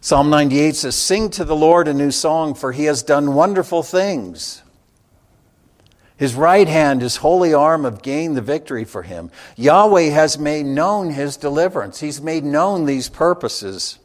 Psalm 0.00 0.28
98 0.28 0.74
says, 0.74 0.96
Sing 0.96 1.30
to 1.30 1.44
the 1.44 1.54
Lord 1.54 1.86
a 1.86 1.94
new 1.94 2.10
song, 2.10 2.56
for 2.56 2.72
he 2.72 2.86
has 2.86 3.04
done 3.04 3.32
wonderful 3.32 3.84
things. 3.84 4.64
His 6.16 6.34
right 6.34 6.66
hand, 6.66 7.00
his 7.00 7.14
holy 7.14 7.54
arm 7.54 7.84
have 7.84 8.02
gained 8.02 8.36
the 8.36 8.42
victory 8.42 8.84
for 8.84 9.04
him. 9.04 9.30
Yahweh 9.54 10.08
has 10.08 10.36
made 10.36 10.66
known 10.66 11.10
his 11.10 11.36
deliverance. 11.36 12.00
He's 12.00 12.20
made 12.20 12.42
known 12.42 12.86
these 12.86 13.08
purposes. 13.08 14.00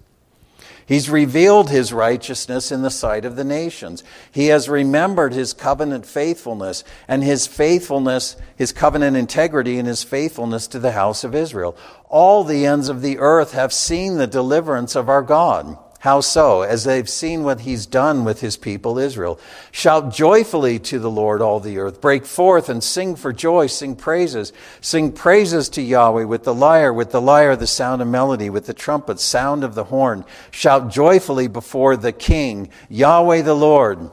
He's 0.91 1.09
revealed 1.09 1.69
his 1.69 1.93
righteousness 1.93 2.69
in 2.69 2.81
the 2.81 2.91
sight 2.91 3.23
of 3.23 3.37
the 3.37 3.45
nations. 3.45 4.03
He 4.29 4.47
has 4.47 4.67
remembered 4.67 5.31
his 5.31 5.53
covenant 5.53 6.05
faithfulness 6.05 6.83
and 7.07 7.23
his 7.23 7.47
faithfulness, 7.47 8.35
his 8.57 8.73
covenant 8.73 9.15
integrity, 9.15 9.79
and 9.79 9.87
his 9.87 10.03
faithfulness 10.03 10.67
to 10.67 10.79
the 10.79 10.91
house 10.91 11.23
of 11.23 11.33
Israel. 11.33 11.77
All 12.09 12.43
the 12.43 12.65
ends 12.65 12.89
of 12.89 13.01
the 13.01 13.19
earth 13.19 13.53
have 13.53 13.71
seen 13.71 14.17
the 14.17 14.27
deliverance 14.27 14.97
of 14.97 15.07
our 15.07 15.21
God. 15.21 15.77
How 16.01 16.19
so? 16.21 16.63
As 16.63 16.83
they've 16.83 17.07
seen 17.07 17.43
what 17.43 17.59
he's 17.59 17.85
done 17.85 18.25
with 18.25 18.41
his 18.41 18.57
people 18.57 18.97
Israel. 18.97 19.39
Shout 19.69 20.11
joyfully 20.11 20.79
to 20.79 20.97
the 20.97 21.11
Lord, 21.11 21.43
all 21.43 21.59
the 21.59 21.77
earth. 21.77 22.01
Break 22.01 22.25
forth 22.25 22.69
and 22.69 22.83
sing 22.83 23.15
for 23.15 23.31
joy. 23.31 23.67
Sing 23.67 23.95
praises. 23.95 24.51
Sing 24.81 25.11
praises 25.11 25.69
to 25.69 25.81
Yahweh 25.83 26.23
with 26.23 26.43
the 26.43 26.55
lyre, 26.55 26.91
with 26.91 27.11
the 27.11 27.21
lyre, 27.21 27.55
the 27.55 27.67
sound 27.67 28.01
of 28.01 28.07
melody, 28.07 28.49
with 28.49 28.65
the 28.65 28.73
trumpet, 28.73 29.19
sound 29.19 29.63
of 29.63 29.75
the 29.75 29.83
horn. 29.83 30.25
Shout 30.49 30.89
joyfully 30.89 31.47
before 31.47 31.95
the 31.95 32.11
King, 32.11 32.69
Yahweh 32.89 33.43
the 33.43 33.53
Lord. 33.53 34.09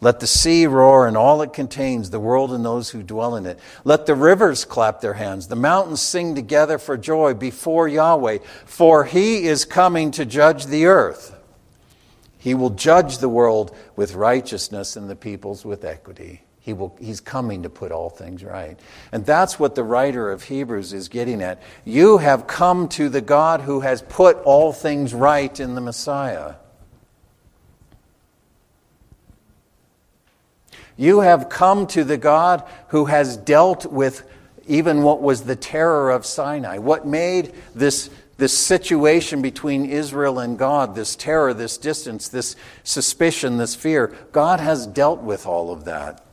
Let 0.00 0.20
the 0.20 0.28
sea 0.28 0.66
roar 0.66 1.08
and 1.08 1.16
all 1.16 1.42
it 1.42 1.52
contains, 1.52 2.10
the 2.10 2.20
world 2.20 2.52
and 2.52 2.64
those 2.64 2.90
who 2.90 3.02
dwell 3.02 3.34
in 3.34 3.46
it. 3.46 3.58
Let 3.82 4.06
the 4.06 4.14
rivers 4.14 4.64
clap 4.64 5.00
their 5.00 5.14
hands, 5.14 5.48
the 5.48 5.56
mountains 5.56 6.00
sing 6.00 6.36
together 6.36 6.78
for 6.78 6.96
joy 6.96 7.34
before 7.34 7.88
Yahweh, 7.88 8.38
for 8.64 9.04
he 9.04 9.46
is 9.46 9.64
coming 9.64 10.12
to 10.12 10.24
judge 10.24 10.66
the 10.66 10.86
earth. 10.86 11.34
He 12.38 12.54
will 12.54 12.70
judge 12.70 13.18
the 13.18 13.28
world 13.28 13.76
with 13.96 14.14
righteousness 14.14 14.94
and 14.94 15.10
the 15.10 15.16
peoples 15.16 15.64
with 15.64 15.84
equity. 15.84 16.42
He 16.60 16.72
will, 16.72 16.96
he's 17.00 17.20
coming 17.20 17.64
to 17.64 17.70
put 17.70 17.90
all 17.90 18.10
things 18.10 18.44
right. 18.44 18.78
And 19.10 19.26
that's 19.26 19.58
what 19.58 19.74
the 19.74 19.82
writer 19.82 20.30
of 20.30 20.44
Hebrews 20.44 20.92
is 20.92 21.08
getting 21.08 21.42
at. 21.42 21.60
You 21.84 22.18
have 22.18 22.46
come 22.46 22.88
to 22.90 23.08
the 23.08 23.20
God 23.20 23.62
who 23.62 23.80
has 23.80 24.02
put 24.02 24.36
all 24.42 24.72
things 24.72 25.12
right 25.12 25.58
in 25.58 25.74
the 25.74 25.80
Messiah. 25.80 26.54
You 30.98 31.20
have 31.20 31.48
come 31.48 31.86
to 31.88 32.02
the 32.02 32.18
God 32.18 32.64
who 32.88 33.06
has 33.06 33.36
dealt 33.36 33.86
with 33.86 34.28
even 34.66 35.02
what 35.02 35.22
was 35.22 35.44
the 35.44 35.56
terror 35.56 36.10
of 36.10 36.26
Sinai. 36.26 36.78
What 36.78 37.06
made 37.06 37.54
this, 37.72 38.10
this 38.36 38.52
situation 38.52 39.40
between 39.40 39.86
Israel 39.86 40.40
and 40.40 40.58
God, 40.58 40.96
this 40.96 41.14
terror, 41.14 41.54
this 41.54 41.78
distance, 41.78 42.28
this 42.28 42.56
suspicion, 42.82 43.58
this 43.58 43.76
fear, 43.76 44.12
God 44.32 44.58
has 44.58 44.88
dealt 44.88 45.22
with 45.22 45.46
all 45.46 45.70
of 45.70 45.84
that 45.84 46.26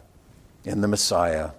in 0.65 0.81
the 0.81 0.87
Messiah. 0.87 1.51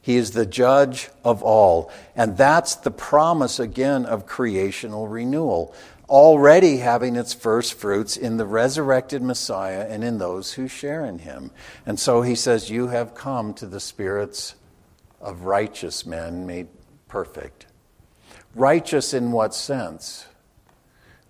He 0.00 0.16
is 0.16 0.32
the 0.32 0.46
judge 0.46 1.10
of 1.22 1.42
all. 1.42 1.90
And 2.16 2.36
that's 2.36 2.76
the 2.76 2.90
promise 2.90 3.58
again 3.58 4.06
of 4.06 4.26
creational 4.26 5.06
renewal 5.06 5.74
already 6.08 6.78
having 6.78 7.16
its 7.16 7.32
first 7.32 7.74
fruits 7.74 8.16
in 8.16 8.36
the 8.36 8.46
resurrected 8.46 9.22
Messiah 9.22 9.86
and 9.88 10.04
in 10.04 10.18
those 10.18 10.52
who 10.52 10.68
share 10.68 11.04
in 11.04 11.20
him. 11.20 11.50
And 11.86 11.98
so 11.98 12.22
he 12.22 12.34
says, 12.34 12.70
You 12.70 12.88
have 12.88 13.14
come 13.14 13.54
to 13.54 13.66
the 13.66 13.80
spirits 13.80 14.54
of 15.20 15.42
righteous 15.42 16.04
men 16.04 16.46
made 16.46 16.68
perfect. 17.08 17.66
Righteous 18.54 19.14
in 19.14 19.32
what 19.32 19.54
sense? 19.54 20.26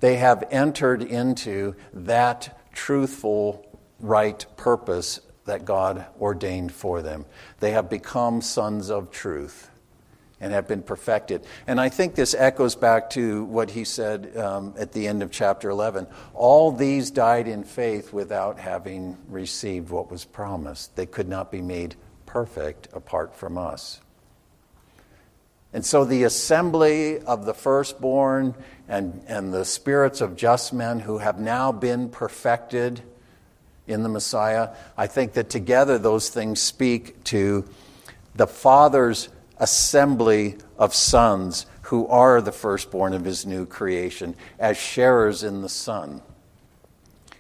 They 0.01 0.17
have 0.17 0.45
entered 0.51 1.03
into 1.03 1.77
that 1.93 2.61
truthful, 2.73 3.67
right 4.01 4.45
purpose 4.57 5.21
that 5.47 5.65
God 5.65 6.05
ordained 6.21 6.73
for 6.73 7.01
them. 7.01 7.25
They 7.61 7.71
have 7.71 7.89
become 7.89 8.43
sons 8.43 8.91
of 8.91 9.11
truth 9.11 9.71
and 10.41 10.53
have 10.53 10.69
been 10.69 10.83
perfected. 10.83 11.45
And 11.67 11.81
I 11.81 11.89
think 11.89 12.15
this 12.15 12.35
echoes 12.35 12.75
back 12.75 13.11
to 13.11 13.45
what 13.45 13.71
he 13.71 13.85
said 13.85 14.37
um, 14.37 14.75
at 14.79 14.93
the 14.93 15.07
end 15.07 15.23
of 15.23 15.31
chapter 15.31 15.71
11. 15.71 16.07
All 16.35 16.73
these 16.73 17.11
died 17.11 17.49
in 17.49 17.65
faith 17.65 18.13
without 18.13 18.59
having 18.59 19.17
received 19.29 19.91
what 19.91 20.11
was 20.11 20.25
promised. 20.25 20.97
They 20.97 21.07
could 21.07 21.29
not 21.29 21.51
be 21.51 21.63
made 21.63 21.95
perfect 22.27 22.89
apart 22.93 23.35
from 23.35 23.57
us. 23.57 24.01
And 25.73 25.85
so 25.85 26.05
the 26.05 26.23
assembly 26.23 27.19
of 27.19 27.47
the 27.47 27.55
firstborn 27.55 28.55
and, 28.89 29.25
and 29.27 29.53
the 29.53 29.65
spirits 29.65 30.21
of 30.21 30.37
just 30.37 30.73
men 30.73 31.01
who 31.01 31.19
have 31.19 31.41
now 31.41 31.73
been 31.73 32.09
perfected 32.09 33.03
in 33.87 34.03
the 34.03 34.09
Messiah, 34.09 34.71
I 34.97 35.09
think 35.09 35.33
that 35.33 35.51
together 35.51 35.99
those 35.99 36.29
things 36.29 36.63
speak 36.63 37.23
to 37.25 37.69
the 38.37 38.47
Father's 38.47 39.29
assembly 39.59 40.57
of 40.79 40.95
sons 40.95 41.67
who 41.83 42.07
are 42.09 42.41
the 42.41 42.53
firstborn 42.53 43.13
of 43.13 43.25
his 43.25 43.45
new 43.45 43.67
creation, 43.67 44.35
as 44.59 44.77
sharers 44.77 45.43
in 45.43 45.61
the 45.61 45.69
Son, 45.69 46.23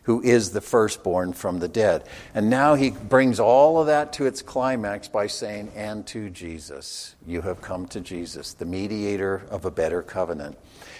who 0.02 0.20
is 0.22 0.50
the 0.50 0.60
firstborn 0.60 1.32
from 1.32 1.58
the 1.58 1.68
dead. 1.68 2.04
And 2.34 2.50
now 2.50 2.74
he 2.74 2.90
brings 2.90 3.40
all 3.40 3.80
of 3.80 3.86
that 3.86 4.12
to 4.14 4.26
its 4.26 4.42
climax 4.42 5.08
by 5.08 5.28
saying, 5.28 5.72
And 5.74 6.06
to 6.08 6.28
Jesus. 6.28 7.14
You 7.26 7.40
have 7.40 7.62
come 7.62 7.86
to 7.88 8.00
Jesus, 8.00 8.52
the 8.52 8.66
mediator 8.66 9.46
of 9.50 9.64
a 9.64 9.70
better 9.70 10.02
covenant. 10.02 10.58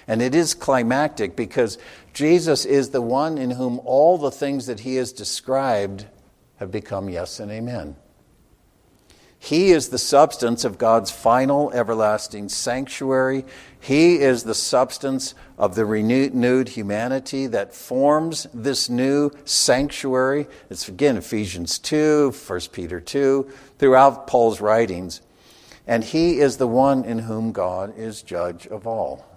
And 0.08 0.22
it 0.22 0.34
is 0.34 0.54
climactic 0.54 1.36
because 1.36 1.78
Jesus 2.14 2.64
is 2.64 2.90
the 2.90 3.02
one 3.02 3.36
in 3.36 3.50
whom 3.50 3.78
all 3.84 4.16
the 4.16 4.30
things 4.30 4.66
that 4.66 4.80
he 4.80 4.96
has 4.96 5.12
described 5.12 6.06
have 6.56 6.70
become 6.70 7.10
yes 7.10 7.40
and 7.40 7.50
amen. 7.50 7.96
He 9.44 9.72
is 9.72 9.90
the 9.90 9.98
substance 9.98 10.64
of 10.64 10.78
God's 10.78 11.10
final 11.10 11.70
everlasting 11.72 12.48
sanctuary. 12.48 13.44
He 13.78 14.16
is 14.16 14.44
the 14.44 14.54
substance 14.54 15.34
of 15.58 15.74
the 15.74 15.84
renewed 15.84 16.70
humanity 16.70 17.46
that 17.48 17.74
forms 17.74 18.46
this 18.54 18.88
new 18.88 19.30
sanctuary. 19.44 20.46
It's 20.70 20.88
again 20.88 21.18
Ephesians 21.18 21.78
2, 21.78 22.32
1 22.46 22.60
Peter 22.72 23.02
2, 23.02 23.50
throughout 23.78 24.26
Paul's 24.26 24.62
writings. 24.62 25.20
And 25.86 26.02
he 26.02 26.38
is 26.38 26.56
the 26.56 26.66
one 26.66 27.04
in 27.04 27.18
whom 27.18 27.52
God 27.52 27.98
is 27.98 28.22
judge 28.22 28.66
of 28.66 28.86
all. 28.86 29.33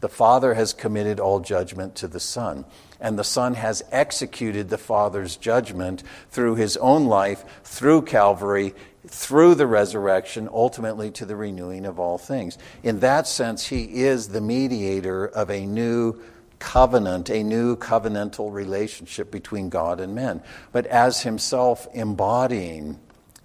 The 0.00 0.08
Father 0.08 0.54
has 0.54 0.72
committed 0.72 1.20
all 1.20 1.40
judgment 1.40 1.94
to 1.96 2.08
the 2.08 2.20
Son, 2.20 2.64
and 3.00 3.18
the 3.18 3.24
Son 3.24 3.54
has 3.54 3.82
executed 3.90 4.68
the 4.68 4.78
Father's 4.78 5.36
judgment 5.36 6.02
through 6.30 6.56
his 6.56 6.76
own 6.76 7.06
life, 7.06 7.44
through 7.64 8.02
Calvary, 8.02 8.74
through 9.06 9.54
the 9.54 9.66
resurrection, 9.66 10.48
ultimately 10.52 11.10
to 11.12 11.24
the 11.24 11.36
renewing 11.36 11.86
of 11.86 11.98
all 11.98 12.18
things. 12.18 12.58
In 12.82 13.00
that 13.00 13.26
sense, 13.26 13.66
he 13.66 14.02
is 14.02 14.28
the 14.28 14.40
mediator 14.40 15.26
of 15.26 15.50
a 15.50 15.64
new 15.64 16.20
covenant, 16.58 17.30
a 17.30 17.42
new 17.42 17.76
covenantal 17.76 18.52
relationship 18.52 19.30
between 19.30 19.68
God 19.68 20.00
and 20.00 20.14
men, 20.14 20.42
but 20.72 20.86
as 20.86 21.22
himself 21.22 21.86
embodying 21.94 22.98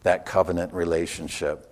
that 0.04 0.26
covenant 0.26 0.74
relationship. 0.74 1.71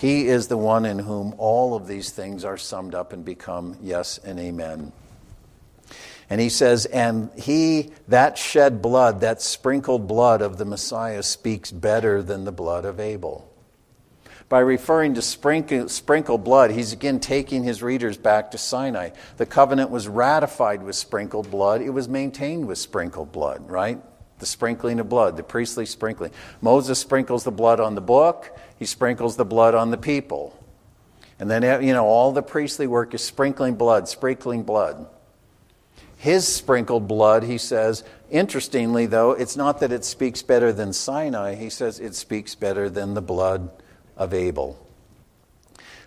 He 0.00 0.28
is 0.28 0.48
the 0.48 0.56
one 0.56 0.86
in 0.86 1.00
whom 1.00 1.34
all 1.36 1.74
of 1.74 1.86
these 1.86 2.08
things 2.08 2.42
are 2.42 2.56
summed 2.56 2.94
up 2.94 3.12
and 3.12 3.22
become 3.22 3.76
yes 3.82 4.16
and 4.16 4.40
amen. 4.40 4.92
And 6.30 6.40
he 6.40 6.48
says, 6.48 6.86
and 6.86 7.28
he, 7.36 7.90
that 8.08 8.38
shed 8.38 8.80
blood, 8.80 9.20
that 9.20 9.42
sprinkled 9.42 10.08
blood 10.08 10.40
of 10.40 10.56
the 10.56 10.64
Messiah, 10.64 11.22
speaks 11.22 11.70
better 11.70 12.22
than 12.22 12.44
the 12.44 12.52
blood 12.52 12.86
of 12.86 12.98
Abel. 12.98 13.52
By 14.48 14.60
referring 14.60 15.12
to 15.16 15.22
sprinkle, 15.22 15.90
sprinkled 15.90 16.44
blood, 16.44 16.70
he's 16.70 16.94
again 16.94 17.20
taking 17.20 17.62
his 17.62 17.82
readers 17.82 18.16
back 18.16 18.52
to 18.52 18.58
Sinai. 18.58 19.10
The 19.36 19.44
covenant 19.44 19.90
was 19.90 20.08
ratified 20.08 20.82
with 20.82 20.96
sprinkled 20.96 21.50
blood, 21.50 21.82
it 21.82 21.90
was 21.90 22.08
maintained 22.08 22.66
with 22.66 22.78
sprinkled 22.78 23.32
blood, 23.32 23.68
right? 23.70 24.00
The 24.40 24.46
sprinkling 24.46 24.98
of 24.98 25.08
blood, 25.08 25.36
the 25.36 25.42
priestly 25.42 25.86
sprinkling. 25.86 26.32
Moses 26.60 26.98
sprinkles 26.98 27.44
the 27.44 27.50
blood 27.50 27.78
on 27.78 27.94
the 27.94 28.00
book, 28.00 28.56
he 28.78 28.86
sprinkles 28.86 29.36
the 29.36 29.44
blood 29.44 29.74
on 29.74 29.90
the 29.90 29.98
people. 29.98 30.56
And 31.38 31.50
then, 31.50 31.62
eh, 31.64 31.80
you 31.80 31.92
know, 31.92 32.06
all 32.06 32.32
the 32.32 32.42
priestly 32.42 32.86
work 32.86 33.14
is 33.14 33.22
sprinkling 33.22 33.74
blood, 33.74 34.08
sprinkling 34.08 34.62
blood. 34.62 35.06
His 36.16 36.46
sprinkled 36.46 37.08
blood, 37.08 37.44
he 37.44 37.56
says, 37.56 38.04
interestingly, 38.30 39.06
though, 39.06 39.30
it's 39.32 39.56
not 39.56 39.80
that 39.80 39.90
it 39.90 40.04
speaks 40.04 40.42
better 40.42 40.70
than 40.70 40.92
Sinai, 40.92 41.54
he 41.54 41.70
says 41.70 41.98
it 41.98 42.14
speaks 42.14 42.54
better 42.54 42.90
than 42.90 43.14
the 43.14 43.22
blood 43.22 43.70
of 44.18 44.34
Abel. 44.34 44.78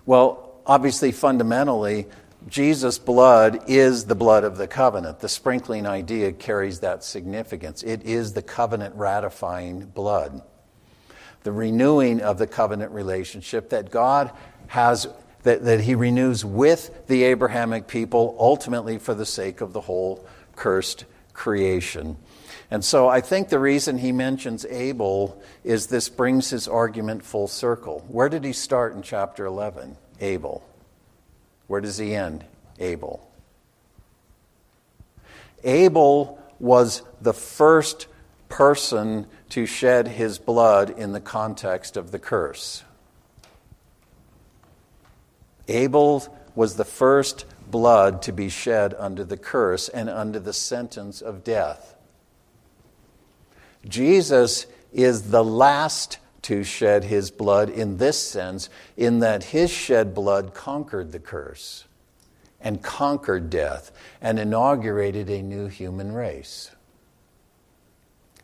Well, 0.05 0.61
obviously, 0.67 1.11
fundamentally, 1.11 2.07
Jesus' 2.47 2.97
blood 2.97 3.63
is 3.67 4.05
the 4.05 4.15
blood 4.15 4.43
of 4.43 4.57
the 4.57 4.67
covenant. 4.67 5.19
The 5.19 5.29
sprinkling 5.29 5.85
idea 5.85 6.31
carries 6.31 6.81
that 6.81 7.03
significance. 7.03 7.83
It 7.83 8.03
is 8.03 8.33
the 8.33 8.41
covenant 8.41 8.95
ratifying 8.95 9.85
blood 9.85 10.41
the 11.43 11.51
renewing 11.51 12.21
of 12.21 12.37
the 12.37 12.47
covenant 12.47 12.91
relationship 12.91 13.69
that 13.69 13.91
God 13.91 14.31
has, 14.67 15.07
that, 15.43 15.63
that 15.65 15.81
He 15.81 15.95
renews 15.95 16.43
with 16.43 17.07
the 17.07 17.23
Abrahamic 17.23 17.87
people, 17.87 18.35
ultimately 18.39 18.97
for 18.97 19.13
the 19.13 19.25
sake 19.25 19.61
of 19.61 19.73
the 19.73 19.81
whole 19.81 20.25
cursed 20.55 21.05
creation. 21.33 22.17
And 22.71 22.83
so 22.83 23.07
I 23.07 23.21
think 23.21 23.49
the 23.49 23.59
reason 23.59 23.97
he 23.99 24.11
mentions 24.11 24.65
Abel 24.65 25.41
is 25.63 25.87
this 25.87 26.09
brings 26.09 26.49
his 26.49 26.67
argument 26.67 27.23
full 27.23 27.47
circle. 27.47 28.03
Where 28.07 28.29
did 28.29 28.43
he 28.43 28.53
start 28.53 28.95
in 28.95 29.03
chapter 29.03 29.45
11? 29.45 29.95
Abel. 30.21 30.63
Where 31.73 31.81
does 31.81 31.97
he 31.97 32.13
end? 32.13 32.45
Abel. 32.77 33.27
Abel 35.63 36.39
was 36.59 37.01
the 37.19 37.33
first 37.33 38.05
person 38.47 39.25
to 39.49 39.65
shed 39.65 40.07
his 40.07 40.37
blood 40.37 40.91
in 40.91 41.13
the 41.13 41.19
context 41.19 41.97
of 41.97 42.11
the 42.11 42.19
curse. 42.19 42.83
Abel 45.67 46.23
was 46.53 46.75
the 46.75 46.85
first 46.85 47.45
blood 47.65 48.21
to 48.21 48.31
be 48.31 48.49
shed 48.49 48.93
under 48.99 49.23
the 49.23 49.35
curse 49.35 49.89
and 49.89 50.11
under 50.11 50.39
the 50.39 50.53
sentence 50.53 51.21
of 51.21 51.43
death. 51.43 51.95
Jesus 53.89 54.67
is 54.91 55.31
the 55.31 55.43
last 55.43 56.19
to 56.43 56.63
shed 56.63 57.05
his 57.05 57.31
blood 57.31 57.69
in 57.69 57.97
this 57.97 58.21
sense, 58.21 58.69
in 58.95 59.19
that 59.19 59.45
his 59.45 59.71
shed 59.71 60.13
blood 60.13 60.53
conquered 60.53 61.11
the 61.11 61.19
curse 61.19 61.85
and 62.61 62.81
conquered 62.81 63.49
death 63.49 63.91
and 64.21 64.39
inaugurated 64.39 65.29
a 65.29 65.41
new 65.41 65.67
human 65.67 66.13
race. 66.13 66.71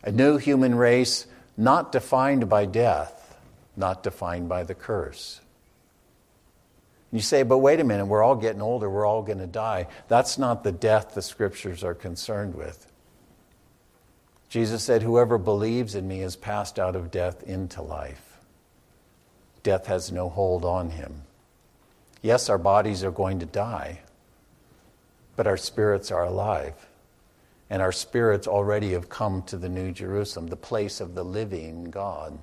A 0.04 0.12
new 0.12 0.38
human 0.38 0.76
race 0.76 1.26
not 1.58 1.92
defined 1.92 2.50
by 2.50 2.66
death, 2.66 3.38
not 3.76 4.04
defined 4.04 4.50
by 4.50 4.64
the 4.64 4.76
curse. 4.76 5.42
You 7.12 7.22
say, 7.22 7.44
but 7.44 7.58
wait 7.58 7.80
a 7.80 7.84
minute, 7.84 8.06
we're 8.06 8.24
all 8.24 8.36
getting 8.36 8.62
older, 8.62 8.90
we're 8.90 9.06
all 9.06 9.24
going 9.24 9.40
to 9.40 9.48
die. 9.48 9.88
That's 10.08 10.38
not 10.38 10.64
the 10.64 10.72
death 10.72 11.16
the 11.16 11.22
scriptures 11.22 11.84
are 11.84 11.96
concerned 11.96 12.56
with. 12.56 12.86
Jesus 14.50 14.84
said, 14.84 15.04
Whoever 15.04 15.38
believes 15.38 15.96
in 15.96 16.08
me 16.08 16.22
is 16.22 16.36
passed 16.36 16.80
out 16.80 16.96
of 16.96 17.12
death 17.12 17.44
into 17.44 17.82
life. 17.82 18.38
Death 19.64 19.86
has 19.86 20.12
no 20.12 20.30
hold 20.30 20.66
on 20.66 20.90
him. 20.90 21.22
Yes, 22.22 22.50
our 22.50 22.58
bodies 22.58 23.04
are 23.04 23.12
going 23.12 23.40
to 23.40 23.46
die, 23.46 24.02
but 25.36 25.48
our 25.48 25.58
spirits 25.58 26.12
are 26.12 26.26
alive 26.26 26.90
and 27.70 27.82
our 27.82 27.92
spirits 27.92 28.48
already 28.48 28.94
have 28.94 29.10
come 29.10 29.44
to 29.44 29.58
the 29.58 29.70
New 29.70 29.92
Jerusalem, 29.92 30.48
the 30.48 30.56
place 30.56 31.00
of 31.00 31.14
the 31.14 31.24
living 31.24 31.86
God. 31.86 32.38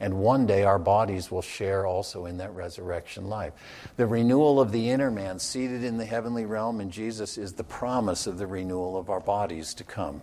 And 0.00 0.14
one 0.14 0.46
day 0.46 0.64
our 0.64 0.78
bodies 0.78 1.30
will 1.30 1.42
share 1.42 1.86
also 1.86 2.26
in 2.26 2.38
that 2.38 2.54
resurrection 2.54 3.28
life. 3.28 3.52
The 3.96 4.06
renewal 4.06 4.60
of 4.60 4.72
the 4.72 4.90
inner 4.90 5.10
man 5.10 5.38
seated 5.38 5.84
in 5.84 5.98
the 5.98 6.04
heavenly 6.04 6.46
realm 6.46 6.80
in 6.80 6.90
Jesus 6.90 7.38
is 7.38 7.52
the 7.52 7.64
promise 7.64 8.26
of 8.26 8.38
the 8.38 8.46
renewal 8.46 8.96
of 8.96 9.10
our 9.10 9.20
bodies 9.20 9.74
to 9.74 9.84
come. 9.84 10.22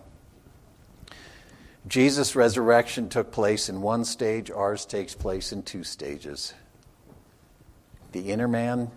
Jesus' 1.86 2.36
resurrection 2.36 3.08
took 3.08 3.32
place 3.32 3.68
in 3.68 3.82
one 3.82 4.04
stage, 4.04 4.50
ours 4.50 4.86
takes 4.86 5.14
place 5.14 5.52
in 5.52 5.62
two 5.62 5.84
stages 5.84 6.54
the 8.12 8.30
inner 8.30 8.48
man, 8.48 8.90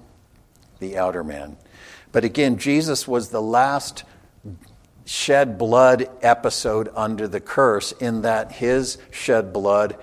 the 0.80 0.98
outer 0.98 1.24
man. 1.24 1.56
But 2.12 2.26
again, 2.26 2.58
Jesus 2.58 3.08
was 3.08 3.30
the 3.30 3.42
last 3.42 4.04
shed 5.06 5.58
blood 5.58 6.10
episode 6.22 6.90
under 6.96 7.28
the 7.28 7.40
curse 7.40 7.94
in 7.94 8.24
that 8.24 8.52
his 8.52 8.98
shed 9.12 9.54
blood 9.54 9.98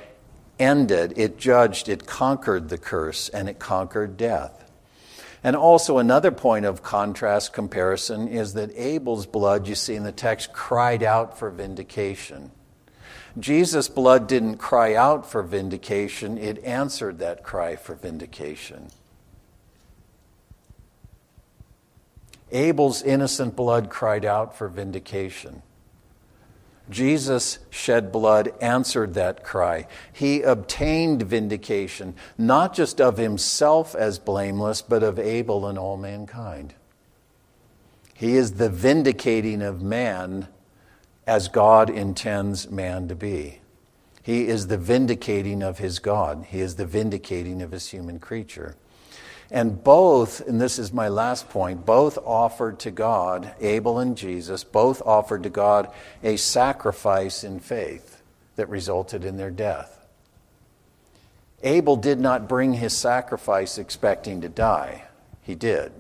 ended, 0.59 1.15
it 1.17 1.39
judged, 1.39 1.89
it 1.89 2.07
conquered 2.07 2.69
the 2.69 2.79
curse, 2.79 3.29
and 3.29 3.49
it 3.49 3.59
conquered 3.59 4.17
death. 4.17 4.71
And 5.45 5.57
also, 5.57 5.99
another 5.99 6.31
point 6.31 6.65
of 6.65 6.83
contrast 6.83 7.53
comparison 7.53 8.29
is 8.29 8.55
that 8.55 8.71
Abel's 8.77 9.27
blood, 9.27 9.67
you 9.67 9.75
see 9.75 9.97
in 9.97 10.05
the 10.05 10.13
text, 10.13 10.53
cried 10.53 11.03
out 11.03 11.37
for 11.37 11.51
vindication. 11.51 12.53
Jesus' 13.39 13.89
blood 13.89 14.27
didn't 14.27 14.59
cry 14.59 14.95
out 14.95 15.29
for 15.31 15.43
vindication, 15.43 16.37
it 16.37 16.63
answered 16.65 17.19
that 17.19 17.43
cry 17.43 17.77
for 17.77 17.95
vindication. 17.95 18.89
Abel's 22.51 23.03
innocent 23.03 23.57
blood 23.57 23.89
cried 23.89 24.27
out 24.27 24.57
for 24.57 24.69
vindication. 24.69 25.63
Jesus' 26.91 27.59
shed 27.71 28.13
blood 28.13 28.53
answered 28.61 29.15
that 29.15 29.43
cry. 29.43 29.87
He 30.13 30.43
obtained 30.43 31.23
vindication, 31.23 32.15
not 32.37 32.75
just 32.75 33.01
of 33.01 33.17
himself 33.17 33.95
as 33.95 34.19
blameless, 34.19 34.83
but 34.83 35.03
of 35.03 35.19
Abel 35.19 35.67
and 35.67 35.79
all 35.79 35.97
mankind. 35.97 36.75
He 38.15 38.37
is 38.37 38.53
the 38.55 38.69
vindicating 38.69 39.63
of 39.63 39.81
man 39.81 40.49
as 41.27 41.49
God 41.49 41.91
intends 41.91 42.71
man 42.71 43.09
to 43.09 43.15
be. 43.15 43.61
He 44.23 44.47
is 44.47 44.69
the 44.69 44.79
vindicating 44.79 45.63
of 45.63 45.79
his 45.79 45.99
God. 45.99 46.47
He 46.49 46.61
is 46.61 46.77
the 46.77 46.87
vindicating 46.87 47.61
of 47.61 47.73
his 47.73 47.89
human 47.91 48.19
creature. 48.21 48.77
And 49.51 49.83
both, 49.85 50.41
and 50.49 50.61
this 50.61 50.79
is 50.79 50.93
my 50.93 51.09
last 51.09 51.51
point, 51.51 51.85
both 51.85 52.17
offered 52.25 52.79
to 52.81 52.91
God, 52.91 53.55
Abel 53.61 53.99
and 53.99 54.17
Jesus, 54.17 54.65
both 54.65 55.03
offered 55.03 55.43
to 55.43 55.51
God 55.51 55.93
a 56.23 56.37
sacrifice 56.37 57.45
in 57.45 57.61
faith 57.61 58.23
that 58.57 58.69
resulted 58.69 59.25
in 59.25 59.37
their 59.37 59.51
death. 59.51 60.07
Abel 61.63 61.97
did 61.97 62.19
not 62.19 62.49
bring 62.49 62.75
his 62.75 62.97
sacrifice 62.97 63.79
expecting 63.79 64.41
to 64.41 64.49
die. 64.49 65.05
He 65.43 65.55
did 65.55 65.93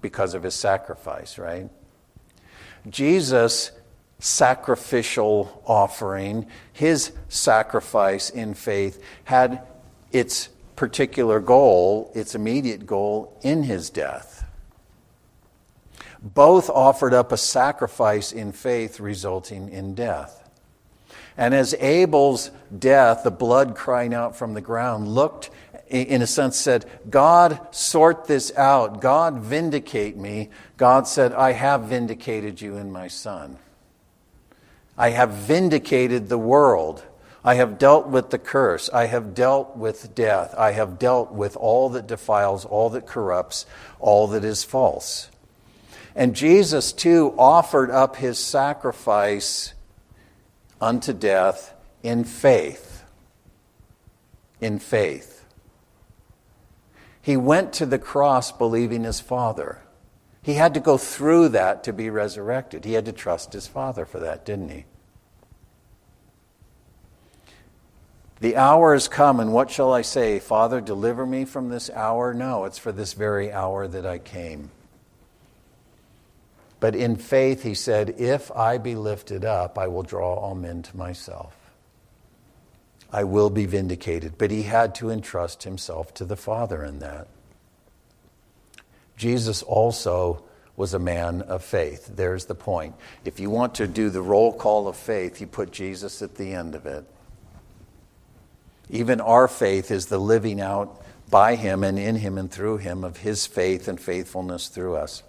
because 0.00 0.34
of 0.34 0.42
his 0.42 0.54
sacrifice, 0.54 1.38
right? 1.38 1.68
Jesus 2.88 3.72
sacrificial 4.18 5.62
offering, 5.66 6.46
his 6.72 7.12
sacrifice 7.28 8.30
in 8.30 8.54
faith, 8.54 9.02
had 9.24 9.62
its 10.12 10.48
particular 10.74 11.40
goal, 11.40 12.10
its 12.14 12.34
immediate 12.34 12.86
goal, 12.86 13.38
in 13.42 13.62
his 13.62 13.90
death. 13.90 14.44
Both 16.22 16.70
offered 16.70 17.14
up 17.14 17.30
a 17.32 17.36
sacrifice 17.36 18.32
in 18.32 18.52
faith 18.52 19.00
resulting 19.00 19.68
in 19.68 19.94
death. 19.94 20.42
And 21.36 21.54
as 21.54 21.74
Abel's 21.74 22.50
death, 22.76 23.22
the 23.22 23.30
blood 23.30 23.76
crying 23.76 24.14
out 24.14 24.36
from 24.36 24.54
the 24.54 24.62
ground, 24.62 25.08
looked, 25.08 25.50
in 25.88 26.22
a 26.22 26.26
sense, 26.26 26.56
said, 26.56 26.86
God, 27.10 27.60
sort 27.74 28.26
this 28.26 28.56
out. 28.56 29.00
God, 29.02 29.40
vindicate 29.40 30.16
me. 30.16 30.48
God 30.78 31.06
said, 31.06 31.32
I 31.32 31.52
have 31.52 31.82
vindicated 31.82 32.60
you 32.62 32.76
in 32.76 32.90
my 32.90 33.08
son. 33.08 33.58
I 34.98 35.10
have 35.10 35.30
vindicated 35.30 36.28
the 36.28 36.38
world. 36.38 37.04
I 37.44 37.54
have 37.54 37.78
dealt 37.78 38.08
with 38.08 38.30
the 38.30 38.38
curse. 38.38 38.90
I 38.92 39.06
have 39.06 39.34
dealt 39.34 39.76
with 39.76 40.14
death. 40.14 40.54
I 40.56 40.72
have 40.72 40.98
dealt 40.98 41.32
with 41.32 41.56
all 41.56 41.90
that 41.90 42.06
defiles, 42.06 42.64
all 42.64 42.90
that 42.90 43.06
corrupts, 43.06 43.66
all 44.00 44.26
that 44.28 44.44
is 44.44 44.64
false. 44.64 45.30
And 46.14 46.34
Jesus, 46.34 46.92
too, 46.92 47.34
offered 47.38 47.90
up 47.90 48.16
his 48.16 48.38
sacrifice 48.38 49.74
unto 50.80 51.12
death 51.12 51.74
in 52.02 52.24
faith. 52.24 53.04
In 54.60 54.78
faith. 54.78 55.44
He 57.20 57.36
went 57.36 57.72
to 57.74 57.86
the 57.86 57.98
cross 57.98 58.50
believing 58.50 59.04
his 59.04 59.20
Father. 59.20 59.82
He 60.46 60.54
had 60.54 60.74
to 60.74 60.80
go 60.80 60.96
through 60.96 61.48
that 61.48 61.82
to 61.82 61.92
be 61.92 62.08
resurrected. 62.08 62.84
He 62.84 62.92
had 62.92 63.06
to 63.06 63.12
trust 63.12 63.52
his 63.52 63.66
Father 63.66 64.06
for 64.06 64.20
that, 64.20 64.44
didn't 64.44 64.68
he? 64.68 64.84
The 68.38 68.54
hour 68.56 68.92
has 68.92 69.08
come, 69.08 69.40
and 69.40 69.52
what 69.52 69.72
shall 69.72 69.92
I 69.92 70.02
say? 70.02 70.38
Father, 70.38 70.80
deliver 70.80 71.26
me 71.26 71.46
from 71.46 71.68
this 71.68 71.90
hour? 71.90 72.32
No, 72.32 72.64
it's 72.64 72.78
for 72.78 72.92
this 72.92 73.12
very 73.12 73.50
hour 73.50 73.88
that 73.88 74.06
I 74.06 74.18
came. 74.18 74.70
But 76.78 76.94
in 76.94 77.16
faith, 77.16 77.64
he 77.64 77.74
said, 77.74 78.14
If 78.16 78.52
I 78.52 78.78
be 78.78 78.94
lifted 78.94 79.44
up, 79.44 79.76
I 79.76 79.88
will 79.88 80.04
draw 80.04 80.34
all 80.34 80.54
men 80.54 80.80
to 80.82 80.96
myself. 80.96 81.56
I 83.12 83.24
will 83.24 83.50
be 83.50 83.66
vindicated. 83.66 84.38
But 84.38 84.52
he 84.52 84.62
had 84.62 84.94
to 84.96 85.10
entrust 85.10 85.64
himself 85.64 86.14
to 86.14 86.24
the 86.24 86.36
Father 86.36 86.84
in 86.84 87.00
that. 87.00 87.26
Jesus 89.16 89.62
also 89.62 90.44
was 90.76 90.92
a 90.92 90.98
man 90.98 91.42
of 91.42 91.64
faith. 91.64 92.10
There's 92.14 92.44
the 92.44 92.54
point. 92.54 92.94
If 93.24 93.40
you 93.40 93.48
want 93.48 93.74
to 93.76 93.86
do 93.86 94.10
the 94.10 94.20
roll 94.20 94.52
call 94.52 94.88
of 94.88 94.96
faith, 94.96 95.40
you 95.40 95.46
put 95.46 95.72
Jesus 95.72 96.20
at 96.20 96.34
the 96.34 96.52
end 96.52 96.74
of 96.74 96.86
it. 96.86 97.04
Even 98.90 99.20
our 99.20 99.48
faith 99.48 99.90
is 99.90 100.06
the 100.06 100.18
living 100.18 100.60
out 100.60 101.02
by 101.30 101.56
him 101.56 101.82
and 101.82 101.98
in 101.98 102.16
him 102.16 102.38
and 102.38 102.50
through 102.50 102.76
him 102.76 103.02
of 103.02 103.18
his 103.18 103.46
faith 103.46 103.88
and 103.88 104.00
faithfulness 104.00 104.68
through 104.68 104.96
us. 104.96 105.22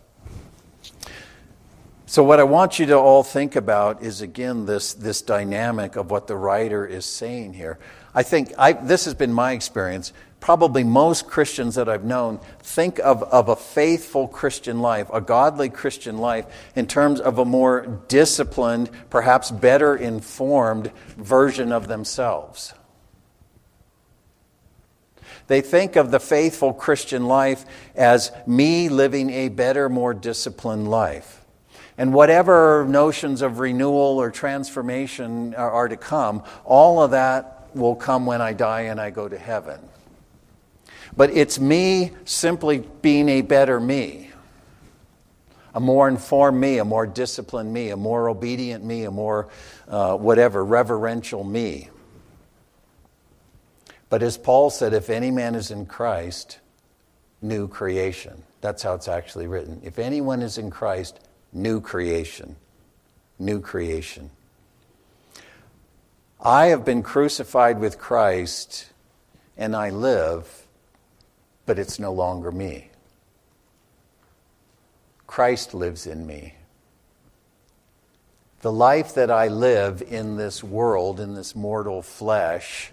So, 2.05 2.23
what 2.23 2.39
I 2.39 2.43
want 2.43 2.79
you 2.79 2.85
to 2.87 2.97
all 2.97 3.23
think 3.23 3.55
about 3.55 4.01
is 4.01 4.21
again 4.21 4.65
this, 4.65 4.93
this 4.93 5.21
dynamic 5.21 5.95
of 5.95 6.09
what 6.09 6.27
the 6.27 6.37
writer 6.37 6.85
is 6.85 7.05
saying 7.05 7.53
here. 7.53 7.79
I 8.15 8.23
think 8.23 8.53
I, 8.57 8.73
this 8.73 9.05
has 9.05 9.13
been 9.13 9.33
my 9.33 9.51
experience. 9.51 10.13
Probably 10.39 10.83
most 10.83 11.27
Christians 11.27 11.75
that 11.75 11.89
I've 11.89 12.05
known 12.05 12.39
think 12.59 12.99
of, 12.99 13.23
of 13.23 13.49
a 13.49 13.55
faithful 13.55 14.27
Christian 14.27 14.81
life, 14.81 15.09
a 15.11 15.19
godly 15.19 15.69
Christian 15.69 16.19
life, 16.19 16.45
in 16.75 16.87
terms 16.87 17.19
of 17.19 17.39
a 17.39 17.45
more 17.45 18.01
disciplined, 18.07 18.89
perhaps 19.09 19.51
better 19.51 19.95
informed 19.95 20.91
version 21.17 21.71
of 21.71 21.87
themselves. 21.87 22.73
They 25.47 25.61
think 25.61 25.95
of 25.95 26.11
the 26.11 26.19
faithful 26.19 26.73
Christian 26.73 27.25
life 27.25 27.65
as 27.95 28.31
me 28.45 28.89
living 28.89 29.29
a 29.31 29.49
better, 29.49 29.89
more 29.89 30.13
disciplined 30.13 30.89
life. 30.89 31.45
And 31.97 32.13
whatever 32.13 32.85
notions 32.87 33.41
of 33.41 33.59
renewal 33.59 34.21
or 34.21 34.29
transformation 34.29 35.55
are, 35.55 35.71
are, 35.71 35.87
to 35.87 35.97
come, 35.97 36.43
all 36.63 37.01
of 37.01 37.11
that 37.11 37.69
will 37.73 37.95
come 37.95 38.25
when 38.25 38.41
I 38.41 38.53
die 38.53 38.81
and 38.81 39.01
I 39.01 39.09
go 39.09 39.27
to 39.27 39.37
heaven. 39.37 39.79
But 41.17 41.31
it's 41.31 41.59
me 41.59 42.11
simply 42.25 42.87
being 43.01 43.27
a 43.27 43.41
better 43.41 43.79
me, 43.79 44.29
a 45.73 45.79
more 45.79 46.07
informed 46.07 46.61
me, 46.61 46.77
a 46.77 46.85
more 46.85 47.07
disciplined 47.07 47.73
me, 47.73 47.89
a 47.89 47.97
more 47.97 48.29
obedient 48.29 48.85
me, 48.85 49.03
a 49.03 49.11
more 49.11 49.49
uh, 49.87 50.15
whatever, 50.15 50.63
reverential 50.63 51.43
me. 51.43 51.89
But 54.09 54.21
as 54.21 54.37
Paul 54.37 54.69
said, 54.69 54.93
if 54.93 55.09
any 55.09 55.31
man 55.31 55.55
is 55.55 55.71
in 55.71 55.87
Christ, 55.87 56.59
new 57.41 57.67
creation. 57.67 58.43
That's 58.61 58.83
how 58.83 58.93
it's 58.93 59.07
actually 59.07 59.47
written. 59.47 59.81
If 59.83 59.99
anyone 59.99 60.41
is 60.41 60.57
in 60.57 60.69
Christ, 60.69 61.19
new 61.51 61.81
creation. 61.81 62.55
New 63.39 63.59
creation. 63.59 64.29
I 66.39 66.67
have 66.67 66.85
been 66.85 67.01
crucified 67.01 67.79
with 67.79 67.97
Christ 67.97 68.87
and 69.57 69.75
I 69.75 69.89
live, 69.89 70.66
but 71.67 71.77
it's 71.77 71.99
no 71.99 72.11
longer 72.11 72.51
me. 72.51 72.89
Christ 75.27 75.75
lives 75.75 76.07
in 76.07 76.25
me. 76.25 76.55
The 78.61 78.71
life 78.71 79.13
that 79.13 79.29
I 79.29 79.49
live 79.49 80.01
in 80.01 80.37
this 80.37 80.63
world, 80.63 81.19
in 81.19 81.35
this 81.35 81.55
mortal 81.55 82.01
flesh, 82.01 82.91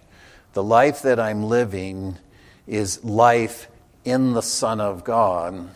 the 0.53 0.63
life 0.63 1.03
that 1.03 1.19
I'm 1.19 1.45
living 1.45 2.19
is 2.67 3.03
life 3.03 3.69
in 4.05 4.35
the 4.35 4.43
Son 4.43 4.81
of 4.81 5.05
God 5.05 5.71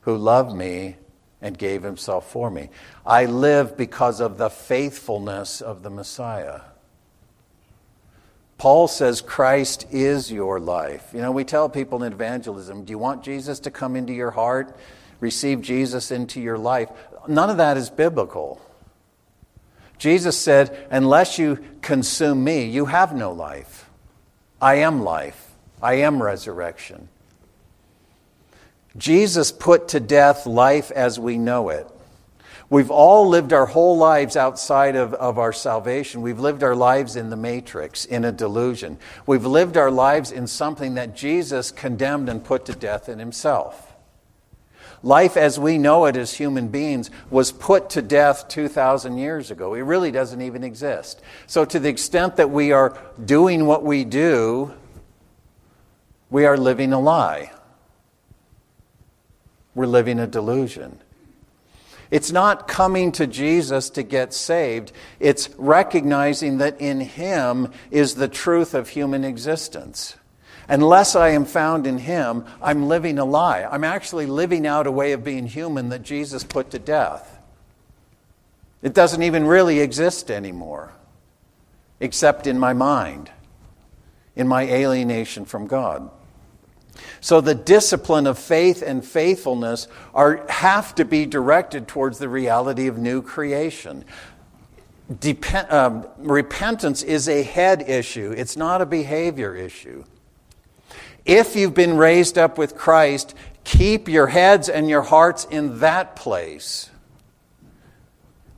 who 0.00 0.16
loved 0.16 0.56
me 0.56 0.96
and 1.42 1.56
gave 1.56 1.82
himself 1.82 2.30
for 2.30 2.50
me. 2.50 2.70
I 3.04 3.26
live 3.26 3.76
because 3.76 4.20
of 4.20 4.38
the 4.38 4.50
faithfulness 4.50 5.60
of 5.60 5.82
the 5.82 5.90
Messiah. 5.90 6.62
Paul 8.62 8.86
says 8.86 9.20
Christ 9.20 9.86
is 9.90 10.30
your 10.30 10.60
life. 10.60 11.10
You 11.12 11.20
know, 11.20 11.32
we 11.32 11.42
tell 11.42 11.68
people 11.68 12.04
in 12.04 12.12
evangelism, 12.12 12.84
do 12.84 12.92
you 12.92 12.98
want 12.98 13.24
Jesus 13.24 13.58
to 13.58 13.72
come 13.72 13.96
into 13.96 14.12
your 14.12 14.30
heart? 14.30 14.76
Receive 15.18 15.60
Jesus 15.60 16.12
into 16.12 16.40
your 16.40 16.56
life. 16.56 16.88
None 17.26 17.50
of 17.50 17.56
that 17.56 17.76
is 17.76 17.90
biblical. 17.90 18.60
Jesus 19.98 20.38
said, 20.38 20.86
unless 20.92 21.40
you 21.40 21.58
consume 21.80 22.44
me, 22.44 22.66
you 22.66 22.84
have 22.84 23.12
no 23.16 23.32
life. 23.32 23.90
I 24.60 24.76
am 24.76 25.02
life. 25.02 25.50
I 25.82 25.94
am 25.94 26.22
resurrection. 26.22 27.08
Jesus 28.96 29.50
put 29.50 29.88
to 29.88 29.98
death 29.98 30.46
life 30.46 30.92
as 30.92 31.18
we 31.18 31.36
know 31.36 31.70
it. 31.70 31.88
We've 32.72 32.90
all 32.90 33.28
lived 33.28 33.52
our 33.52 33.66
whole 33.66 33.98
lives 33.98 34.34
outside 34.34 34.96
of, 34.96 35.12
of 35.12 35.38
our 35.38 35.52
salvation. 35.52 36.22
We've 36.22 36.40
lived 36.40 36.62
our 36.62 36.74
lives 36.74 37.16
in 37.16 37.28
the 37.28 37.36
matrix, 37.36 38.06
in 38.06 38.24
a 38.24 38.32
delusion. 38.32 38.96
We've 39.26 39.44
lived 39.44 39.76
our 39.76 39.90
lives 39.90 40.32
in 40.32 40.46
something 40.46 40.94
that 40.94 41.14
Jesus 41.14 41.70
condemned 41.70 42.30
and 42.30 42.42
put 42.42 42.64
to 42.64 42.72
death 42.72 43.10
in 43.10 43.18
himself. 43.18 43.92
Life 45.02 45.36
as 45.36 45.58
we 45.58 45.76
know 45.76 46.06
it 46.06 46.16
as 46.16 46.32
human 46.32 46.68
beings 46.68 47.10
was 47.28 47.52
put 47.52 47.90
to 47.90 48.00
death 48.00 48.48
2,000 48.48 49.18
years 49.18 49.50
ago. 49.50 49.74
It 49.74 49.82
really 49.82 50.10
doesn't 50.10 50.40
even 50.40 50.64
exist. 50.64 51.20
So, 51.46 51.66
to 51.66 51.78
the 51.78 51.90
extent 51.90 52.36
that 52.36 52.48
we 52.48 52.72
are 52.72 52.98
doing 53.22 53.66
what 53.66 53.82
we 53.82 54.06
do, 54.06 54.72
we 56.30 56.46
are 56.46 56.56
living 56.56 56.94
a 56.94 57.00
lie. 57.00 57.52
We're 59.74 59.84
living 59.84 60.18
a 60.18 60.26
delusion. 60.26 61.00
It's 62.12 62.30
not 62.30 62.68
coming 62.68 63.10
to 63.12 63.26
Jesus 63.26 63.88
to 63.88 64.02
get 64.02 64.34
saved. 64.34 64.92
It's 65.18 65.48
recognizing 65.56 66.58
that 66.58 66.78
in 66.78 67.00
Him 67.00 67.72
is 67.90 68.16
the 68.16 68.28
truth 68.28 68.74
of 68.74 68.90
human 68.90 69.24
existence. 69.24 70.16
Unless 70.68 71.16
I 71.16 71.30
am 71.30 71.46
found 71.46 71.86
in 71.86 71.96
Him, 71.96 72.44
I'm 72.60 72.86
living 72.86 73.18
a 73.18 73.24
lie. 73.24 73.64
I'm 73.64 73.82
actually 73.82 74.26
living 74.26 74.66
out 74.66 74.86
a 74.86 74.92
way 74.92 75.12
of 75.12 75.24
being 75.24 75.46
human 75.46 75.88
that 75.88 76.02
Jesus 76.02 76.44
put 76.44 76.70
to 76.72 76.78
death. 76.78 77.40
It 78.82 78.92
doesn't 78.92 79.22
even 79.22 79.46
really 79.46 79.80
exist 79.80 80.30
anymore, 80.30 80.92
except 81.98 82.46
in 82.46 82.58
my 82.58 82.74
mind, 82.74 83.30
in 84.36 84.46
my 84.46 84.64
alienation 84.64 85.46
from 85.46 85.66
God. 85.66 86.10
So 87.20 87.40
the 87.40 87.54
discipline 87.54 88.26
of 88.26 88.38
faith 88.38 88.82
and 88.82 89.04
faithfulness 89.04 89.88
are, 90.14 90.44
have 90.48 90.94
to 90.96 91.04
be 91.04 91.26
directed 91.26 91.88
towards 91.88 92.18
the 92.18 92.28
reality 92.28 92.86
of 92.86 92.98
new 92.98 93.22
creation. 93.22 94.04
Um, 95.68 96.06
repentance 96.18 97.02
is 97.02 97.28
a 97.28 97.42
head 97.42 97.82
issue, 97.88 98.32
it's 98.36 98.56
not 98.56 98.80
a 98.80 98.86
behavior 98.86 99.54
issue. 99.54 100.04
If 101.24 101.54
you've 101.54 101.74
been 101.74 101.96
raised 101.96 102.38
up 102.38 102.58
with 102.58 102.76
Christ, 102.76 103.34
keep 103.64 104.08
your 104.08 104.28
heads 104.28 104.68
and 104.68 104.88
your 104.88 105.02
hearts 105.02 105.44
in 105.50 105.80
that 105.80 106.16
place. 106.16 106.90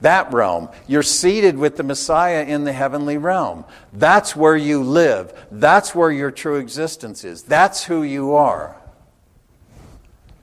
That 0.04 0.34
realm. 0.34 0.68
You're 0.86 1.02
seated 1.02 1.56
with 1.56 1.78
the 1.78 1.82
Messiah 1.82 2.44
in 2.44 2.64
the 2.64 2.74
heavenly 2.74 3.16
realm. 3.16 3.64
That's 3.90 4.36
where 4.36 4.54
you 4.56 4.82
live. 4.82 5.32
That's 5.50 5.94
where 5.94 6.10
your 6.10 6.30
true 6.30 6.56
existence 6.56 7.24
is. 7.24 7.42
That's 7.42 7.84
who 7.84 8.02
you 8.02 8.34
are. 8.34 8.76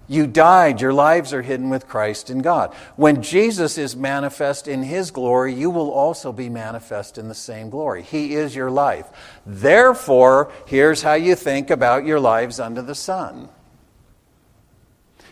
You 0.07 0.25
died. 0.25 0.81
Your 0.81 0.93
lives 0.93 1.31
are 1.31 1.43
hidden 1.43 1.69
with 1.69 1.87
Christ 1.87 2.31
in 2.31 2.39
God. 2.39 2.73
When 2.95 3.21
Jesus 3.21 3.77
is 3.77 3.95
manifest 3.95 4.67
in 4.67 4.81
his 4.81 5.11
glory, 5.11 5.53
you 5.53 5.69
will 5.69 5.91
also 5.91 6.31
be 6.31 6.49
manifest 6.49 7.19
in 7.19 7.27
the 7.27 7.35
same 7.35 7.69
glory. 7.69 8.01
He 8.01 8.33
is 8.33 8.55
your 8.55 8.71
life. 8.71 9.05
Therefore, 9.45 10.51
here's 10.65 11.03
how 11.03 11.13
you 11.13 11.35
think 11.35 11.69
about 11.69 12.03
your 12.03 12.19
lives 12.19 12.59
under 12.59 12.81
the 12.81 12.95
sun. 12.95 13.47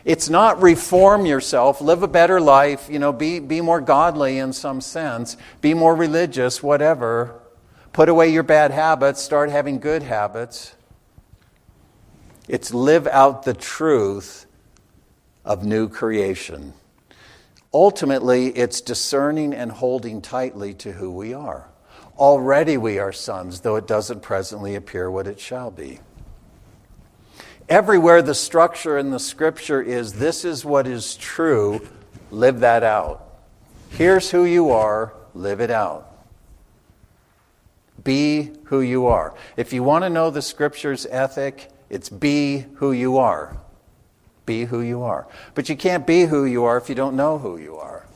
It's 0.10 0.28
not 0.28 0.60
reform 0.60 1.28
yourself, 1.28 1.82
live 1.82 2.02
a 2.02 2.08
better 2.08 2.42
life, 2.42 2.90
you 2.90 2.98
know, 2.98 3.14
be, 3.14 3.38
be 3.38 3.62
more 3.62 3.80
godly 3.80 4.40
in 4.40 4.54
some 4.54 4.82
sense, 4.82 5.38
be 5.62 5.76
more 5.76 5.96
religious, 5.96 6.64
whatever. 6.64 7.40
Put 7.94 8.10
away 8.10 8.30
your 8.30 8.42
bad 8.42 8.72
habits, 8.72 9.22
start 9.22 9.52
having 9.52 9.78
good 9.78 10.02
habits. 10.02 10.74
It's 12.48 12.74
live 12.74 13.06
out 13.06 13.44
the 13.44 13.54
truth 13.54 14.48
of 15.46 15.64
new 15.64 15.88
creation. 15.88 16.74
Ultimately, 17.72 18.48
it's 18.48 18.82
discerning 18.82 19.54
and 19.54 19.72
holding 19.72 20.24
tightly 20.24 20.74
to 20.74 20.92
who 20.92 21.12
we 21.12 21.36
are. 21.36 21.70
Already 22.18 22.78
we 22.78 22.98
are 22.98 23.14
sons, 23.14 23.60
though 23.60 23.76
it 23.76 23.86
doesn't 23.86 24.24
presently 24.24 24.74
appear 24.74 25.12
what 25.12 25.28
it 25.28 25.40
shall 25.40 25.70
be. 25.70 26.00
Everywhere 27.70 28.24
the 28.24 28.34
structure 28.34 28.98
in 28.98 29.12
the 29.12 29.20
scripture 29.20 29.80
is 29.80 30.14
this 30.14 30.44
is 30.44 30.66
what 30.66 30.88
is 30.88 31.16
true, 31.16 31.88
live 32.32 32.62
that 32.62 32.84
out. 32.84 33.24
Here's 33.92 34.32
who 34.32 34.44
you 34.44 34.72
are, 34.72 35.14
live 35.36 35.62
it 35.62 35.70
out. 35.70 36.08
Be 38.04 38.50
who 38.66 38.82
you 38.82 39.06
are. 39.06 39.36
If 39.56 39.72
you 39.72 39.84
want 39.84 40.04
to 40.04 40.10
know 40.10 40.32
the 40.32 40.42
scripture's 40.42 41.06
ethic, 41.06 41.70
it's 41.92 42.10
be 42.10 42.66
who 42.76 42.92
you 42.92 43.20
are. 43.20 43.56
Be 44.48 44.66
who 44.66 44.82
you 44.82 45.04
are. 45.04 45.28
But 45.54 45.70
you 45.70 45.78
can't 45.78 46.08
be 46.08 46.24
who 46.24 46.46
you 46.46 46.64
are 46.64 46.78
if 46.78 46.90
you 46.90 46.96
don't 46.96 47.16
know 47.16 47.38
who 47.38 47.58
you 47.58 47.76
are. 47.76 48.08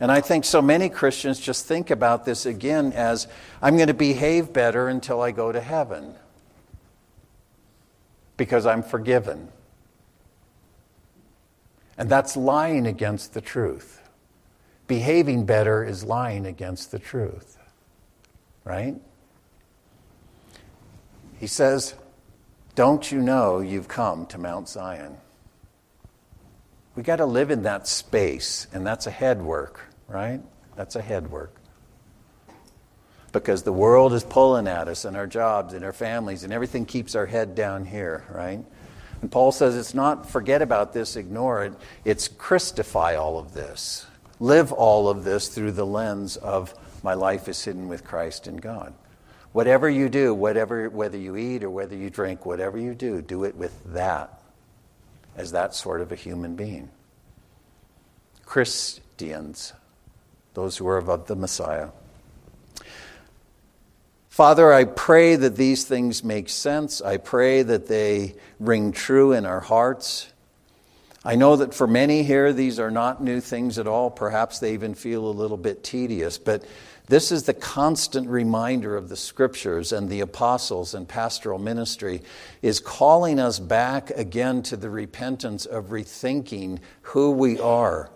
And 0.00 0.10
I 0.10 0.20
think 0.20 0.44
so 0.44 0.60
many 0.60 0.88
Christians 0.88 1.38
just 1.38 1.64
think 1.64 1.90
about 1.90 2.24
this 2.24 2.44
again 2.44 2.92
as 2.94 3.28
I'm 3.62 3.76
going 3.76 3.86
to 3.86 3.94
behave 3.94 4.52
better 4.52 4.88
until 4.88 5.20
I 5.20 5.30
go 5.30 5.52
to 5.52 5.60
heaven 5.60 6.16
because 8.40 8.64
I'm 8.64 8.82
forgiven. 8.82 9.48
And 11.98 12.08
that's 12.08 12.38
lying 12.38 12.86
against 12.86 13.34
the 13.34 13.42
truth. 13.42 14.00
Behaving 14.86 15.44
better 15.44 15.84
is 15.84 16.04
lying 16.04 16.46
against 16.46 16.90
the 16.90 16.98
truth. 16.98 17.58
Right? 18.64 18.94
He 21.38 21.46
says, 21.46 21.94
Don't 22.74 23.12
you 23.12 23.20
know 23.20 23.60
you've 23.60 23.88
come 23.88 24.24
to 24.28 24.38
Mount 24.38 24.70
Zion? 24.70 25.18
We 26.96 27.02
got 27.02 27.16
to 27.16 27.26
live 27.26 27.50
in 27.50 27.64
that 27.64 27.86
space, 27.86 28.68
and 28.72 28.86
that's 28.86 29.06
a 29.06 29.10
head 29.10 29.42
work, 29.42 29.82
right? 30.08 30.40
That's 30.76 30.96
a 30.96 31.02
head 31.02 31.30
work. 31.30 31.59
Because 33.32 33.62
the 33.62 33.72
world 33.72 34.12
is 34.12 34.24
pulling 34.24 34.66
at 34.66 34.88
us, 34.88 35.04
and 35.04 35.16
our 35.16 35.26
jobs, 35.26 35.74
and 35.74 35.84
our 35.84 35.92
families, 35.92 36.42
and 36.42 36.52
everything 36.52 36.84
keeps 36.84 37.14
our 37.14 37.26
head 37.26 37.54
down 37.54 37.84
here, 37.84 38.24
right? 38.30 38.60
And 39.22 39.30
Paul 39.30 39.52
says 39.52 39.76
it's 39.76 39.94
not 39.94 40.28
forget 40.28 40.62
about 40.62 40.92
this, 40.92 41.16
ignore 41.16 41.64
it. 41.64 41.74
It's 42.04 42.28
Christify 42.28 43.20
all 43.20 43.38
of 43.38 43.52
this. 43.52 44.06
Live 44.40 44.72
all 44.72 45.08
of 45.08 45.24
this 45.24 45.48
through 45.48 45.72
the 45.72 45.86
lens 45.86 46.36
of 46.36 46.74
my 47.02 47.14
life 47.14 47.48
is 47.48 47.62
hidden 47.62 47.88
with 47.88 48.04
Christ 48.04 48.46
in 48.46 48.56
God. 48.56 48.94
Whatever 49.52 49.90
you 49.90 50.08
do, 50.08 50.32
whatever, 50.32 50.88
whether 50.88 51.18
you 51.18 51.36
eat 51.36 51.64
or 51.64 51.70
whether 51.70 51.96
you 51.96 52.08
drink, 52.08 52.46
whatever 52.46 52.78
you 52.78 52.94
do, 52.94 53.20
do 53.20 53.44
it 53.44 53.56
with 53.56 53.78
that 53.92 54.40
as 55.36 55.52
that 55.52 55.74
sort 55.74 56.00
of 56.00 56.12
a 56.12 56.16
human 56.16 56.56
being. 56.56 56.88
Christians, 58.44 59.72
those 60.54 60.76
who 60.76 60.86
are 60.88 60.98
of 60.98 61.26
the 61.26 61.36
Messiah. 61.36 61.88
Father, 64.30 64.72
I 64.72 64.84
pray 64.84 65.34
that 65.34 65.56
these 65.56 65.84
things 65.84 66.22
make 66.22 66.48
sense. 66.48 67.02
I 67.02 67.16
pray 67.16 67.62
that 67.62 67.88
they 67.88 68.36
ring 68.60 68.92
true 68.92 69.32
in 69.32 69.44
our 69.44 69.60
hearts. 69.60 70.32
I 71.24 71.34
know 71.34 71.56
that 71.56 71.74
for 71.74 71.88
many 71.88 72.22
here, 72.22 72.52
these 72.52 72.78
are 72.78 72.92
not 72.92 73.22
new 73.22 73.40
things 73.40 73.76
at 73.76 73.88
all. 73.88 74.08
Perhaps 74.08 74.60
they 74.60 74.72
even 74.72 74.94
feel 74.94 75.26
a 75.26 75.32
little 75.32 75.56
bit 75.56 75.82
tedious, 75.82 76.38
but 76.38 76.64
this 77.08 77.32
is 77.32 77.42
the 77.42 77.54
constant 77.54 78.28
reminder 78.28 78.96
of 78.96 79.08
the 79.08 79.16
scriptures 79.16 79.90
and 79.90 80.08
the 80.08 80.20
apostles 80.20 80.94
and 80.94 81.08
pastoral 81.08 81.58
ministry 81.58 82.22
is 82.62 82.78
calling 82.78 83.40
us 83.40 83.58
back 83.58 84.10
again 84.10 84.62
to 84.62 84.76
the 84.76 84.90
repentance 84.90 85.66
of 85.66 85.86
rethinking 85.86 86.78
who 87.02 87.32
we 87.32 87.58
are, 87.58 88.10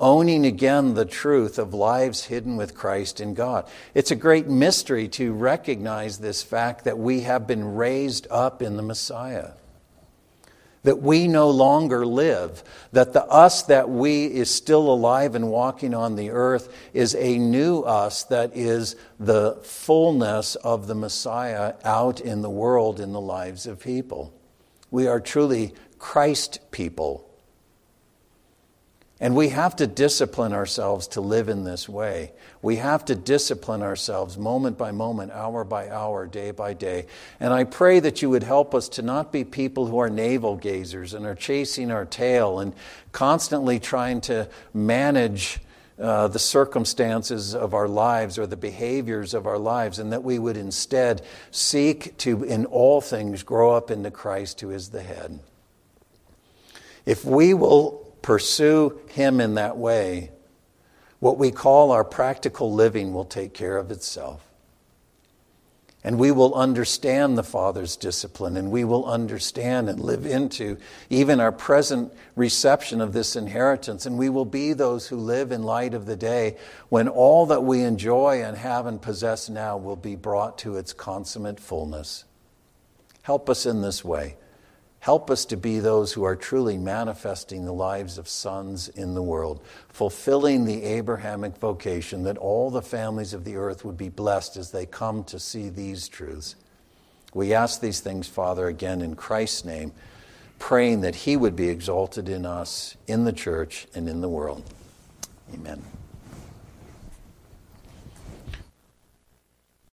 owning 0.00 0.46
again 0.46 0.94
the 0.94 1.04
truth 1.04 1.58
of 1.58 1.74
lives 1.74 2.24
hidden 2.24 2.56
with 2.56 2.74
Christ 2.74 3.20
in 3.20 3.34
God. 3.34 3.68
It's 3.94 4.10
a 4.10 4.16
great 4.16 4.48
mystery 4.48 5.06
to 5.08 5.32
recognize 5.32 6.18
this 6.18 6.42
fact 6.42 6.84
that 6.84 6.98
we 6.98 7.20
have 7.20 7.46
been 7.46 7.74
raised 7.74 8.26
up 8.30 8.62
in 8.62 8.76
the 8.76 8.82
Messiah 8.82 9.52
that 10.82 11.02
we 11.02 11.28
no 11.28 11.50
longer 11.50 12.06
live, 12.06 12.62
that 12.92 13.12
the 13.12 13.24
us 13.24 13.64
that 13.64 13.88
we 13.88 14.26
is 14.26 14.50
still 14.50 14.90
alive 14.90 15.34
and 15.34 15.50
walking 15.50 15.94
on 15.94 16.16
the 16.16 16.30
earth 16.30 16.74
is 16.94 17.14
a 17.14 17.38
new 17.38 17.80
us 17.82 18.24
that 18.24 18.56
is 18.56 18.96
the 19.18 19.58
fullness 19.62 20.54
of 20.56 20.86
the 20.86 20.94
Messiah 20.94 21.74
out 21.84 22.20
in 22.20 22.40
the 22.40 22.50
world 22.50 22.98
in 22.98 23.12
the 23.12 23.20
lives 23.20 23.66
of 23.66 23.80
people. 23.80 24.32
We 24.90 25.06
are 25.06 25.20
truly 25.20 25.74
Christ 25.98 26.60
people. 26.70 27.29
And 29.22 29.36
we 29.36 29.50
have 29.50 29.76
to 29.76 29.86
discipline 29.86 30.54
ourselves 30.54 31.06
to 31.08 31.20
live 31.20 31.50
in 31.50 31.64
this 31.64 31.86
way. 31.86 32.32
We 32.62 32.76
have 32.76 33.04
to 33.04 33.14
discipline 33.14 33.82
ourselves 33.82 34.38
moment 34.38 34.78
by 34.78 34.92
moment, 34.92 35.32
hour 35.32 35.62
by 35.62 35.90
hour, 35.90 36.26
day 36.26 36.52
by 36.52 36.72
day. 36.72 37.04
And 37.38 37.52
I 37.52 37.64
pray 37.64 38.00
that 38.00 38.22
you 38.22 38.30
would 38.30 38.42
help 38.42 38.74
us 38.74 38.88
to 38.90 39.02
not 39.02 39.30
be 39.30 39.44
people 39.44 39.86
who 39.86 39.98
are 39.98 40.08
navel 40.08 40.56
gazers 40.56 41.12
and 41.12 41.26
are 41.26 41.34
chasing 41.34 41.90
our 41.90 42.06
tail 42.06 42.60
and 42.60 42.72
constantly 43.12 43.78
trying 43.78 44.22
to 44.22 44.48
manage 44.72 45.60
uh, 45.98 46.28
the 46.28 46.38
circumstances 46.38 47.54
of 47.54 47.74
our 47.74 47.88
lives 47.88 48.38
or 48.38 48.46
the 48.46 48.56
behaviors 48.56 49.34
of 49.34 49.46
our 49.46 49.58
lives, 49.58 49.98
and 49.98 50.14
that 50.14 50.24
we 50.24 50.38
would 50.38 50.56
instead 50.56 51.20
seek 51.50 52.16
to, 52.16 52.42
in 52.42 52.64
all 52.64 53.02
things, 53.02 53.42
grow 53.42 53.72
up 53.72 53.90
into 53.90 54.10
Christ 54.10 54.62
who 54.62 54.70
is 54.70 54.88
the 54.88 55.02
head. 55.02 55.40
If 57.04 57.22
we 57.26 57.52
will 57.52 57.99
pursue 58.22 59.00
Him 59.08 59.40
in 59.40 59.54
that 59.54 59.76
way, 59.76 60.30
what 61.18 61.38
we 61.38 61.50
call 61.50 61.90
our 61.92 62.04
practical 62.04 62.72
living 62.72 63.12
will 63.12 63.24
take 63.24 63.52
care 63.52 63.76
of 63.76 63.90
itself. 63.90 64.46
And 66.02 66.18
we 66.18 66.30
will 66.30 66.54
understand 66.54 67.36
the 67.36 67.42
Father's 67.42 67.94
discipline, 67.94 68.56
and 68.56 68.70
we 68.70 68.84
will 68.84 69.04
understand 69.04 69.90
and 69.90 70.00
live 70.00 70.24
into 70.24 70.78
even 71.10 71.40
our 71.40 71.52
present 71.52 72.10
reception 72.36 73.02
of 73.02 73.12
this 73.12 73.36
inheritance. 73.36 74.06
And 74.06 74.16
we 74.16 74.30
will 74.30 74.46
be 74.46 74.72
those 74.72 75.08
who 75.08 75.16
live 75.16 75.52
in 75.52 75.62
light 75.62 75.92
of 75.92 76.06
the 76.06 76.16
day 76.16 76.56
when 76.88 77.06
all 77.06 77.44
that 77.46 77.64
we 77.64 77.82
enjoy 77.82 78.42
and 78.42 78.56
have 78.56 78.86
and 78.86 79.00
possess 79.02 79.50
now 79.50 79.76
will 79.76 79.96
be 79.96 80.16
brought 80.16 80.56
to 80.58 80.78
its 80.78 80.94
consummate 80.94 81.60
fullness. 81.60 82.24
Help 83.20 83.50
us 83.50 83.66
in 83.66 83.82
this 83.82 84.02
way. 84.02 84.36
Help 85.00 85.30
us 85.30 85.46
to 85.46 85.56
be 85.56 85.80
those 85.80 86.12
who 86.12 86.24
are 86.24 86.36
truly 86.36 86.76
manifesting 86.76 87.64
the 87.64 87.72
lives 87.72 88.18
of 88.18 88.28
sons 88.28 88.88
in 88.88 89.14
the 89.14 89.22
world, 89.22 89.64
fulfilling 89.88 90.66
the 90.66 90.84
Abrahamic 90.84 91.56
vocation 91.56 92.22
that 92.24 92.36
all 92.36 92.70
the 92.70 92.82
families 92.82 93.32
of 93.32 93.44
the 93.44 93.56
earth 93.56 93.82
would 93.82 93.96
be 93.96 94.10
blessed 94.10 94.58
as 94.58 94.70
they 94.70 94.84
come 94.84 95.24
to 95.24 95.38
see 95.38 95.70
these 95.70 96.06
truths. 96.06 96.54
We 97.32 97.54
ask 97.54 97.80
these 97.80 98.00
things, 98.00 98.28
Father, 98.28 98.66
again 98.66 99.00
in 99.00 99.16
Christ's 99.16 99.64
name, 99.64 99.92
praying 100.58 101.00
that 101.00 101.14
He 101.14 101.34
would 101.34 101.56
be 101.56 101.70
exalted 101.70 102.28
in 102.28 102.44
us, 102.44 102.96
in 103.06 103.24
the 103.24 103.32
church, 103.32 103.86
and 103.94 104.06
in 104.06 104.20
the 104.20 104.28
world. 104.28 104.62
Amen. 105.54 105.82